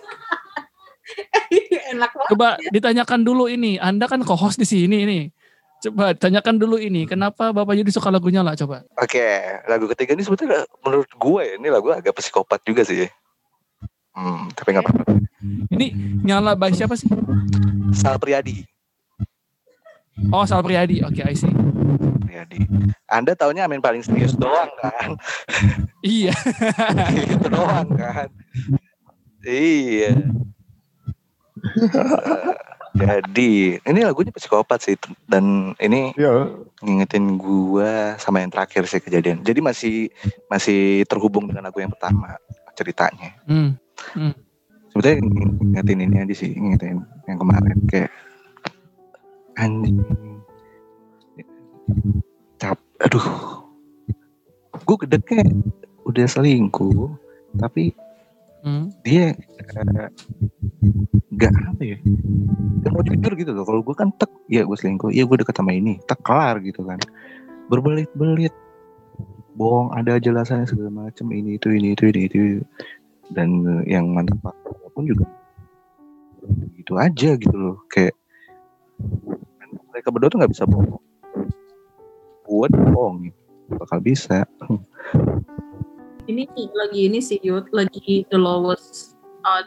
enak 1.95 2.11
banget. 2.13 2.31
coba 2.35 2.49
ditanyakan 2.75 3.21
dulu 3.23 3.45
ini. 3.47 3.79
Anda 3.79 4.11
kan 4.11 4.21
co-host 4.27 4.59
di 4.59 4.67
sini 4.67 5.07
ini. 5.07 5.21
Coba 5.85 6.17
tanyakan 6.17 6.57
dulu 6.57 6.81
ini. 6.81 7.05
Kenapa 7.05 7.53
Bapak 7.53 7.77
Yudi 7.77 7.93
suka 7.93 8.09
lagunya 8.09 8.41
lah 8.41 8.57
coba? 8.57 8.83
Oke, 8.97 9.21
lagu 9.69 9.85
ketiga 9.93 10.17
ini 10.17 10.25
sebetulnya 10.25 10.65
menurut 10.81 11.11
gue 11.13 11.41
ya, 11.45 11.55
ini 11.61 11.69
lagu 11.69 11.93
agak 11.93 12.17
psikopat 12.17 12.65
juga 12.65 12.89
sih. 12.89 13.05
Hmm, 14.17 14.49
tapi 14.57 14.73
nggak 14.73 14.85
apa-apa. 14.87 15.05
Ini 15.75 15.87
Nyala 16.25 16.57
by 16.57 16.73
siapa 16.73 16.97
sih? 16.97 17.11
Sal 17.93 18.17
Priadi. 18.17 18.65
Oh, 20.33 20.47
Sal 20.49 20.65
Priadi. 20.65 21.05
Oke, 21.05 21.21
I 21.21 21.37
see. 21.37 21.53
Priadi. 22.25 22.65
Anda 23.11 23.37
taunya 23.37 23.69
Amin 23.69 23.85
paling 23.85 24.01
serius 24.01 24.33
doang 24.33 24.73
kan? 24.81 25.21
Iya. 26.01 26.33
Itu 27.37 27.47
doang 27.53 27.89
kan? 27.93 28.33
Iya. 29.45 30.17
Jadi 32.95 33.75
ini 33.75 34.01
lagunya 34.07 34.31
psikopat 34.31 34.87
sih 34.87 34.95
dan 35.27 35.75
ini 35.83 36.15
Ya, 36.15 36.47
ngingetin 36.79 37.35
gua 37.35 38.15
sama 38.23 38.39
yang 38.39 38.55
terakhir 38.55 38.87
sih 38.87 39.03
kejadian. 39.03 39.43
Jadi 39.43 39.59
masih 39.59 39.97
masih 40.47 41.03
terhubung 41.11 41.51
dengan 41.51 41.67
lagu 41.67 41.83
yang 41.83 41.91
pertama 41.91 42.39
ceritanya. 42.79 43.35
Hmm. 43.47 43.79
sebetulnya 44.91 45.27
ngingetin 45.59 46.07
ini 46.07 46.17
aja 46.23 46.35
sih 46.35 46.51
ngingetin 46.55 47.03
yang 47.27 47.39
kemarin 47.39 47.79
kayak 47.91 48.11
anjing 49.59 49.99
cap 52.63 52.79
aduh 53.03 53.27
gue 54.87 54.97
gedeknya 55.07 55.51
udah 56.07 56.27
selingkuh 56.31 57.11
tapi 57.59 57.95
Hmm. 58.65 58.89
dia 59.05 59.37
eh, 59.37 60.09
nggak 61.37 61.53
apa 61.53 61.83
ya 61.85 62.01
dia 62.81 62.89
mau 62.89 63.05
jujur 63.05 63.33
gitu 63.37 63.53
loh. 63.53 63.69
Kalau 63.69 63.85
gue 63.85 63.93
kan 63.93 64.09
tek 64.17 64.33
ya 64.49 64.65
gue 64.65 64.73
selingkuh 64.73 65.13
ya 65.13 65.29
gue 65.29 65.37
deket 65.37 65.53
sama 65.53 65.77
ini 65.77 66.01
tek 66.09 66.17
kelar 66.25 66.65
gitu 66.65 66.81
kan. 66.81 66.97
Berbelit-belit. 67.69 68.57
Bohong 69.55 69.93
ada 69.93 70.17
jelasannya 70.19 70.67
segala 70.67 70.91
macam 70.91 71.31
ini 71.31 71.61
itu 71.61 71.71
ini 71.77 71.93
itu 71.93 72.09
ini 72.09 72.21
itu 72.27 72.39
dan 73.37 73.69
eh, 73.85 73.95
yang 73.95 74.17
pacarnya 74.17 74.89
pun 74.97 75.05
juga 75.05 75.29
gitu 76.81 76.97
aja 76.97 77.37
gitu 77.37 77.53
loh. 77.53 77.77
Kayak 77.93 78.17
mereka 79.93 80.09
berdua 80.09 80.33
tuh 80.33 80.39
nggak 80.41 80.53
bisa 80.57 80.65
bohong. 80.65 81.05
Buat 82.49 82.73
bohong 82.73 83.29
bakal 83.77 84.01
bisa 84.01 84.49
ini 86.29 86.49
lagi 86.73 87.01
ini 87.11 87.19
sih 87.21 87.39
Yud, 87.45 87.69
lagi 87.73 88.25
the 88.33 88.39
lowest 88.41 89.17
uh, 89.45 89.65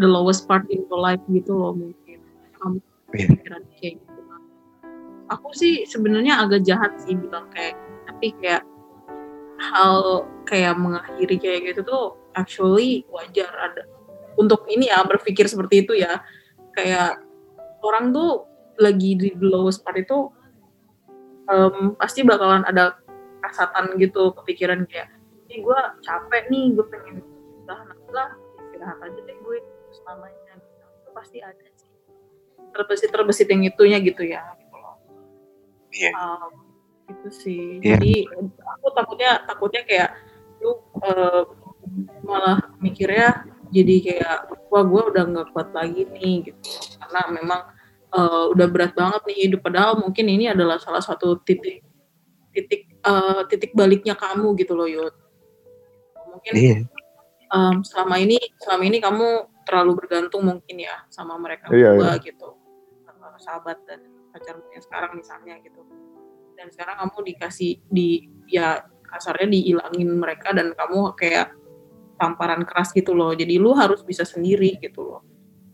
the 0.00 0.08
lowest 0.08 0.48
part 0.48 0.64
in 0.72 0.84
your 0.88 1.00
life 1.00 1.20
gitu 1.30 1.52
loh 1.54 1.72
mungkin. 1.76 2.18
Kamu 2.58 2.78
Iya. 3.14 3.30
pikiran 3.30 3.62
kayak 3.78 3.94
gitu. 4.02 4.20
Aku 5.30 5.48
sih 5.54 5.86
sebenarnya 5.86 6.42
agak 6.42 6.66
jahat 6.66 6.98
sih 7.06 7.14
bilang 7.14 7.46
kayak 7.54 7.78
tapi 8.10 8.34
kayak 8.42 8.66
hal 9.54 10.26
kayak 10.44 10.74
mengakhiri 10.74 11.38
kayak 11.38 11.60
gitu 11.72 11.80
tuh 11.86 12.04
actually 12.34 13.06
wajar. 13.14 13.48
Ada 13.54 13.86
untuk 14.34 14.66
ini 14.66 14.90
ya 14.90 15.06
berpikir 15.06 15.46
seperti 15.46 15.86
itu 15.86 15.94
ya. 15.94 16.18
Kayak 16.74 17.22
orang 17.86 18.10
tuh 18.10 18.50
lagi 18.82 19.14
di 19.14 19.30
the 19.30 19.46
lowest 19.46 19.86
part 19.86 19.94
itu 19.94 20.34
em, 21.46 21.94
pasti 21.94 22.26
bakalan 22.26 22.66
ada 22.66 22.98
kasatan 23.46 23.94
gitu 24.02 24.34
kepikiran 24.34 24.82
kayak 24.90 25.13
ini 25.54 25.62
gue 25.62 25.80
capek 26.02 26.50
nih 26.50 26.64
gue 26.74 26.86
pengen 26.90 27.22
udahan 27.62 27.94
lah 28.10 28.34
istirahat 28.58 28.98
aja 29.06 29.20
deh 29.22 29.38
gue 29.38 29.58
selamanya. 29.94 30.58
Gitu. 30.58 30.82
Itu 30.82 31.10
pasti 31.14 31.38
ada 31.38 31.66
sih. 31.78 31.90
Terbesit 32.74 33.10
terbesit 33.14 33.48
yang 33.54 33.62
itunya 33.62 34.02
gitu 34.02 34.26
ya 34.26 34.42
gitu 34.58 34.74
loh. 34.74 34.98
Iya. 35.94 36.10
Um, 36.18 36.52
itu 37.06 37.28
sih. 37.30 37.62
Iya. 37.78 38.02
jadi 38.02 38.14
aku 38.66 38.86
takutnya 38.98 39.30
takutnya 39.46 39.82
kayak 39.86 40.10
lu 40.58 40.82
eh, 41.06 41.42
malah 42.26 42.58
mikirnya 42.82 43.46
jadi 43.70 43.94
kayak 44.02 44.38
wah 44.74 44.82
gue 44.82 45.02
udah 45.14 45.22
nggak 45.22 45.46
kuat 45.54 45.70
lagi 45.70 46.02
nih 46.18 46.50
gitu. 46.50 46.58
Karena 46.98 47.30
memang 47.30 47.60
eh, 48.10 48.44
udah 48.50 48.66
berat 48.66 48.98
banget 48.98 49.22
nih 49.30 49.38
hidup. 49.46 49.62
Padahal 49.62 50.02
mungkin 50.02 50.26
ini 50.26 50.50
adalah 50.50 50.82
salah 50.82 50.98
satu 50.98 51.38
titik 51.46 51.86
titik 52.50 52.90
eh, 53.06 53.40
titik 53.46 53.70
baliknya 53.70 54.18
kamu 54.18 54.58
gitu 54.58 54.74
loh 54.74 54.90
Yud 54.90 55.23
mungkin 56.34 56.52
iya. 56.58 56.76
em, 57.54 57.76
selama 57.86 58.18
ini 58.18 58.36
selama 58.58 58.82
ini 58.84 58.98
kamu 58.98 59.28
terlalu 59.64 59.92
bergantung 60.04 60.44
mungkin 60.44 60.76
ya 60.76 61.08
sama 61.08 61.40
mereka 61.40 61.72
Iya, 61.72 61.96
berdua 61.96 62.20
gitu. 62.20 62.48
Sama 63.08 63.34
sahabat 63.40 63.80
dan 63.88 64.04
pacarmu 64.30 64.68
yang 64.70 64.84
sekarang 64.84 65.12
misalnya 65.16 65.56
gitu. 65.64 65.80
Dan 66.54 66.70
sekarang 66.70 67.00
kamu 67.00 67.34
dikasih 67.34 67.80
di 67.88 68.28
ya 68.46 68.84
kasarnya 69.08 69.48
dihilangin 69.50 70.10
mereka 70.14 70.52
dan 70.52 70.76
kamu 70.76 71.16
kayak 71.16 71.56
tamparan 72.20 72.62
keras 72.62 72.92
gitu 72.92 73.16
loh. 73.16 73.32
Jadi 73.32 73.58
lu 73.58 73.74
harus 73.74 74.04
bisa 74.04 74.22
sendiri 74.22 74.76
gitu 74.78 75.02
loh. 75.02 75.20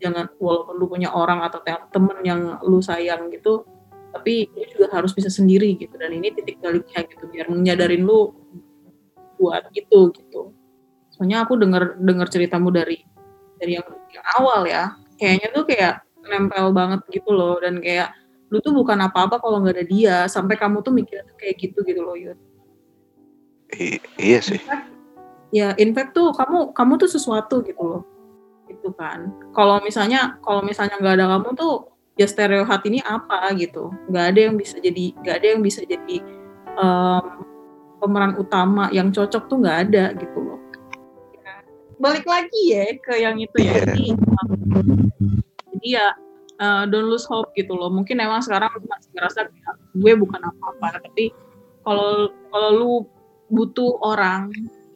Jangan 0.00 0.32
walaupun 0.40 0.80
lu 0.80 0.88
punya 0.88 1.12
orang 1.12 1.44
atau 1.44 1.60
te- 1.60 1.88
temen 1.92 2.24
yang 2.24 2.56
lu 2.64 2.80
sayang 2.80 3.28
gitu 3.28 3.66
tapi 4.10 4.50
lu 4.58 4.66
juga 4.66 4.90
harus 4.90 5.14
bisa 5.14 5.30
sendiri 5.30 5.78
gitu. 5.78 5.94
Dan 5.94 6.10
ini 6.18 6.34
titik 6.34 6.58
baliknya 6.58 7.06
gitu 7.06 7.30
biar 7.30 7.46
menyadarin 7.46 8.02
lu 8.02 8.34
buat 9.40 9.72
gitu 9.72 10.12
gitu. 10.12 10.52
Soalnya 11.16 11.48
aku 11.48 11.56
dengar 11.56 11.96
dengar 11.96 12.28
ceritamu 12.28 12.68
dari 12.68 13.00
dari 13.56 13.80
yang, 13.80 13.88
yang 14.12 14.26
awal 14.36 14.68
ya. 14.68 14.92
Kayaknya 15.16 15.48
tuh 15.56 15.64
kayak 15.64 15.94
nempel 16.28 16.68
banget 16.76 17.00
gitu 17.08 17.32
loh. 17.32 17.56
Dan 17.56 17.80
kayak 17.80 18.12
lu 18.52 18.60
tuh 18.60 18.76
bukan 18.76 19.00
apa-apa 19.00 19.40
kalau 19.40 19.64
nggak 19.64 19.80
ada 19.80 19.84
dia. 19.88 20.16
Sampai 20.28 20.60
kamu 20.60 20.84
tuh 20.84 20.92
mikir 20.92 21.24
kayak 21.40 21.56
gitu 21.56 21.80
gitu 21.88 22.04
loh 22.04 22.16
Yud. 22.16 22.36
I- 23.80 24.04
iya 24.20 24.44
sih. 24.44 24.60
ya 25.50 25.74
in 25.82 25.90
fact 25.90 26.14
tuh 26.14 26.30
kamu 26.30 26.70
kamu 26.76 26.92
tuh 27.00 27.08
sesuatu 27.08 27.64
gitu 27.64 27.80
loh. 27.80 28.02
Itu 28.68 28.92
kan. 28.92 29.32
Kalau 29.56 29.80
misalnya 29.80 30.36
kalau 30.44 30.60
misalnya 30.60 31.00
nggak 31.00 31.16
ada 31.16 31.26
kamu 31.36 31.48
tuh 31.56 31.74
ya 32.20 32.28
stereo 32.28 32.68
hati 32.68 32.92
ini 32.92 33.00
apa 33.00 33.52
gitu. 33.56 33.88
Nggak 34.12 34.24
ada 34.36 34.40
yang 34.50 34.54
bisa 34.60 34.76
jadi 34.80 35.04
nggak 35.20 35.36
ada 35.40 35.46
yang 35.56 35.60
bisa 35.64 35.80
jadi 35.84 36.16
em, 36.80 37.24
pemeran 38.00 38.34
utama 38.34 38.88
yang 38.90 39.12
cocok 39.12 39.46
tuh 39.46 39.56
nggak 39.60 39.78
ada 39.88 40.04
gitu 40.16 40.38
loh. 40.40 40.58
Ya, 41.36 41.60
balik 42.00 42.24
lagi 42.24 42.62
ya 42.72 42.96
ke 42.98 43.14
yang 43.20 43.36
itu 43.36 43.56
ya. 43.60 43.84
Iya. 43.84 44.16
jadi 45.70 45.86
ya 45.86 46.06
eh, 46.60 46.82
don't 46.88 47.08
lose 47.08 47.28
hope 47.28 47.52
gitu 47.54 47.76
loh. 47.76 47.92
Mungkin 47.92 48.16
emang 48.18 48.40
sekarang 48.40 48.72
lu 48.74 48.84
masih 48.88 49.10
ngerasa 49.14 49.38
kayak 49.48 49.74
gue 49.94 50.12
bukan 50.16 50.40
apa-apa. 50.40 51.04
Tapi 51.04 51.30
kalau 51.84 52.32
kalau 52.50 52.68
lu 52.72 52.92
butuh 53.50 54.00
orang 54.00 54.48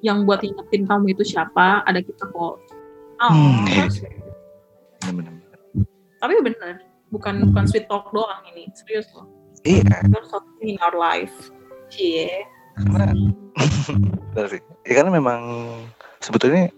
yang 0.05 0.29
buat 0.29 0.45
ingetin 0.45 0.85
kamu 0.85 1.13
itu 1.17 1.25
siapa 1.25 1.85
ada 1.85 2.01
kita 2.01 2.29
kok. 2.29 2.61
Oh, 3.21 3.31
Hmm, 3.31 3.65
iya 3.71 3.87
sih. 3.89 4.05
bener-bener. 5.05 5.61
Tapi 6.21 6.35
bener 6.41 6.75
bukan 7.09 7.47
bukan 7.53 7.65
sweet 7.69 7.87
talk 7.87 8.09
doang 8.11 8.43
ini. 8.53 8.69
Serius 8.75 9.09
loh. 9.15 9.29
Iya. 9.65 10.05
There's 10.09 10.29
something 10.29 10.77
in 10.77 10.79
our 10.85 10.93
life. 10.93 11.33
Cie 11.89 12.45
karena 12.75 13.15
bener 14.35 14.47
sih. 14.51 14.63
Ya 14.87 14.93
karena 14.99 15.11
memang 15.15 15.41
sebetulnya 16.19 16.71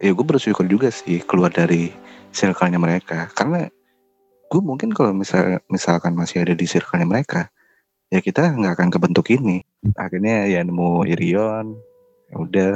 ya 0.00 0.10
gue 0.10 0.26
bersyukur 0.26 0.64
juga 0.66 0.88
sih 0.88 1.20
keluar 1.22 1.52
dari 1.52 1.92
circle-nya 2.32 2.80
mereka. 2.80 3.28
Karena 3.36 3.68
gue 4.48 4.60
mungkin 4.60 4.92
kalau 4.92 5.12
misal 5.12 5.60
misalkan 5.68 6.16
masih 6.16 6.44
ada 6.44 6.56
di 6.56 6.64
circle-nya 6.64 7.08
mereka 7.08 7.48
ya 8.12 8.20
kita 8.20 8.52
nggak 8.52 8.80
akan 8.80 8.88
kebentuk 8.92 9.28
ini. 9.32 9.64
Akhirnya 9.96 10.48
ya 10.48 10.60
nemu 10.64 11.04
Irion 11.08 11.76
ya 12.32 12.36
udah 12.40 12.72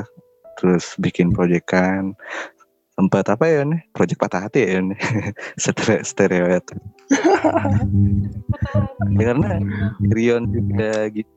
terus 0.56 0.96
bikin 0.96 1.36
proyekan 1.36 2.16
sempat 2.96 3.28
apa 3.28 3.44
ya 3.44 3.60
nih 3.60 3.84
proyek 3.92 4.16
patah 4.16 4.48
hati 4.48 4.64
ya 4.64 4.80
nih 4.80 4.96
stereo 5.60 6.00
stereo 6.00 6.48
itu 6.48 6.74
ya 9.20 9.24
karena 9.28 9.60
Irion 10.00 10.48
juga 10.48 11.04
gitu 11.12 11.35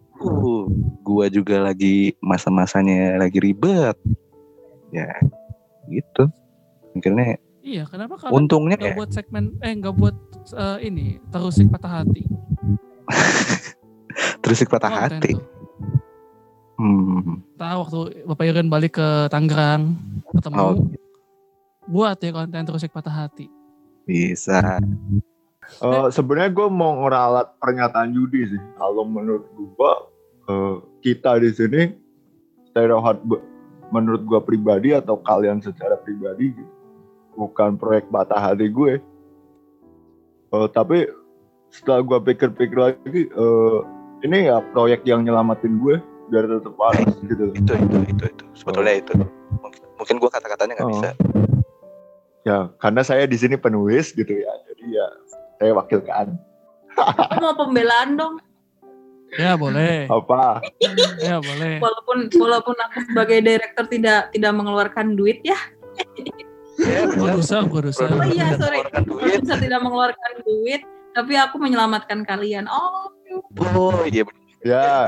gua 1.01 1.25
juga 1.31 1.63
lagi 1.63 2.13
masa-masanya 2.19 3.17
lagi 3.17 3.39
ribet 3.39 3.95
ya 4.91 5.09
gitu 5.87 6.27
akhirnya 6.95 7.39
Iya, 7.59 7.83
kenapa 7.85 8.15
kalian 8.17 8.33
untungnya 8.33 8.79
nggak 8.79 8.93
ya 8.93 8.97
buat 8.97 9.11
segmen 9.11 9.53
eh 9.61 9.73
nggak 9.77 9.93
buat 9.93 10.15
eh, 10.55 10.77
ini 10.89 11.19
terusik 11.29 11.67
patah 11.69 12.01
hati? 12.01 12.23
terus 14.41 14.63
patah 14.65 14.89
Konten 14.89 15.19
hati 15.19 15.31
tuh. 15.35 15.41
hmm. 16.79 17.35
Tahu 17.59 17.77
waktu 17.83 17.99
Bapak 18.25 18.45
Iren 18.47 18.71
balik 18.71 18.97
ke 18.97 19.27
Tangerang 19.29 19.99
ketemu 20.33 20.55
Oh. 20.57 20.75
buat 21.89 22.17
ya 22.21 22.31
konten 22.31 22.63
terusik 22.63 22.89
patah 22.89 23.27
hati. 23.27 23.51
bisa 24.07 24.79
Eh, 25.69 26.07
Sebenarnya 26.09 26.49
gue 26.49 26.65
mau 26.65 27.05
ngeralat 27.05 27.53
pernyataan 27.61 28.09
Yudi 28.09 28.49
sih. 28.49 28.61
Kalau 28.73 29.05
menurut 29.05 29.45
gue 29.53 29.93
eh, 30.49 30.75
kita 31.05 31.37
di 31.39 31.49
sini 31.53 31.81
stereo 32.69 32.99
hard 32.99 33.21
menurut 33.93 34.21
gue 34.25 34.39
pribadi 34.41 34.93
atau 34.93 35.17
kalian 35.21 35.61
secara 35.61 35.97
pribadi 36.01 36.53
gitu, 36.53 36.73
bukan 37.37 37.77
proyek 37.77 38.09
batah 38.09 38.51
hati 38.51 38.69
gue. 38.69 38.97
Eh, 40.49 40.67
tapi 40.73 41.05
setelah 41.69 42.01
gue 42.01 42.19
pikir-pikir 42.33 42.77
lagi, 42.77 43.29
eh, 43.29 43.79
ini 44.25 44.49
ya 44.49 44.61
proyek 44.73 45.05
yang 45.05 45.21
nyelamatin 45.25 45.77
gue 45.79 46.01
biar 46.29 46.45
tetap 46.45 46.77
waras 46.77 47.13
gitu. 47.25 47.49
itu 47.57 47.73
itu 47.73 47.97
itu 48.05 48.23
itu 48.29 48.45
sebetulnya 48.53 49.01
itu 49.01 49.17
mungkin, 49.17 49.81
mungkin 49.97 50.15
gua 50.21 50.29
kata-katanya 50.29 50.77
nggak 50.77 50.85
Oh. 50.85 50.93
bisa 50.93 51.11
Ya 52.47 52.71
karena 52.79 53.01
saya 53.03 53.27
di 53.27 53.35
sini 53.35 53.59
penulis 53.59 54.15
gitu 54.15 54.31
ya, 54.31 54.53
jadi 54.71 54.85
ya 54.95 55.07
saya 55.59 55.71
wakilkan. 55.75 56.39
Mau 57.43 57.53
pembelaan 57.53 58.15
dong 58.15 58.39
Ya 59.37 59.53
boleh, 59.53 60.09
Apa? 60.09 60.57
ya 61.21 61.37
boleh. 61.37 61.77
walaupun 61.77 62.33
walaupun 62.33 62.75
aku 62.89 62.97
sebagai 63.13 63.45
director 63.45 63.85
tidak 63.85 64.33
tidak 64.33 64.51
mengeluarkan 64.57 65.13
duit 65.13 65.37
ya 65.45 65.57
ya 66.79 67.05
Produser, 67.13 67.61
produser. 67.69 68.09
Oh 68.09 68.25
iya, 68.25 68.55
sorry. 68.57 68.81
bisa 69.43 69.59
tidak 69.59 69.79
mengeluarkan 69.85 70.31
duit 70.41 70.81
tapi 71.13 71.37
aku 71.37 71.61
menyelamatkan 71.61 72.25
kalian 72.25 72.65
oh 72.71 73.13
oh 73.75 74.01
iya 74.09 74.25
bener. 74.25 74.39
Ya, 74.59 75.07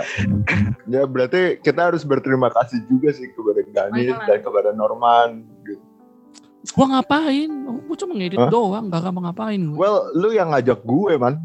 ya 0.88 1.03
berarti 1.03 1.59
kita 1.59 1.91
harus 1.91 2.07
berterima 2.07 2.47
kasih 2.55 2.88
juga 2.88 3.11
sih 3.11 3.28
kepada 3.36 3.59
Norman. 3.67 4.24
dan 4.24 4.39
kepada 4.39 4.69
Norman. 4.72 5.30
Gitu. 5.67 5.84
Gua 6.72 6.86
ngapain? 6.95 7.49
Gua 7.84 7.95
cuma 7.99 8.13
ngedit 8.15 8.39
Hah? 8.39 8.47
doang, 8.47 8.88
gak 8.88 9.11
mau 9.11 9.28
ngapain 9.28 9.59
gua. 9.59 9.76
Well, 9.76 9.97
lu 10.15 10.32
yang 10.32 10.55
ngajak 10.55 10.80
gue, 10.88 11.13
man. 11.19 11.36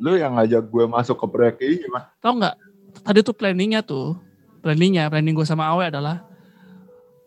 Lu 0.00 0.16
yang 0.16 0.40
ngajak 0.40 0.64
gue 0.64 0.84
masuk 0.88 1.20
ke 1.20 1.26
proyek 1.28 1.56
ini, 1.60 1.84
man. 1.92 2.08
Tahu 2.24 2.40
nggak? 2.40 2.56
Tadi 3.04 3.18
tuh 3.20 3.36
planningnya 3.36 3.84
tuh, 3.84 4.16
planningnya, 4.64 5.12
planning 5.12 5.36
gue 5.36 5.44
sama 5.44 5.68
Awe 5.76 5.92
adalah, 5.92 6.24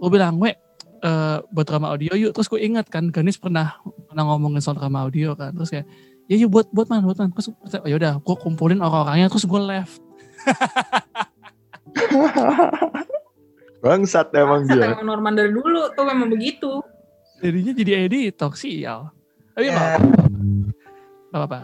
gue 0.01 0.09
bilang, 0.09 0.41
we, 0.41 0.57
eh, 1.05 1.37
buat 1.53 1.65
drama 1.69 1.93
audio 1.93 2.17
yuk. 2.17 2.33
Terus 2.33 2.49
gue 2.49 2.59
ingat 2.59 2.89
kan, 2.89 3.13
Ganis 3.13 3.37
pernah 3.37 3.77
pernah 4.09 4.25
ngomongin 4.25 4.59
soal 4.59 4.75
drama 4.75 5.05
audio 5.05 5.37
kan. 5.37 5.53
Terus 5.53 5.69
kayak, 5.69 5.85
ya 6.25 6.35
yuk 6.41 6.49
buat 6.49 6.67
buat 6.73 6.89
man, 6.89 7.05
buat 7.05 7.21
man. 7.21 7.29
Terus 7.37 7.53
oh, 7.53 7.87
yaudah, 7.87 8.17
gue 8.17 8.35
kumpulin 8.41 8.81
orang-orangnya, 8.81 9.29
terus 9.29 9.45
gue 9.45 9.61
left. 9.61 10.01
Bangsat 13.83 14.31
emang 14.33 14.65
Bangsat, 14.65 14.79
dia. 14.79 14.95
emang 14.97 15.05
Norman 15.05 15.33
dari 15.37 15.51
dulu 15.53 15.91
tuh 15.93 16.05
memang 16.09 16.31
begitu. 16.31 16.81
Jadinya 17.43 17.73
jadi 17.75 17.91
editor, 18.07 18.55
sial. 18.55 19.11
Tapi 19.53 19.69
Ya, 19.69 19.99
nggak 21.33 21.49
apa-apa. 21.49 21.59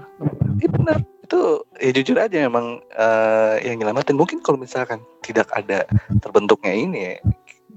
iya 0.58 0.70
benar. 0.74 0.98
Itu 1.22 1.62
ya 1.78 1.90
jujur 1.94 2.18
aja 2.18 2.38
memang 2.50 2.82
eh, 2.90 3.56
yang 3.70 3.78
nyelamatin. 3.78 4.18
Mungkin 4.18 4.42
kalau 4.42 4.58
misalkan 4.58 4.98
tidak 5.22 5.46
ada 5.54 5.86
terbentuknya 6.26 6.74
ini 6.74 6.98
ya, 6.98 7.14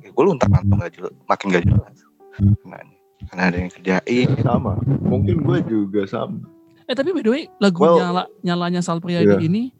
ya 0.01 0.09
gue 0.09 0.25
luntak 0.25 0.49
lantung 0.49 0.81
gak 0.81 0.97
jelas, 0.97 1.13
makin 1.29 1.53
gak 1.53 1.69
jelas. 1.69 1.95
Karena, 2.33 2.81
karena 3.29 3.43
ada 3.45 3.57
yang 3.61 3.71
kerjain. 3.71 4.29
Sama. 4.41 4.81
Mungkin 5.05 5.45
gue 5.45 5.59
juga 5.69 6.09
sama. 6.09 6.41
Eh 6.89 6.97
tapi 6.97 7.13
by 7.13 7.21
the 7.21 7.31
way, 7.31 7.45
lagu 7.61 7.85
Well, 7.85 8.01
nyala 8.01 8.25
nyalanya 8.41 8.81
Sal 8.81 9.05
Priadi 9.05 9.37
iya. 9.37 9.39
ini 9.39 9.71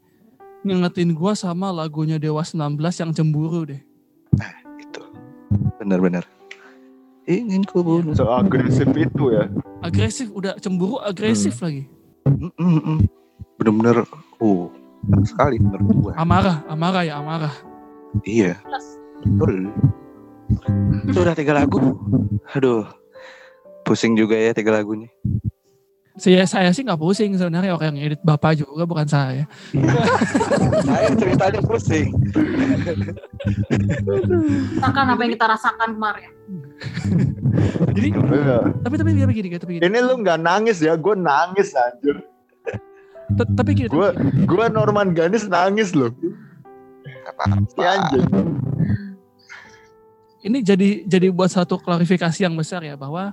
ngingetin 0.63 1.11
gua 1.19 1.35
sama 1.35 1.75
lagunya 1.75 2.23
Dewa 2.23 2.47
19 2.47 2.79
yang 2.79 3.11
cemburu 3.11 3.67
deh. 3.67 3.83
Itu 4.79 5.03
benar-benar 5.83 6.23
ingin 7.27 7.63
ku 7.67 7.83
bunuh. 7.83 8.15
So 8.15 8.31
agresif 8.31 8.91
itu 8.95 9.25
ya. 9.35 9.51
Agresif, 9.83 10.31
udah 10.31 10.59
cemburu 10.63 11.03
agresif 11.03 11.59
lagi. 11.63 11.91
Mm, 12.27 12.51
mm, 12.55 12.81
mm. 12.87 13.01
Bener-bener, 13.59 13.97
uh, 14.43 14.67
enak 15.11 15.27
sekali 15.27 15.57
menurut 15.59 15.87
gue. 15.91 16.13
Amarah, 16.19 16.63
amarah 16.71 17.03
ya 17.03 17.19
amarah. 17.19 17.55
Iya, 18.23 18.59
betul. 19.23 19.73
Itu 21.09 21.19
udah 21.23 21.35
tiga 21.35 21.53
lagu. 21.57 21.99
Aduh, 22.53 22.87
pusing 23.83 24.15
juga 24.15 24.37
ya 24.37 24.55
tiga 24.55 24.75
lagunya. 24.75 25.09
Saya 26.13 26.45
saya 26.45 26.69
sih 26.77 26.85
nggak 26.85 27.01
pusing 27.01 27.33
sebenarnya 27.41 27.73
orang 27.73 27.97
yang 27.97 28.13
edit 28.13 28.21
bapak 28.21 28.61
juga 28.61 28.85
bukan 28.85 29.09
saya. 29.09 29.49
Saya 30.85 31.09
ceritanya 31.17 31.61
pusing. 31.65 32.13
rasakan 34.77 35.07
apa 35.09 35.21
yang 35.25 35.33
kita 35.33 35.47
rasakan 35.49 35.89
kemarin. 35.97 36.31
Jadi 37.97 38.09
Iya. 38.13 38.59
tapi 38.85 38.95
tapi 39.01 39.11
gini 39.33 39.49
tapi 39.57 39.73
gini. 39.79 39.83
Ini 39.89 39.99
lu 40.05 40.21
nggak 40.21 40.39
nangis 40.41 40.85
ya, 40.85 41.01
gue 41.01 41.15
nangis 41.17 41.73
anjir. 41.73 42.21
T- 43.33 43.49
Tapi 43.57 43.71
gini. 43.73 43.89
Gue 43.89 44.13
gue 44.45 44.65
Norman 44.69 45.17
Ganis 45.17 45.49
nangis 45.49 45.97
loh. 45.97 46.13
Ini 50.43 50.59
jadi 50.61 51.07
jadi 51.09 51.33
buat 51.33 51.49
satu 51.49 51.81
klarifikasi 51.81 52.37
yang 52.45 52.53
besar 52.53 52.85
ya 52.85 52.99
bahwa 52.99 53.33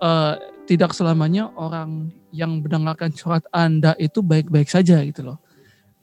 eh, 0.00 0.34
tidak 0.64 0.96
selamanya 0.96 1.52
orang 1.54 2.08
yang 2.32 2.64
mendengarkan 2.64 3.12
curhat 3.12 3.44
Anda 3.52 3.92
itu 4.00 4.24
baik-baik 4.24 4.66
saja 4.66 5.04
gitu 5.04 5.22
loh. 5.22 5.38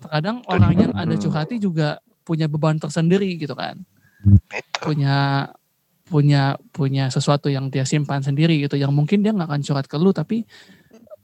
Terkadang 0.02 0.46
orang 0.48 0.74
yang 0.78 0.92
Anda 0.94 1.18
curhati 1.18 1.58
juga 1.58 2.00
punya 2.22 2.46
beban 2.46 2.78
tersendiri 2.78 3.38
gitu 3.38 3.58
kan. 3.58 3.82
Punya 4.82 5.50
punya 6.12 6.60
punya 6.76 7.08
sesuatu 7.08 7.48
yang 7.48 7.72
dia 7.72 7.88
simpan 7.88 8.20
sendiri 8.20 8.60
gitu 8.68 8.76
yang 8.76 8.92
mungkin 8.92 9.24
dia 9.24 9.32
nggak 9.32 9.48
akan 9.48 9.62
curhat 9.64 9.88
ke 9.88 9.96
lu 9.96 10.12
tapi 10.12 10.44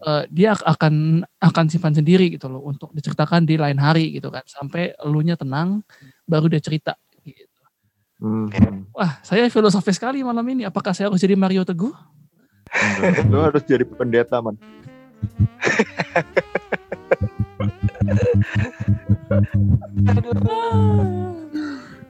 eh, 0.07 0.24
dia 0.32 0.55
akan 0.55 1.28
akan 1.43 1.65
simpan 1.68 1.91
sendiri 1.91 2.32
gitu 2.32 2.47
loh 2.47 2.63
untuk 2.63 2.95
diceritakan 2.95 3.43
di 3.43 3.59
lain 3.59 3.76
hari 3.76 4.15
gitu 4.15 4.32
kan 4.32 4.47
sampai 4.47 4.95
elunya 5.03 5.36
tenang 5.36 5.84
baru 6.24 6.47
dia 6.47 6.63
cerita 6.63 6.95
gitu. 7.22 7.61
Hmm. 8.18 8.49
Wah, 8.95 9.22
saya 9.22 9.45
filosofi 9.51 9.93
sekali 9.93 10.26
malam 10.26 10.41
ini. 10.49 10.65
Apakah 10.65 10.89
saya 10.95 11.11
harus 11.11 11.22
jadi 11.22 11.38
Mario 11.38 11.61
Teguh? 11.61 12.16
Lu 13.32 13.38
harus 13.41 13.63
jadi 13.65 13.84
pendeta 13.86 14.39
man. 14.41 14.55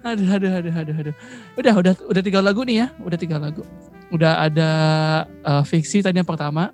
Aduh, 0.07 0.27
aduh, 0.39 0.51
aduh, 0.55 0.71
aduh, 0.71 0.95
aduh. 0.95 1.15
Udah, 1.59 1.73
udah, 1.75 1.93
udah 2.07 2.21
tiga 2.23 2.39
lagu 2.39 2.63
nih 2.63 2.85
ya. 2.85 2.87
Udah 3.03 3.19
tiga 3.19 3.35
lagu. 3.35 3.67
Udah 4.07 4.39
ada 4.47 4.69
eh, 5.27 5.63
fiksi 5.67 5.99
tadi 5.99 6.19
yang 6.19 6.29
pertama. 6.29 6.71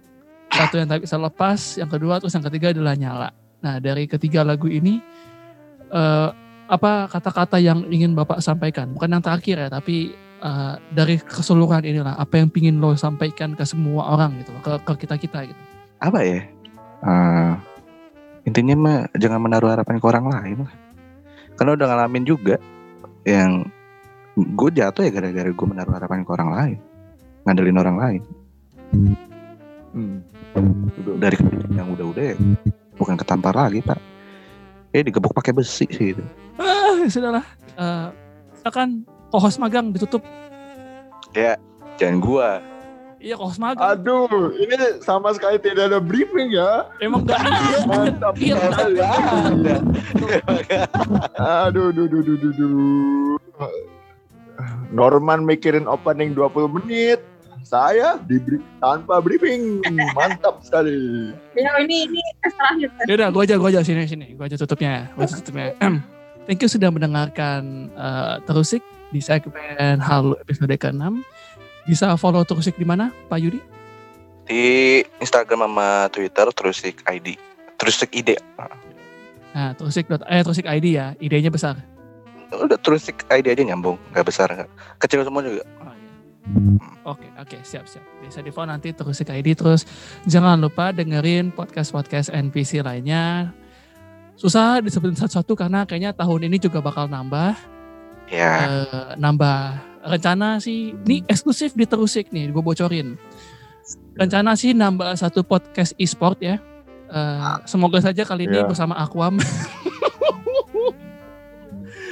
Satu 0.54 0.78
yang 0.78 0.86
tak 0.86 1.02
bisa 1.02 1.18
lepas. 1.18 1.82
Yang 1.82 1.90
kedua, 1.98 2.22
terus 2.22 2.34
yang 2.38 2.46
ketiga 2.46 2.70
adalah 2.70 2.94
nyala. 2.94 3.30
Nah, 3.64 3.82
dari 3.82 4.06
ketiga 4.06 4.46
lagu 4.46 4.70
ini, 4.70 5.02
eh, 5.90 6.30
apa 6.70 7.10
kata-kata 7.10 7.58
yang 7.58 7.90
ingin 7.90 8.14
Bapak 8.14 8.38
sampaikan? 8.38 8.94
Bukan 8.94 9.10
yang 9.18 9.24
terakhir 9.26 9.56
ya, 9.66 9.70
tapi 9.70 10.14
eh, 10.44 10.76
dari 10.92 11.16
keseluruhan 11.24 11.88
inilah. 11.88 12.20
Apa 12.20 12.44
yang 12.44 12.52
ingin 12.52 12.84
lo 12.84 12.94
sampaikan 13.00 13.56
ke 13.56 13.64
semua 13.64 14.14
orang 14.14 14.44
gitu, 14.44 14.52
ke, 14.60 14.72
ke 14.84 14.94
kita-kita 15.08 15.48
gitu. 15.48 15.62
Apa 16.04 16.20
ya? 16.22 16.44
Eh, 17.04 17.54
intinya 18.44 18.76
mah 18.76 18.98
jangan 19.16 19.40
menaruh 19.40 19.72
harapan 19.72 19.96
ke 20.00 20.06
orang 20.06 20.26
lain 20.28 20.58
lah. 20.68 20.74
Karena 21.56 21.72
udah 21.80 21.88
ngalamin 21.88 22.24
juga 22.28 22.56
yang 23.24 23.64
gue 24.36 24.70
jatuh 24.74 25.06
ya 25.06 25.12
gara-gara 25.14 25.50
gue 25.50 25.68
menaruh 25.68 25.94
harapan 25.96 26.26
ke 26.26 26.32
orang 26.34 26.50
lain. 26.52 26.78
Ngandelin 27.48 27.80
orang 27.80 27.98
lain. 28.00 28.22
Hmm. 29.94 30.20
Dari 31.18 31.38
yang 31.74 31.94
udah-udah 31.94 32.24
ya, 32.34 32.36
bukan 32.98 33.16
ketampar 33.18 33.54
lagi 33.58 33.82
pak. 33.82 33.98
Eh 34.94 35.02
digebuk 35.02 35.34
pakai 35.34 35.54
besi 35.54 35.90
sih 35.90 36.14
itu. 36.14 36.24
Ah, 36.58 37.02
sudahlah. 37.10 37.46
Eh, 37.74 38.08
silakan 38.62 39.06
kohos 39.34 39.58
magang 39.58 39.90
ditutup. 39.90 40.22
Ya, 41.34 41.58
jangan 41.98 42.22
gua. 42.22 42.62
Iya 43.18 43.34
kohos 43.34 43.58
magang. 43.58 43.98
Aduh, 43.98 44.54
ini 44.54 44.76
sama 45.02 45.34
sekali 45.34 45.58
tidak 45.58 45.90
ada 45.90 45.98
briefing 45.98 46.54
ya. 46.54 46.86
Emang 47.02 47.26
gak 47.26 47.42
ada. 47.42 47.82
Mantap 47.84 48.34
Iya, 48.38 48.56
sekali. 48.62 49.00
ada. 49.02 49.76
Aduh, 51.66 51.90
duh, 51.90 52.06
duh, 52.06 52.22
duh, 52.22 52.38
duh, 52.38 52.54
duh. 52.54 53.38
Norman 54.94 55.42
mikirin 55.42 55.90
opening 55.90 56.38
20 56.38 56.70
menit. 56.70 57.18
Saya 57.64 58.20
di 58.22 58.38
brief, 58.38 58.60
tanpa 58.78 59.18
briefing. 59.18 59.80
Mantap 60.14 60.62
sekali. 60.62 61.32
Ya 61.56 61.80
ini 61.80 62.06
ini 62.06 62.22
tes 62.44 62.54
terakhir. 62.54 62.90
tes. 62.92 63.06
Yaudah, 63.08 63.28
gue 63.32 63.42
aja, 63.42 63.56
gue 63.56 63.70
aja 63.72 63.82
sini 63.82 64.04
sini, 64.04 64.36
gue 64.36 64.46
aja 64.46 64.60
tutupnya, 64.60 65.10
gue 65.16 65.24
aja 65.24 65.36
tutupnya. 65.40 65.72
Thank 66.46 66.60
you 66.60 66.68
sudah 66.68 66.92
mendengarkan 66.92 67.88
eh, 67.90 68.36
Terusik 68.44 68.84
di 69.14 69.22
segmen 69.22 70.02
Halo 70.02 70.34
episode 70.42 70.74
ke-6. 70.74 71.22
Bisa 71.86 72.18
follow 72.18 72.42
Terusik 72.42 72.74
di 72.82 72.86
mana, 72.88 73.14
Pak 73.30 73.38
Yudi? 73.38 73.62
Di 74.50 74.64
Instagram 75.22 75.70
sama 75.70 76.10
Twitter 76.10 76.50
terusik 76.50 77.06
ID. 77.06 77.38
Terusik 77.78 78.10
ID. 78.10 78.42
Nah, 79.54 79.78
Terusik 79.78 80.10
eh 80.10 80.42
Terusik 80.42 80.66
ID 80.66 80.98
ya, 80.98 81.14
idenya 81.22 81.54
besar. 81.54 81.78
Udah 82.50 82.78
terusik 82.82 83.22
ID 83.30 83.54
aja 83.54 83.62
nyambung, 83.62 84.02
nggak 84.10 84.26
besar. 84.26 84.50
Kecil 84.98 85.22
semua 85.22 85.46
juga. 85.46 85.62
Oh, 85.82 85.94
iya. 85.94 86.12
Oke, 87.06 87.28
oke, 87.38 87.58
siap, 87.62 87.86
siap. 87.86 88.02
Bisa 88.26 88.42
di 88.42 88.50
follow 88.50 88.74
nanti 88.74 88.90
Terusik 88.98 89.30
ID 89.30 89.54
terus 89.54 89.86
jangan 90.26 90.58
lupa 90.58 90.90
dengerin 90.90 91.54
podcast-podcast 91.54 92.34
NPC 92.34 92.82
lainnya. 92.82 93.54
Susah 94.34 94.82
disebutin 94.82 95.14
satu-satu 95.14 95.54
karena 95.54 95.86
kayaknya 95.86 96.18
tahun 96.18 96.50
ini 96.50 96.58
juga 96.58 96.82
bakal 96.82 97.06
nambah. 97.06 97.73
Ya, 98.34 98.54
eh, 98.66 99.10
nambah 99.16 99.78
rencana 100.04 100.58
sih 100.58 100.98
ini 100.98 101.22
eksklusif 101.24 101.72
di 101.72 101.86
Terusik 101.86 102.28
nih 102.30 102.50
gue 102.50 102.60
bocorin 102.60 103.14
rencana 104.14 104.58
sih 104.58 104.74
nambah 104.74 105.14
satu 105.14 105.42
podcast 105.42 105.94
e-sport 105.96 106.42
ya 106.42 106.58
Eh, 107.06 107.56
semoga 107.64 108.02
saja 108.02 108.26
kali 108.26 108.50
ini 108.50 108.58
Ya. 108.58 108.66
bersama 108.66 108.98
Aquam 108.98 109.38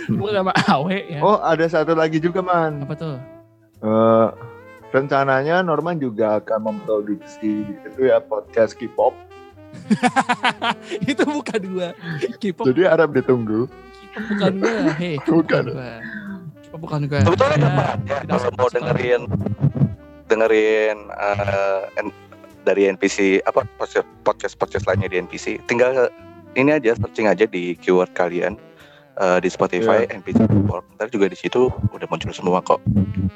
bersama 0.07 0.53
Awe 0.77 0.97
ya 1.09 1.19
Oh, 1.19 1.41
ada 1.41 1.65
satu 1.65 1.97
lagi 1.97 2.21
juga, 2.21 2.39
Man. 2.39 2.85
apa 2.85 2.93
tuh 2.93 3.17
Eh, 3.81 4.27
rencananya 4.93 5.65
Norman 5.65 5.97
juga 5.97 6.37
akan 6.37 6.59
memproduksi 6.69 7.65
itu 7.65 8.01
ya 8.05 8.21
podcast 8.21 8.77
K-pop. 8.77 9.17
itu 11.09 11.23
bukan 11.25 11.61
gua 11.65 11.89
K-pop 12.37 12.69
Jadi 12.69 12.85
harap 12.85 13.09
ditunggu. 13.09 13.65
Bukan 14.11 14.51
gua 14.57 14.91
hei 14.93 15.15
Bukan. 15.27 15.63
K-pop 16.61 16.79
bukan 16.79 16.99
gua 17.05 17.19
sebetulnya 17.21 17.57
Ya, 17.57 17.67
apa 17.67 17.85
tidak 17.99 18.19
kalau 18.29 18.51
mau 18.53 18.67
dengerin 18.67 19.21
dengerin 20.25 20.97
eh, 21.09 21.81
N- 21.99 22.15
dari 22.61 22.87
NPC 22.87 23.17
apa 23.43 23.65
podcast 23.75 24.05
podcast 24.21 24.55
podcast 24.55 24.85
lainnya 24.85 25.07
di 25.07 25.17
NPC 25.19 25.59
tinggal 25.65 26.07
ini 26.53 26.71
aja 26.71 26.93
searching 26.93 27.25
aja 27.25 27.43
di 27.43 27.75
keyword 27.75 28.11
kalian 28.13 28.55
eh, 29.17 29.39
di 29.39 29.47
Spotify 29.47 30.07
NPC 30.07 30.39
Report. 30.41 30.83
Ntar 30.95 31.07
juga 31.09 31.27
di 31.27 31.35
situ 31.35 31.67
udah 31.67 32.07
muncul 32.07 32.31
semua 32.31 32.59
kok. 32.59 32.79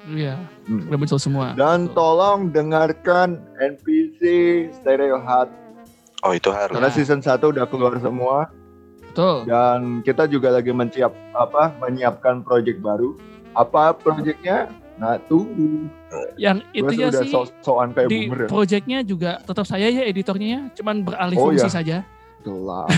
Iya, 0.08 0.40
Hmm. 0.66 0.88
udah 0.88 0.98
muncul 0.98 1.18
semua. 1.18 1.52
Dan 1.54 1.92
tolong 1.92 2.50
dengarkan 2.50 3.36
NPC 3.58 4.22
Stereo 4.74 5.20
Hut 5.20 5.50
Oh 6.22 6.32
itu 6.32 6.50
harus. 6.50 6.72
karena 6.72 6.88
Ya. 6.88 6.96
season 6.96 7.20
1 7.20 7.52
udah 7.52 7.66
keluar 7.66 7.94
semua 7.98 8.50
Betul. 9.16 9.48
dan 9.48 9.80
kita 10.04 10.28
juga 10.28 10.52
lagi 10.52 10.70
menciap 10.70 11.16
apa 11.32 11.72
menyiapkan 11.80 12.44
project 12.44 12.78
baru. 12.78 13.16
Apa 13.52 13.96
projectnya? 13.96 14.68
Nah 14.96 15.16
tunggu. 15.22 15.88
Yang 16.36 16.68
itu 16.74 16.92
ya 16.94 17.08
sih 17.10 17.28
so-soan 17.28 17.92
kayak 17.92 18.08
di 18.08 18.28
boomer 18.28 18.44
ya. 18.44 18.48
projectnya 18.48 19.00
juga 19.02 19.40
tetap 19.40 19.64
saya 19.64 19.88
ya 19.88 20.04
editornya 20.04 20.48
ya, 20.50 20.62
cuman 20.76 20.96
beralih 21.02 21.36
Oh, 21.36 21.48
fungsi 21.48 21.64
iya. 21.64 21.72
saja. 21.72 21.98
Gelap. 22.44 22.92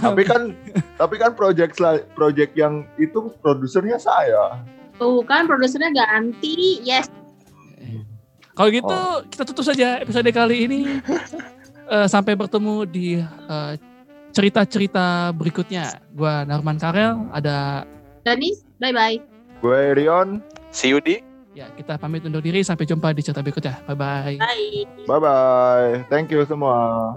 tapi 0.00 0.22
kan 0.22 0.54
tapi 1.02 1.14
kan 1.16 1.34
project 1.34 1.74
sel- 1.74 2.06
project 2.12 2.54
yang 2.54 2.86
itu 2.94 3.34
produsernya 3.38 3.98
saya. 3.98 4.62
Tuh 4.94 5.20
kan 5.22 5.44
produsernya 5.44 5.90
ganti. 5.90 6.78
Yes. 6.80 7.10
Kalau 8.52 8.70
gitu 8.70 8.86
Oh. 8.86 9.18
kita 9.24 9.42
tutup 9.44 9.66
saja 9.66 9.98
episode 9.98 10.30
kali 10.30 10.56
ini. 10.64 10.80
Eh, 11.84 12.08
sampai 12.08 12.32
bertemu 12.32 12.88
di 12.88 13.20
eh, 13.20 13.72
cerita-cerita 14.34 15.30
berikutnya. 15.30 16.02
Gua 16.10 16.42
Narman 16.42 16.76
Karel, 16.76 17.30
ada 17.30 17.86
Danis, 18.26 18.66
bye-bye. 18.82 19.22
Gue 19.62 19.94
Rion. 19.94 20.42
See 20.74 20.90
you 20.90 20.98
di 20.98 21.22
ya 21.54 21.70
kita 21.70 21.94
pamit 21.96 22.26
undur 22.26 22.42
diri 22.42 22.66
sampai 22.66 22.82
jumpa 22.84 23.14
di 23.14 23.22
cerita 23.22 23.40
berikutnya. 23.40 23.80
Bye 23.86 23.94
bye. 23.94 24.36
Bye. 24.42 25.06
Bye 25.06 25.20
bye. 25.22 25.92
Thank 26.10 26.34
you 26.34 26.42
semua. 26.44 27.16